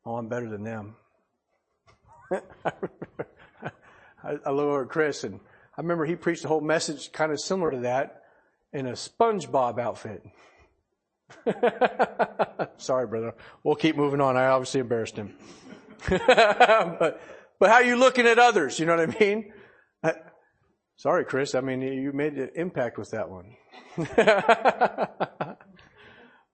Oh, 0.04 0.16
I'm 0.16 0.28
better 0.28 0.48
than 0.48 0.62
them. 0.62 0.96
I, 2.32 2.40
I 4.22 4.50
look 4.50 4.66
over 4.66 4.82
at 4.82 4.88
Chris 4.88 5.24
and 5.24 5.40
I 5.76 5.80
remember 5.80 6.04
he 6.04 6.16
preached 6.16 6.44
a 6.44 6.48
whole 6.48 6.60
message 6.60 7.12
kind 7.12 7.32
of 7.32 7.40
similar 7.40 7.70
to 7.70 7.78
that 7.80 8.22
in 8.72 8.86
a 8.86 8.92
SpongeBob 8.92 9.78
outfit. 9.78 10.22
Sorry, 12.76 13.06
brother. 13.06 13.34
We'll 13.62 13.76
keep 13.76 13.96
moving 13.96 14.20
on. 14.20 14.36
I 14.36 14.46
obviously 14.46 14.80
embarrassed 14.80 15.16
him. 15.16 15.34
but, 16.08 17.20
but 17.58 17.68
how 17.68 17.76
are 17.76 17.84
you 17.84 17.96
looking 17.96 18.26
at 18.26 18.38
others? 18.38 18.78
You 18.78 18.86
know 18.86 18.96
what 18.96 19.08
I 19.10 19.18
mean? 19.18 19.52
I, 20.02 20.14
sorry, 20.96 21.24
Chris. 21.24 21.54
I 21.54 21.60
mean, 21.60 21.82
you 21.82 22.12
made 22.12 22.34
an 22.34 22.50
impact 22.54 22.98
with 22.98 23.10
that 23.10 23.28
one. 23.28 23.56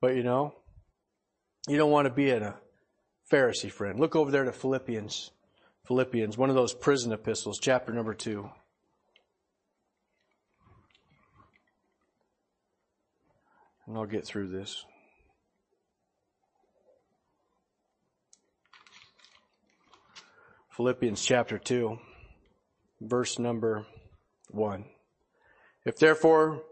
But 0.00 0.14
you 0.14 0.22
know, 0.22 0.54
you 1.68 1.76
don't 1.76 1.90
want 1.90 2.06
to 2.06 2.12
be 2.12 2.30
a 2.30 2.54
Pharisee 3.30 3.70
friend. 3.70 3.98
Look 3.98 4.16
over 4.16 4.30
there 4.30 4.44
to 4.44 4.52
Philippians. 4.52 5.30
Philippians, 5.86 6.36
one 6.36 6.48
of 6.48 6.56
those 6.56 6.74
prison 6.74 7.12
epistles, 7.12 7.58
chapter 7.60 7.92
number 7.92 8.14
two. 8.14 8.50
And 13.86 13.96
I'll 13.96 14.06
get 14.06 14.26
through 14.26 14.48
this. 14.48 14.84
Philippians 20.76 21.24
chapter 21.24 21.56
2, 21.56 21.98
verse 23.00 23.38
number 23.38 23.86
1. 24.50 24.84
If 25.86 25.96
therefore 25.96 26.64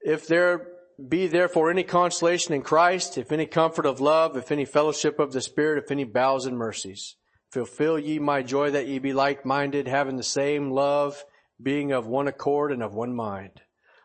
if 0.00 0.26
there 0.26 0.68
be 1.08 1.26
therefore 1.26 1.70
any 1.70 1.82
consolation 1.82 2.54
in 2.54 2.62
Christ, 2.62 3.18
if 3.18 3.32
any 3.32 3.46
comfort 3.46 3.86
of 3.86 4.00
love, 4.00 4.36
if 4.36 4.52
any 4.52 4.64
fellowship 4.64 5.18
of 5.18 5.32
the 5.32 5.40
Spirit, 5.40 5.82
if 5.82 5.90
any 5.90 6.04
bowels 6.04 6.46
and 6.46 6.56
mercies, 6.56 7.16
fulfill 7.50 7.98
ye 7.98 8.18
my 8.18 8.42
joy 8.42 8.70
that 8.70 8.86
ye 8.86 8.98
be 8.98 9.12
like-minded, 9.12 9.88
having 9.88 10.16
the 10.16 10.22
same 10.22 10.70
love, 10.70 11.24
being 11.62 11.92
of 11.92 12.06
one 12.06 12.28
accord 12.28 12.72
and 12.72 12.82
of 12.82 12.94
one 12.94 13.14
mind. 13.14 13.62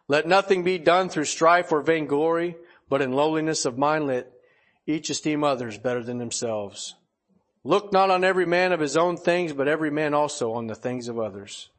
Let 0.08 0.28
nothing 0.28 0.64
be 0.64 0.78
done 0.78 1.10
through 1.10 1.26
strife 1.26 1.72
or 1.72 1.82
vainglory, 1.82 2.56
but 2.90 3.02
in 3.02 3.14
lowliness 3.14 3.66
of 3.66 3.78
mind 3.78 4.08
let 4.08 4.32
each 4.88 5.10
esteem 5.10 5.44
others 5.44 5.78
better 5.78 6.04
than 6.04 6.18
themselves. 6.18 6.96
Look 7.64 7.94
not 7.94 8.10
on 8.10 8.24
every 8.24 8.46
man 8.46 8.72
of 8.72 8.80
his 8.80 8.98
own 8.98 9.18
things, 9.18 9.54
but 9.54 9.68
every 9.68 9.92
man 9.92 10.14
also 10.14 10.54
on 10.54 10.68
the 10.68 10.76
things 10.76 11.08
of 11.08 11.20
others. 11.20 11.70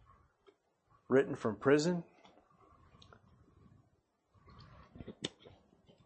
Written 1.08 1.34
from 1.34 1.56
prison, 1.56 2.04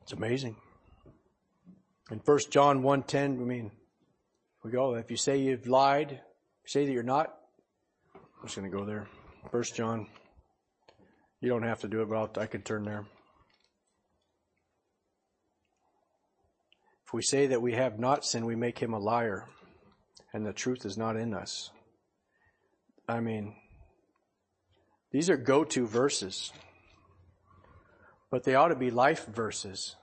It's 0.04 0.12
amazing. 0.12 0.54
In 2.10 2.18
1 2.18 2.38
John 2.50 2.82
1.10, 2.82 3.14
I 3.14 3.26
mean, 3.42 3.70
we 4.62 4.70
go, 4.70 4.96
if 4.96 5.10
you 5.10 5.16
say 5.16 5.38
you've 5.38 5.66
lied, 5.66 6.20
say 6.66 6.84
that 6.84 6.92
you're 6.92 7.02
not, 7.02 7.34
I'm 8.14 8.20
just 8.44 8.54
going 8.54 8.70
to 8.70 8.76
go 8.76 8.84
there. 8.84 9.08
1 9.50 9.62
John. 9.74 10.06
You 11.40 11.48
don't 11.48 11.62
have 11.62 11.80
to 11.80 11.88
do 11.88 12.02
it, 12.02 12.10
but 12.10 12.16
I'll, 12.16 12.30
I 12.38 12.44
can 12.44 12.60
turn 12.60 12.84
there. 12.84 13.06
If 17.06 17.14
we 17.14 17.22
say 17.22 17.46
that 17.46 17.62
we 17.62 17.72
have 17.72 17.98
not 17.98 18.26
sinned, 18.26 18.44
we 18.44 18.56
make 18.56 18.78
him 18.78 18.92
a 18.92 18.98
liar, 18.98 19.48
and 20.34 20.44
the 20.44 20.52
truth 20.52 20.84
is 20.84 20.98
not 20.98 21.16
in 21.16 21.32
us. 21.32 21.70
I 23.08 23.20
mean, 23.20 23.56
these 25.12 25.30
are 25.30 25.38
go-to 25.38 25.86
verses 25.86 26.52
but 28.34 28.42
they 28.42 28.56
ought 28.56 28.70
to 28.70 28.74
be 28.74 28.90
life 28.90 29.26
verses. 29.26 29.94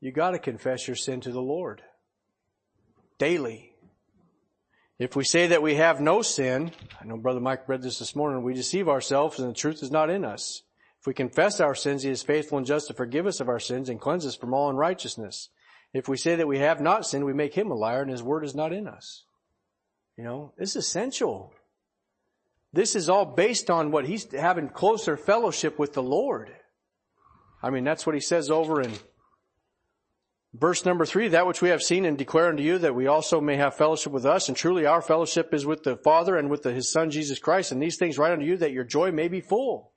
You 0.00 0.12
got 0.12 0.30
to 0.30 0.38
confess 0.38 0.86
your 0.86 0.94
sin 0.94 1.20
to 1.22 1.32
the 1.32 1.42
Lord 1.42 1.82
daily. 3.18 3.72
If 5.00 5.16
we 5.16 5.24
say 5.24 5.48
that 5.48 5.60
we 5.60 5.74
have 5.74 6.00
no 6.00 6.22
sin, 6.22 6.70
I 7.00 7.04
know 7.04 7.16
Brother 7.16 7.40
Mike 7.40 7.68
read 7.68 7.82
this 7.82 7.98
this 7.98 8.14
morning, 8.14 8.44
we 8.44 8.54
deceive 8.54 8.88
ourselves 8.88 9.40
and 9.40 9.50
the 9.50 9.54
truth 9.54 9.82
is 9.82 9.90
not 9.90 10.08
in 10.08 10.24
us. 10.24 10.62
If 11.00 11.08
we 11.08 11.14
confess 11.14 11.58
our 11.58 11.74
sins, 11.74 12.04
He 12.04 12.10
is 12.10 12.22
faithful 12.22 12.58
and 12.58 12.66
just 12.66 12.86
to 12.86 12.94
forgive 12.94 13.26
us 13.26 13.40
of 13.40 13.48
our 13.48 13.58
sins 13.58 13.88
and 13.88 14.00
cleanse 14.00 14.24
us 14.24 14.36
from 14.36 14.54
all 14.54 14.70
unrighteousness. 14.70 15.48
If 15.92 16.06
we 16.06 16.16
say 16.16 16.36
that 16.36 16.46
we 16.46 16.60
have 16.60 16.80
not 16.80 17.08
sinned, 17.08 17.24
we 17.24 17.32
make 17.32 17.54
Him 17.54 17.72
a 17.72 17.74
liar 17.74 18.02
and 18.02 18.10
His 18.12 18.22
word 18.22 18.44
is 18.44 18.54
not 18.54 18.72
in 18.72 18.86
us. 18.86 19.24
You 20.16 20.22
know, 20.22 20.52
this 20.56 20.76
is 20.76 20.86
essential. 20.86 21.52
This 22.72 22.94
is 22.94 23.08
all 23.08 23.26
based 23.26 23.68
on 23.68 23.90
what 23.90 24.06
He's 24.06 24.30
having 24.30 24.68
closer 24.68 25.16
fellowship 25.16 25.76
with 25.76 25.92
the 25.92 26.04
Lord. 26.04 26.52
I 27.66 27.70
mean, 27.70 27.82
that's 27.82 28.06
what 28.06 28.14
he 28.14 28.20
says 28.20 28.48
over 28.48 28.80
in 28.80 28.92
verse 30.54 30.84
number 30.84 31.04
three, 31.04 31.26
that 31.26 31.48
which 31.48 31.60
we 31.60 31.70
have 31.70 31.82
seen 31.82 32.04
and 32.04 32.16
declare 32.16 32.48
unto 32.48 32.62
you 32.62 32.78
that 32.78 32.94
we 32.94 33.08
also 33.08 33.40
may 33.40 33.56
have 33.56 33.74
fellowship 33.74 34.12
with 34.12 34.24
us. 34.24 34.46
And 34.46 34.56
truly 34.56 34.86
our 34.86 35.02
fellowship 35.02 35.52
is 35.52 35.66
with 35.66 35.82
the 35.82 35.96
Father 35.96 36.36
and 36.36 36.48
with 36.48 36.62
the, 36.62 36.72
his 36.72 36.92
son 36.92 37.10
Jesus 37.10 37.40
Christ. 37.40 37.72
And 37.72 37.82
these 37.82 37.96
things 37.96 38.18
write 38.18 38.30
unto 38.30 38.44
you 38.44 38.56
that 38.58 38.70
your 38.70 38.84
joy 38.84 39.10
may 39.10 39.26
be 39.26 39.40
full. 39.40 39.90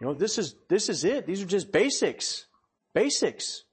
You 0.00 0.06
know, 0.06 0.14
this 0.14 0.38
is, 0.38 0.54
this 0.68 0.88
is 0.88 1.04
it. 1.04 1.26
These 1.26 1.42
are 1.42 1.46
just 1.46 1.72
basics. 1.72 2.46
Basics. 2.94 3.64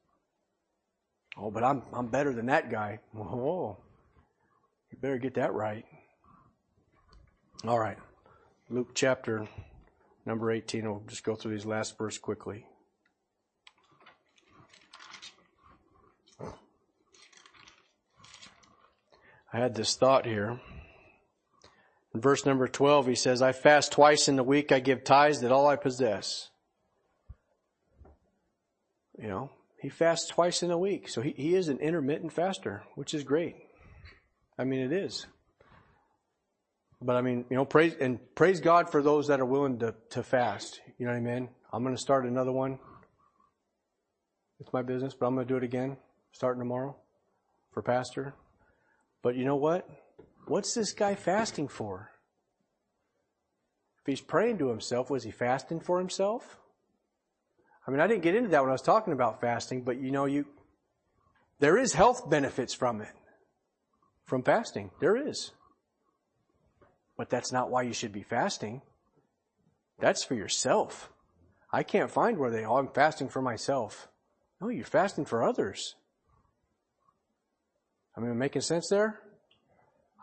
Oh, 1.38 1.52
but 1.52 1.64
I'm, 1.64 1.84
I'm 1.94 2.08
better 2.08 2.34
than 2.34 2.48
that 2.48 2.72
guy. 2.72 2.98
Oh, 3.16 3.78
you 4.92 4.98
better 5.00 5.20
get 5.20 5.36
that 5.36 5.54
right. 5.54 5.86
All 7.64 7.78
right. 7.78 7.98
Luke 8.72 8.90
chapter 8.96 9.48
number 10.26 10.50
18. 10.50 10.84
We'll 10.84 11.04
just 11.06 11.24
go 11.24 11.36
through 11.36 11.52
these 11.52 11.66
last 11.68 11.96
verse 11.96 12.18
quickly. 12.18 12.66
I 19.54 19.60
had 19.60 19.76
this 19.76 19.96
thought 19.96 20.26
here. 20.26 20.60
In 22.14 22.22
verse 22.22 22.46
number 22.46 22.68
12, 22.68 23.08
he 23.08 23.16
says, 23.16 23.42
I 23.42 23.52
fast 23.52 23.92
twice 23.92 24.28
in 24.28 24.36
the 24.36 24.44
week. 24.44 24.72
I 24.72 24.80
give 24.80 25.04
tithes 25.04 25.42
that 25.42 25.52
all 25.52 25.68
I 25.68 25.76
possess. 25.76 26.50
You 29.18 29.28
know, 29.28 29.52
he 29.80 29.90
fasts 29.90 30.28
twice 30.28 30.64
in 30.64 30.72
a 30.72 30.78
week. 30.78 31.08
So 31.08 31.22
he, 31.22 31.32
he 31.32 31.56
is 31.56 31.68
an 31.68 31.80
intermittent 31.80 32.34
faster, 32.34 32.84
which 32.96 33.14
is 33.14 33.24
great. 33.24 33.56
I 34.58 34.64
mean, 34.64 34.80
it 34.80 34.92
is. 34.92 35.26
But 37.02 37.16
I 37.16 37.22
mean, 37.22 37.46
you 37.50 37.56
know, 37.56 37.66
praise 37.66 37.96
and 38.00 38.20
praise 38.36 38.60
God 38.60 38.92
for 38.92 39.02
those 39.02 39.28
that 39.28 39.40
are 39.40 39.46
willing 39.46 39.80
to, 39.80 39.96
to 40.12 40.24
fast. 40.24 40.82
You 40.98 41.06
know 41.06 41.14
what 41.14 41.18
I 41.18 41.22
mean? 41.22 41.50
I'm 41.74 41.84
going 41.84 41.96
to 41.96 42.02
start 42.02 42.26
another 42.26 42.52
one. 42.52 42.78
It's 44.60 44.72
my 44.72 44.84
business, 44.84 45.16
but 45.20 45.26
I'm 45.26 45.34
going 45.34 45.48
to 45.48 45.54
do 45.54 45.58
it 45.58 45.64
again 45.64 45.98
starting 46.32 46.62
tomorrow 46.62 46.96
for 47.72 47.82
pastor. 47.82 48.36
But 49.22 49.36
you 49.36 49.46
know 49.46 49.56
what? 49.56 49.88
What's 50.48 50.74
this 50.74 50.94
guy 50.94 51.16
fasting 51.16 51.68
for? 51.68 52.12
If 54.02 54.08
he's 54.08 54.22
praying 54.22 54.58
to 54.58 54.70
himself, 54.70 55.10
was 55.10 55.24
he 55.24 55.32
fasting 55.32 55.80
for 55.80 56.00
himself? 56.00 56.58
I 57.88 57.92
mean, 57.92 58.00
I 58.00 58.08
didn't 58.08 58.24
get 58.24 58.36
into 58.36 58.50
that 58.50 58.62
when 58.62 58.70
I 58.70 58.74
was 58.74 58.82
talking 58.82 59.14
about 59.14 59.42
fasting, 59.42 59.84
but 59.84 60.00
you 60.00 60.12
know, 60.12 60.26
you, 60.26 60.46
there 61.60 61.78
is 61.78 61.94
health 61.94 62.30
benefits 62.30 62.74
from 62.74 63.02
it. 63.02 63.14
from 64.26 64.44
fasting. 64.44 64.92
There 65.00 65.16
is. 65.16 65.52
But 67.18 67.30
that's 67.30 67.52
not 67.52 67.70
why 67.70 67.84
you 67.84 67.94
should 67.94 68.14
be 68.14 68.24
fasting. 68.24 68.82
That's 70.00 70.24
for 70.24 70.36
yourself. 70.36 71.12
I 71.72 71.84
can't 71.84 72.10
find 72.10 72.38
where 72.38 72.50
they, 72.50 72.66
oh, 72.66 72.78
I'm 72.78 72.88
fasting 72.88 73.30
for 73.30 73.42
myself. 73.42 74.08
No, 74.60 74.70
you're 74.70 74.86
fasting 74.86 75.26
for 75.26 75.44
others. 75.44 75.96
I 78.16 78.20
mean, 78.20 78.38
making 78.38 78.62
sense 78.62 78.90
there? 78.90 79.20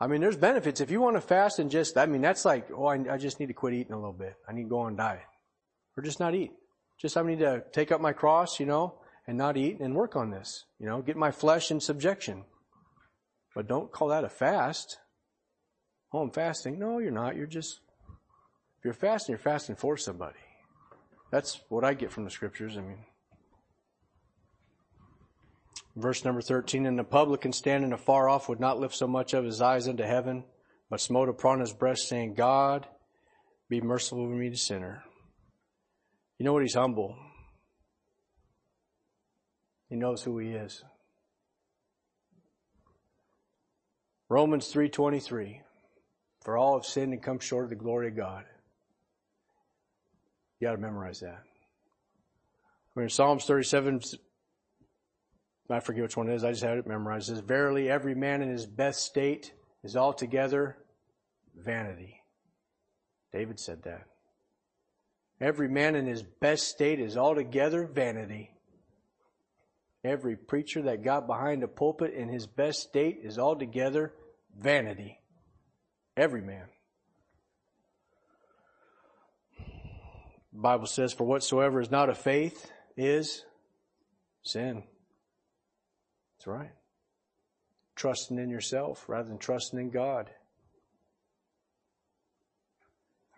I 0.01 0.07
mean, 0.07 0.21
there's 0.21 0.37
benefits. 0.37 0.81
If 0.81 0.91
you 0.91 1.01
want 1.01 1.17
to 1.17 1.21
fast 1.21 1.59
and 1.59 1.71
just, 1.71 1.97
I 1.97 2.07
mean, 2.07 2.21
that's 2.21 2.45
like, 2.45 2.69
oh, 2.75 2.87
I, 2.87 3.15
I 3.15 3.17
just 3.19 3.41
need 3.41 3.47
to 3.47 3.55
quit 3.55 3.75
eating 3.75 3.93
a 3.93 3.97
little 3.97 4.13
bit. 4.13 4.35
I 4.49 4.53
need 4.53 4.65
to 4.65 4.69
go 4.69 4.81
on 4.81 4.97
diet. 4.97 5.23
Or 5.97 6.03
just 6.03 6.21
not 6.21 6.35
eat. 6.35 6.53
Just 7.01 7.17
I 7.17 7.23
need 7.23 7.41
to 7.41 7.65
take 7.73 7.91
up 7.91 8.01
my 8.01 8.13
cross, 8.13 8.61
you 8.61 8.67
know, 8.67 9.01
and 9.27 9.37
not 9.37 9.57
eat 9.57 9.81
and 9.81 9.95
work 9.95 10.15
on 10.15 10.31
this. 10.31 10.67
You 10.79 10.87
know, 10.87 11.03
get 11.03 11.17
my 11.17 11.31
flesh 11.33 11.71
in 11.71 11.81
subjection. 11.81 12.45
But 13.55 13.67
don't 13.67 13.91
call 13.91 14.09
that 14.09 14.25
a 14.25 14.29
fast. 14.29 14.99
Oh, 16.13 16.21
I'm 16.21 16.31
fasting. 16.31 16.79
No, 16.79 16.99
you're 16.99 17.11
not. 17.11 17.37
You're 17.37 17.47
just, 17.47 17.81
if 18.79 18.85
you're 18.85 18.95
fasting, 18.95 19.33
you're 19.33 19.39
fasting 19.39 19.75
for 19.75 19.97
somebody. 19.97 20.39
That's 21.33 21.61
what 21.69 21.85
I 21.85 21.95
get 21.95 22.13
from 22.13 22.25
the 22.25 22.31
scriptures. 22.31 22.77
I 22.77 22.81
mean, 22.81 23.05
verse 26.01 26.25
number 26.25 26.41
13, 26.41 26.87
and 26.87 26.99
the 26.99 27.05
publican 27.05 27.53
standing 27.53 27.93
afar 27.93 28.29
off 28.29 28.49
would 28.49 28.61
not 28.61 28.79
lift 28.79 28.95
so 28.95 29.07
much 29.07 29.35
of 29.35 29.45
his 29.45 29.61
eyes 29.61 29.89
unto 29.89 30.03
heaven, 30.03 30.45
but 30.91 31.01
smote 31.01 31.29
upon 31.29 31.61
his 31.61 31.73
breast, 31.73 32.09
saying, 32.09 32.35
God, 32.35 32.87
be 33.69 33.81
merciful 33.81 34.29
to 34.29 34.35
me, 34.35 34.49
the 34.49 34.57
sinner. 34.57 35.03
You 36.39 36.45
know 36.45 36.53
what? 36.53 36.63
He's 36.63 36.75
humble. 36.75 37.17
He 39.89 39.97
knows 39.97 40.23
who 40.23 40.39
he 40.39 40.51
is. 40.51 40.85
Romans 44.29 44.73
3.23, 44.73 45.61
for 46.45 46.59
all 46.59 46.79
have 46.79 46.85
sinned 46.85 47.13
and 47.13 47.23
come 47.23 47.39
short 47.39 47.65
of 47.65 47.71
the 47.71 47.77
glory 47.77 48.09
of 48.09 48.17
God. 48.17 48.45
You 50.61 50.69
got 50.69 50.73
to 50.73 50.79
memorize 50.79 51.21
that. 51.21 51.43
I 52.97 53.01
mean, 53.01 53.09
Psalms 53.09 53.45
37, 53.45 54.01
I 55.71 55.81
forget 55.81 56.03
which 56.03 56.17
one 56.17 56.31
it 56.31 56.35
is. 56.35 56.45
I 56.45 56.51
just 56.51 56.63
had 56.63 56.79
it 56.79 56.87
memorized. 56.87 57.29
It 57.29 57.35
says, 57.35 57.41
Verily, 57.41 57.91
every 57.91 58.15
man 58.15 58.41
in 58.41 58.49
his 58.49 58.67
best 58.67 59.03
state 59.03 59.53
is 59.85 59.97
altogether 59.97 60.79
vanity. 61.55 62.23
David 63.33 63.61
said 63.61 63.83
that. 63.83 64.07
Every 65.41 65.69
man 65.69 65.95
in 65.95 66.07
his 66.07 66.23
best 66.23 66.69
state 66.69 66.99
is 67.01 67.17
altogether 67.17 67.87
vanity. 67.87 68.51
Every 70.03 70.37
preacher 70.37 70.83
that 70.83 71.05
got 71.05 71.27
behind 71.27 71.63
a 71.63 71.69
pulpit 71.69 72.15
in 72.15 72.29
his 72.29 72.47
best 72.47 72.81
state 72.81 73.21
is 73.23 73.39
altogether 73.39 74.15
vanity. 74.57 75.21
Every 76.17 76.41
man. 76.41 76.67
The 80.53 80.63
Bible 80.63 80.87
says, 80.87 81.13
For 81.13 81.25
whatsoever 81.25 81.81
is 81.81 81.91
not 81.91 82.09
of 82.09 82.19
faith 82.19 82.71
is 82.97 83.45
sin. 84.43 84.83
That's 86.39 86.47
right. 86.47 86.71
Trusting 87.97 88.39
in 88.39 88.49
yourself 88.49 89.05
rather 89.09 89.29
than 89.29 89.39
trusting 89.39 89.79
in 89.79 89.91
God. 89.91 90.31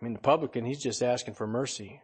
I 0.01 0.05
mean, 0.05 0.13
the 0.13 0.21
publican, 0.21 0.67
he's 0.67 0.83
just 0.83 1.03
asking 1.03 1.35
for 1.35 1.47
mercy. 1.47 2.03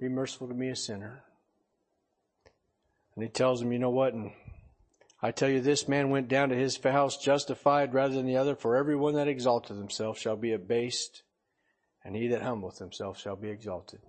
Be 0.00 0.08
merciful 0.08 0.48
to 0.48 0.54
me, 0.54 0.68
a 0.68 0.76
sinner. 0.76 1.24
And 3.14 3.22
he 3.22 3.28
tells 3.28 3.60
him, 3.60 3.70
you 3.70 3.78
know 3.78 3.90
what? 3.90 4.14
And 4.14 4.32
I 5.20 5.30
tell 5.30 5.48
you, 5.48 5.60
this 5.60 5.86
man 5.86 6.08
went 6.08 6.28
down 6.28 6.48
to 6.48 6.56
his 6.56 6.78
house 6.82 7.18
justified 7.18 7.92
rather 7.92 8.14
than 8.14 8.26
the 8.26 8.38
other, 8.38 8.56
for 8.56 8.76
everyone 8.76 9.14
that 9.14 9.28
exalteth 9.28 9.76
himself 9.76 10.18
shall 10.18 10.36
be 10.36 10.52
abased, 10.52 11.22
and 12.02 12.16
he 12.16 12.28
that 12.28 12.42
humbleth 12.42 12.78
himself 12.78 13.20
shall 13.20 13.36
be 13.36 13.50
exalted. 13.50 14.00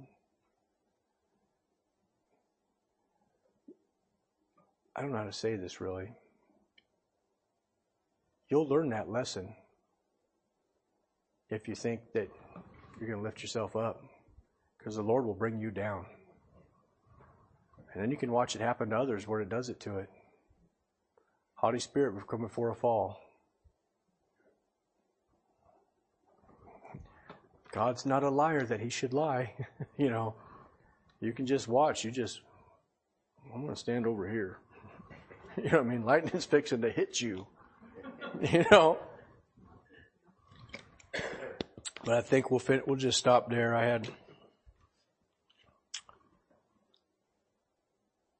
I 4.95 5.01
don't 5.01 5.11
know 5.11 5.17
how 5.17 5.23
to 5.23 5.33
say 5.33 5.55
this 5.55 5.81
really. 5.81 6.09
You'll 8.49 8.67
learn 8.67 8.89
that 8.89 9.09
lesson 9.09 9.55
if 11.49 11.67
you 11.67 11.75
think 11.75 12.01
that 12.13 12.29
you're 12.99 13.09
going 13.09 13.19
to 13.19 13.23
lift 13.23 13.41
yourself 13.41 13.75
up, 13.75 14.03
because 14.77 14.95
the 14.95 15.01
Lord 15.01 15.25
will 15.25 15.33
bring 15.33 15.59
you 15.59 15.71
down. 15.71 16.05
And 17.93 18.01
then 18.01 18.11
you 18.11 18.17
can 18.17 18.31
watch 18.31 18.55
it 18.55 18.61
happen 18.61 18.89
to 18.89 18.97
others 18.97 19.27
where 19.27 19.41
it 19.41 19.49
does 19.49 19.69
it 19.69 19.79
to 19.81 19.97
it. 19.97 20.09
Haughty 21.55 21.79
spirit 21.79 22.13
will 22.13 22.21
come 22.21 22.41
before 22.41 22.69
a 22.69 22.75
fall. 22.75 23.19
God's 27.71 28.05
not 28.05 28.23
a 28.23 28.29
liar 28.29 28.65
that 28.65 28.79
he 28.79 28.89
should 28.89 29.13
lie. 29.13 29.53
you 29.97 30.09
know, 30.09 30.35
you 31.19 31.33
can 31.33 31.45
just 31.45 31.67
watch. 31.67 32.03
You 32.03 32.11
just, 32.11 32.41
I'm 33.53 33.61
going 33.61 33.73
to 33.73 33.79
stand 33.79 34.05
over 34.05 34.29
here. 34.29 34.59
you 35.57 35.69
know 35.69 35.77
what 35.79 35.87
I 35.87 35.89
mean? 35.89 36.05
Lightning's 36.05 36.45
fixing 36.45 36.81
to 36.81 36.89
hit 36.89 37.21
you. 37.21 37.45
you 38.41 38.65
know? 38.71 38.97
But 42.03 42.15
I 42.15 42.21
think 42.21 42.51
we'll 42.51 42.59
fit, 42.59 42.87
we'll 42.87 42.97
just 42.97 43.17
stop 43.17 43.49
there. 43.49 43.75
I 43.75 43.85
had, 43.85 44.09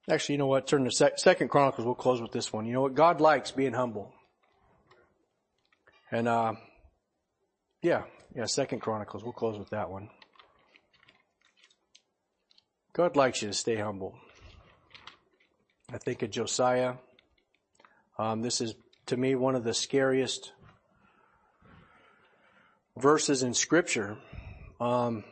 actually, 0.10 0.34
you 0.34 0.40
know 0.40 0.48
what? 0.48 0.68
Turn 0.68 0.84
to 0.84 0.92
sec, 0.92 1.18
Second 1.18 1.48
Chronicles. 1.48 1.86
We'll 1.86 1.96
close 1.96 2.22
with 2.22 2.32
this 2.32 2.52
one. 2.52 2.66
You 2.66 2.74
know 2.74 2.82
what? 2.82 2.94
God 2.94 3.22
likes 3.22 3.52
being 3.52 3.74
humble. 3.74 4.12
And, 6.12 6.28
uh, 6.28 6.54
yeah, 7.82 8.04
yeah, 8.36 8.46
Second 8.46 8.82
Chronicles. 8.82 9.24
We'll 9.24 9.34
close 9.34 9.58
with 9.58 9.70
that 9.70 9.90
one. 9.90 10.10
God 12.92 13.16
likes 13.16 13.42
you 13.42 13.48
to 13.48 13.54
stay 13.54 13.78
humble. 13.78 14.14
I 15.94 16.00
think 16.00 16.24
of 16.24 16.32
Josiah. 16.32 16.96
Um, 18.18 18.42
this 18.42 18.62
is, 18.62 18.74
to 19.06 19.16
me, 19.16 19.36
one 19.36 19.54
of 19.54 19.64
the 19.64 19.76
scariest 19.76 20.52
verses 22.98 23.44
in 23.44 23.54
Scripture. 23.54 24.18
Um, 24.82 25.24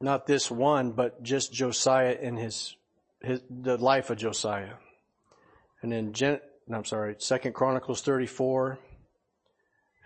not 0.00 0.26
this 0.26 0.50
one, 0.50 0.92
but 0.92 1.22
just 1.22 1.52
Josiah 1.52 2.16
and 2.18 2.38
his, 2.38 2.74
his 3.20 3.42
the 3.50 3.76
life 3.76 4.08
of 4.08 4.16
Josiah. 4.16 4.76
And 5.82 5.92
in 5.92 6.14
Gen, 6.14 6.40
no, 6.66 6.78
I'm 6.78 6.84
sorry, 6.86 7.16
Second 7.18 7.52
Chronicles 7.52 8.00
34, 8.00 8.78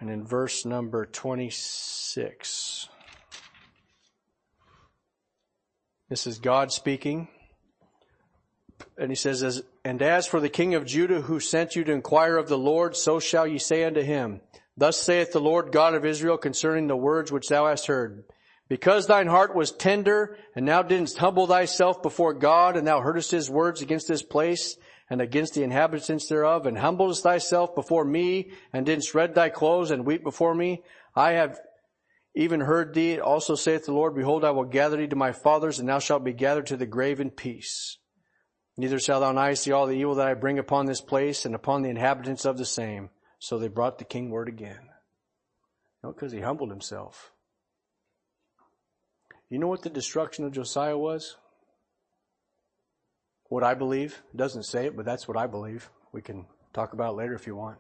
and 0.01 0.11
in 0.11 0.27
verse 0.27 0.65
number 0.65 1.07
26. 1.07 2.89
This 6.13 6.27
is 6.27 6.41
God 6.41 6.71
speaking 6.71 7.27
and 8.99 9.11
he 9.11 9.15
says, 9.15 9.63
and 9.83 10.03
as 10.03 10.27
for 10.27 10.41
the 10.41 10.51
king 10.51 10.75
of 10.75 10.85
Judah 10.85 11.23
who 11.23 11.41
sent 11.41 11.75
you 11.75 11.85
to 11.85 11.93
inquire 11.93 12.37
of 12.37 12.51
the 12.51 12.59
Lord, 12.59 12.95
so 12.95 13.19
shall 13.19 13.47
ye 13.47 13.57
say 13.57 13.83
unto 13.83 14.03
him, 14.03 14.43
Thus 14.77 14.99
saith 15.01 15.33
the 15.33 15.41
Lord 15.41 15.73
God 15.73 15.95
of 15.95 16.05
Israel 16.05 16.37
concerning 16.37 16.87
the 16.87 16.99
words 16.99 17.33
which 17.33 17.49
thou 17.49 17.67
hast 17.67 17.87
heard. 17.87 18.25
Because 18.69 19.07
thine 19.07 19.27
heart 19.27 19.57
was 19.57 19.73
tender, 19.73 20.37
and 20.55 20.69
thou 20.69 20.83
didst 20.83 21.17
humble 21.17 21.47
thyself 21.47 22.03
before 22.03 22.35
God, 22.35 22.77
and 22.77 22.87
thou 22.87 23.01
heardest 23.01 23.31
his 23.31 23.49
words 23.49 23.81
against 23.81 24.07
this 24.07 24.23
place, 24.23 24.77
and 25.09 25.23
against 25.23 25.55
the 25.55 25.63
inhabitants 25.63 26.29
thereof, 26.29 26.67
and 26.67 26.77
humbledst 26.77 27.23
thyself 27.23 27.75
before 27.75 28.05
me, 28.05 28.51
and 28.71 28.85
didst 28.85 29.15
rend 29.15 29.35
thy 29.35 29.49
clothes, 29.49 29.91
and 29.91 30.05
weep 30.05 30.23
before 30.23 30.55
me, 30.55 30.83
I 31.17 31.33
have 31.33 31.59
even 32.35 32.61
heard 32.61 32.95
thee. 32.95 33.21
Also 33.21 33.55
saith 33.55 33.85
the 33.85 33.93
Lord, 33.93 34.15
Behold, 34.15 34.45
I 34.45 34.51
will 34.51 34.65
gather 34.65 34.97
thee 34.97 35.07
to 35.09 35.17
my 35.17 35.33
fathers, 35.33 35.79
and 35.79 35.89
thou 35.89 35.99
shalt 35.99 36.25
be 36.25 36.33
gathered 36.33 36.67
to 36.67 36.77
the 36.77 36.87
grave 36.87 37.21
in 37.21 37.31
peace. 37.31 37.99
Neither 38.77 38.99
shall 38.99 39.21
thou 39.21 39.37
eyes 39.37 39.61
see 39.61 39.73
all 39.73 39.87
the 39.87 39.97
evil 39.97 40.15
that 40.15 40.29
I 40.29 40.35
bring 40.35 40.59
upon 40.59 40.87
this 40.87 41.03
place 41.03 41.45
and 41.45 41.55
upon 41.55 41.83
the 41.83 41.91
inhabitants 41.91 42.45
of 42.45 42.57
the 42.57 42.65
same. 42.65 43.11
So 43.39 43.59
they 43.59 43.69
brought 43.69 43.99
the 43.99 44.05
king 44.05 44.31
word 44.31 44.49
again. 44.49 44.89
No, 46.03 46.13
because 46.13 46.33
he 46.33 46.41
humbled 46.41 46.71
himself. 46.71 47.33
You 49.51 49.59
know 49.59 49.69
what 49.69 49.83
the 49.83 49.91
destruction 49.91 50.45
of 50.47 50.53
Josiah 50.53 50.97
was? 50.97 51.37
What 53.49 53.63
I 53.63 53.75
believe. 53.75 54.23
It 54.33 54.37
doesn't 54.39 54.63
say 54.63 54.87
it, 54.87 54.97
but 54.97 55.05
that's 55.05 55.29
what 55.29 55.37
I 55.37 55.47
believe. 55.47 55.91
We 56.13 56.23
can 56.23 56.47
talk 56.73 56.95
about 56.95 57.13
it 57.13 57.17
later 57.17 57.35
if 57.35 57.47
you 57.47 57.55
want. 57.55 57.79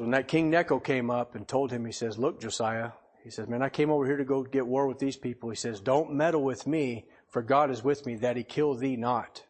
When 0.00 0.10
that 0.10 0.28
King 0.28 0.50
Necho 0.50 0.78
came 0.78 1.10
up 1.10 1.34
and 1.34 1.46
told 1.46 1.70
him, 1.70 1.84
he 1.84 1.92
says, 1.92 2.18
Look, 2.18 2.40
Josiah, 2.40 2.92
he 3.22 3.30
says, 3.30 3.48
Man, 3.48 3.62
I 3.62 3.68
came 3.68 3.90
over 3.90 4.06
here 4.06 4.16
to 4.16 4.24
go 4.24 4.42
get 4.42 4.66
war 4.66 4.86
with 4.86 4.98
these 4.98 5.16
people. 5.16 5.50
He 5.50 5.56
says, 5.56 5.80
Don't 5.80 6.12
meddle 6.12 6.42
with 6.42 6.66
me 6.66 7.06
for 7.34 7.42
God 7.42 7.72
is 7.72 7.82
with 7.82 8.06
me 8.06 8.14
that 8.18 8.36
he 8.36 8.44
kill 8.44 8.76
thee 8.76 8.94
not. 8.94 9.42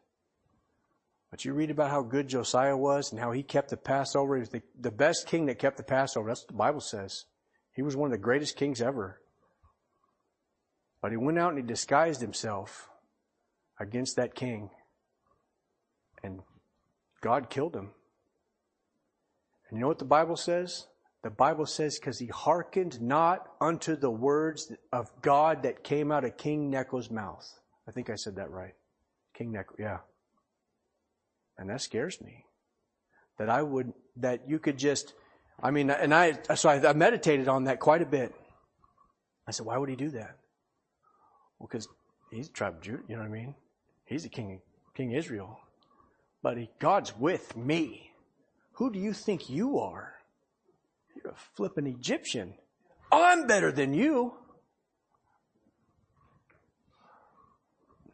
But 1.31 1.45
you 1.45 1.53
read 1.53 1.71
about 1.71 1.91
how 1.91 2.01
good 2.01 2.29
Josiah 2.29 2.79
was 2.79 3.13
and 3.13 3.21
how 3.21 3.31
he 3.31 3.43
kept 3.43 3.69
the 3.69 3.77
Passover. 3.77 4.37
He 4.37 4.41
was 4.41 4.49
the, 4.49 4.63
the 4.81 4.91
best 4.91 5.27
king 5.27 5.45
that 5.47 5.59
kept 5.59 5.77
the 5.77 5.83
Passover. 5.83 6.29
That's 6.29 6.41
what 6.41 6.49
the 6.49 6.55
Bible 6.55 6.81
says. 6.81 7.27
He 7.75 7.83
was 7.83 7.95
one 7.95 8.07
of 8.07 8.13
the 8.13 8.25
greatest 8.25 8.57
kings 8.57 8.81
ever. 8.81 9.21
But 11.03 11.11
he 11.11 11.19
went 11.19 11.39
out 11.39 11.51
and 11.51 11.59
he 11.59 11.63
disguised 11.63 12.23
himself 12.23 12.89
against 13.79 14.17
that 14.17 14.35
king. 14.35 14.71
And 16.23 16.41
God 17.21 17.51
killed 17.51 17.77
him. 17.77 17.91
And 19.69 19.79
you 19.79 19.83
know 19.83 19.89
what 19.89 19.99
the 19.99 20.05
Bible 20.05 20.37
says? 20.37 20.87
The 21.23 21.31
Bible 21.31 21.65
says, 21.65 21.99
because 21.99 22.19
he 22.19 22.27
hearkened 22.27 23.01
not 23.01 23.49
unto 23.61 23.97
the 23.97 24.11
words 24.11 24.71
of 24.93 25.11
God 25.23 25.63
that 25.63 25.83
came 25.83 26.13
out 26.13 26.25
of 26.25 26.37
King 26.37 26.69
Necho's 26.69 27.11
mouth. 27.11 27.51
I 27.89 27.93
think 27.93 28.11
I 28.11 28.15
said 28.17 28.37
that 28.37 28.51
right. 28.51 28.75
King 29.33 29.53
Necho, 29.53 29.75
yeah. 29.79 29.99
And 31.57 31.71
that 31.71 31.81
scares 31.81 32.21
me. 32.21 32.45
That 33.39 33.49
I 33.49 33.63
would, 33.63 33.95
that 34.17 34.49
you 34.49 34.59
could 34.59 34.79
just, 34.79 35.15
I 35.63 35.71
mean, 35.71 35.89
and 35.89 36.15
I, 36.15 36.39
so 36.55 36.69
I, 36.69 36.93
meditated 36.93 37.49
on 37.49 37.65
that 37.65 37.81
quite 37.81 38.03
a 38.03 38.07
bit. 38.07 38.35
I 39.49 39.51
said, 39.51 39.67
why 39.67 39.79
would 39.79 39.89
he 39.89 39.97
do 39.97 40.11
that? 40.11 40.37
Well, 41.59 41.69
because 41.71 41.89
he's 42.31 42.49
a 42.49 42.53
tribe 42.53 42.75
of 42.75 42.83
Judah, 42.83 43.03
you 43.09 43.17
know 43.17 43.23
what 43.23 43.29
I 43.29 43.33
mean? 43.33 43.55
He's 44.05 44.25
a 44.25 44.29
king, 44.29 44.61
King 44.95 45.13
Israel. 45.13 45.59
But 46.43 46.59
he, 46.59 46.71
God's 46.79 47.17
with 47.17 47.57
me. 47.57 48.11
Who 48.75 48.93
do 48.93 48.99
you 48.99 49.13
think 49.13 49.49
you 49.49 49.79
are? 49.79 50.15
You're 51.15 51.33
a 51.33 51.37
flippin' 51.57 51.87
Egyptian. 51.87 52.55
I'm 53.13 53.47
better 53.47 53.71
than 53.71 53.95
you. 53.95 54.35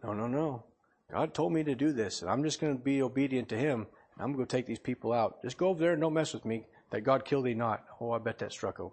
No, 0.03 0.13
no, 0.13 0.27
no. 0.27 0.65
God 1.11 1.35
told 1.35 1.53
me 1.53 1.65
to 1.65 1.75
do 1.75 1.93
this, 1.93 2.23
and 2.23 2.31
I'm 2.31 2.43
just 2.43 2.61
going 2.61 2.77
to 2.77 2.83
be 2.83 3.03
obedient 3.03 3.49
to 3.51 3.57
Him. 3.57 3.87
I'm 4.19 4.33
going 4.35 4.47
to 4.47 4.57
take 4.57 4.67
these 4.67 4.79
people 4.79 5.13
out. 5.13 5.43
Just 5.43 5.57
go 5.57 5.69
over 5.69 5.81
there 5.81 5.93
and 5.93 6.01
don't 6.01 6.13
mess 6.15 6.35
with 6.35 6.45
me. 6.45 6.67
That 6.91 7.03
God 7.03 7.25
kill 7.25 7.43
thee 7.43 7.55
not. 7.55 7.85
Oh, 8.01 8.11
I 8.11 8.19
bet 8.19 8.39
that 8.39 8.53
struck 8.53 8.79
him. 8.79 8.91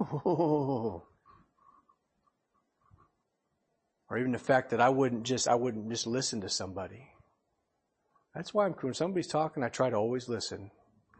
or 0.24 1.02
even 4.18 4.32
the 4.32 4.38
fact 4.38 4.70
that 4.70 4.80
I 4.80 4.88
wouldn't 4.88 5.22
just 5.22 5.46
I 5.48 5.54
wouldn't 5.54 5.88
just 5.88 6.06
listen 6.06 6.40
to 6.40 6.48
somebody. 6.48 7.13
That's 8.34 8.52
why 8.52 8.66
I'm, 8.66 8.72
when 8.72 8.94
somebody's 8.94 9.28
talking, 9.28 9.62
I 9.62 9.68
try 9.68 9.90
to 9.90 9.96
always 9.96 10.28
listen, 10.28 10.70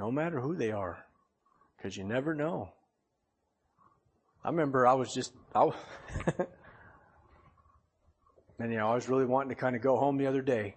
no 0.01 0.11
matter 0.11 0.41
who 0.41 0.57
they 0.57 0.73
are, 0.73 1.05
because 1.77 1.97
you 1.97 2.05
never 2.05 2.35
know. 2.35 2.73
I 4.45 4.49
remember 4.49 4.87
I 4.87 4.95
was 4.95 5.15
just 5.15 5.33
I, 5.55 5.63
and 8.59 8.71
you 8.71 8.79
know 8.79 8.91
I 8.91 8.95
was 8.95 9.09
really 9.09 9.25
wanting 9.25 9.49
to 9.51 9.55
kind 9.55 9.75
of 9.75 9.81
go 9.81 9.97
home 9.97 10.19
the 10.19 10.27
other 10.27 10.43
day. 10.43 10.75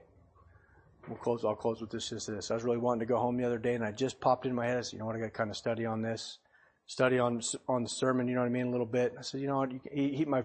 We'll 1.07 1.17
close. 1.17 1.43
I'll 1.43 1.55
close 1.55 1.81
with 1.81 1.89
this. 1.89 2.09
Just 2.09 2.27
this. 2.27 2.51
I 2.51 2.53
was 2.53 2.63
really 2.63 2.77
wanting 2.77 3.01
to 3.01 3.05
go 3.05 3.17
home 3.17 3.35
the 3.35 3.45
other 3.45 3.57
day, 3.57 3.75
and 3.75 3.83
I 3.83 3.91
just 3.91 4.21
popped 4.21 4.45
in 4.45 4.53
my 4.55 4.67
head. 4.67 4.77
I 4.77 4.81
said, 4.81 4.93
"You 4.93 4.99
know 4.99 5.05
what? 5.05 5.15
I 5.15 5.19
got 5.19 5.25
to 5.25 5.31
kind 5.31 5.49
of 5.49 5.57
study 5.57 5.85
on 5.85 6.01
this, 6.01 6.37
study 6.85 7.19
on 7.19 7.41
on 7.67 7.83
the 7.83 7.89
sermon. 7.89 8.27
You 8.27 8.35
know 8.35 8.41
what 8.41 8.47
I 8.47 8.51
mean? 8.51 8.67
A 8.67 8.71
little 8.71 8.85
bit." 8.85 9.15
I 9.17 9.21
said, 9.21 9.41
"You 9.41 9.47
know 9.47 9.57
what? 9.57 9.71
He, 9.91 10.15
he, 10.15 10.25
my 10.25 10.43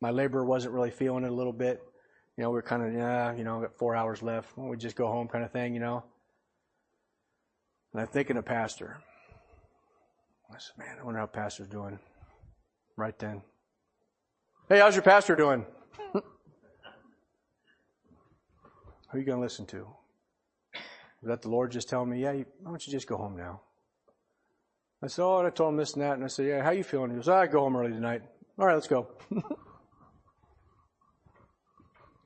my 0.00 0.10
laborer 0.10 0.44
wasn't 0.44 0.74
really 0.74 0.90
feeling 0.90 1.24
it 1.24 1.30
a 1.30 1.34
little 1.34 1.52
bit. 1.52 1.82
You 2.36 2.44
know, 2.44 2.50
we 2.50 2.58
are 2.58 2.62
kind 2.62 2.82
of 2.82 2.92
yeah. 2.92 3.34
You 3.34 3.44
know, 3.44 3.60
got 3.60 3.78
four 3.78 3.96
hours 3.96 4.22
left. 4.22 4.56
we 4.56 4.76
just 4.76 4.96
go 4.96 5.06
home, 5.06 5.28
kind 5.28 5.44
of 5.44 5.52
thing. 5.52 5.74
You 5.74 5.80
know." 5.80 6.04
And 7.92 8.02
I'm 8.02 8.08
thinking 8.08 8.36
of 8.36 8.44
pastor. 8.44 8.98
I 10.50 10.58
said, 10.58 10.78
"Man, 10.78 10.96
I 11.00 11.04
wonder 11.04 11.20
how 11.20 11.26
pastor's 11.26 11.68
doing." 11.68 11.98
Right 12.96 13.18
then. 13.18 13.42
Hey, 14.68 14.80
how's 14.80 14.96
your 14.96 15.02
pastor 15.02 15.36
doing? 15.36 15.64
Who 16.12 16.22
are 19.12 19.18
you 19.18 19.24
going 19.24 19.38
to 19.38 19.42
listen 19.42 19.66
to? 19.66 19.86
Was 21.22 21.28
that 21.28 21.42
the 21.42 21.50
Lord 21.50 21.70
just 21.70 21.88
telling 21.88 22.10
me, 22.10 22.22
yeah, 22.22 22.32
why 22.32 22.44
don't 22.64 22.86
you 22.86 22.90
just 22.90 23.06
go 23.06 23.16
home 23.16 23.36
now? 23.36 23.60
I 25.02 25.06
said, 25.08 25.22
oh, 25.22 25.38
and 25.38 25.46
I 25.46 25.50
told 25.50 25.72
him 25.72 25.76
this 25.76 25.92
and 25.92 26.02
that, 26.02 26.14
and 26.14 26.24
I 26.24 26.26
said, 26.26 26.46
yeah, 26.46 26.62
how 26.62 26.70
you 26.70 26.82
feeling? 26.82 27.10
He 27.10 27.16
goes, 27.16 27.28
ah, 27.28 27.40
I 27.40 27.46
go 27.46 27.60
home 27.60 27.76
early 27.76 27.92
tonight. 27.92 28.22
All 28.58 28.66
right, 28.66 28.74
let's 28.74 28.88
go. 28.88 29.08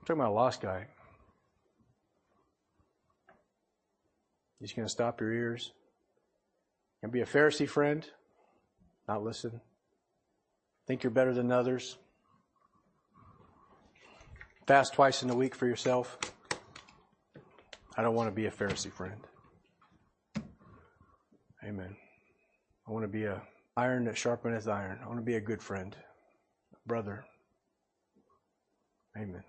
I'm 0.00 0.06
talking 0.06 0.20
about 0.20 0.30
a 0.30 0.34
lost 0.34 0.60
guy. 0.60 0.86
He's 4.58 4.72
going 4.72 4.86
to 4.86 4.92
stop 4.92 5.20
your 5.20 5.32
ears. 5.32 5.72
And 7.02 7.10
be 7.10 7.22
a 7.22 7.26
Pharisee 7.26 7.68
friend, 7.68 8.06
not 9.08 9.22
listen. 9.22 9.60
Think 10.86 11.02
you're 11.02 11.10
better 11.10 11.32
than 11.32 11.50
others. 11.50 11.96
Fast 14.66 14.92
twice 14.92 15.22
in 15.22 15.30
a 15.30 15.34
week 15.34 15.54
for 15.54 15.66
yourself. 15.66 16.18
I 17.96 18.02
don't 18.02 18.14
want 18.14 18.28
to 18.28 18.34
be 18.34 18.46
a 18.46 18.50
Pharisee 18.50 18.92
friend. 18.92 19.20
Amen. 21.64 21.96
I 22.86 22.92
want 22.92 23.04
to 23.04 23.08
be 23.08 23.24
a 23.24 23.40
iron 23.76 24.04
that 24.04 24.16
sharpeneth 24.16 24.68
iron. 24.68 24.98
I 25.02 25.06
want 25.06 25.18
to 25.18 25.24
be 25.24 25.36
a 25.36 25.40
good 25.40 25.62
friend, 25.62 25.96
a 26.72 26.88
brother. 26.88 27.24
Amen. 29.16 29.44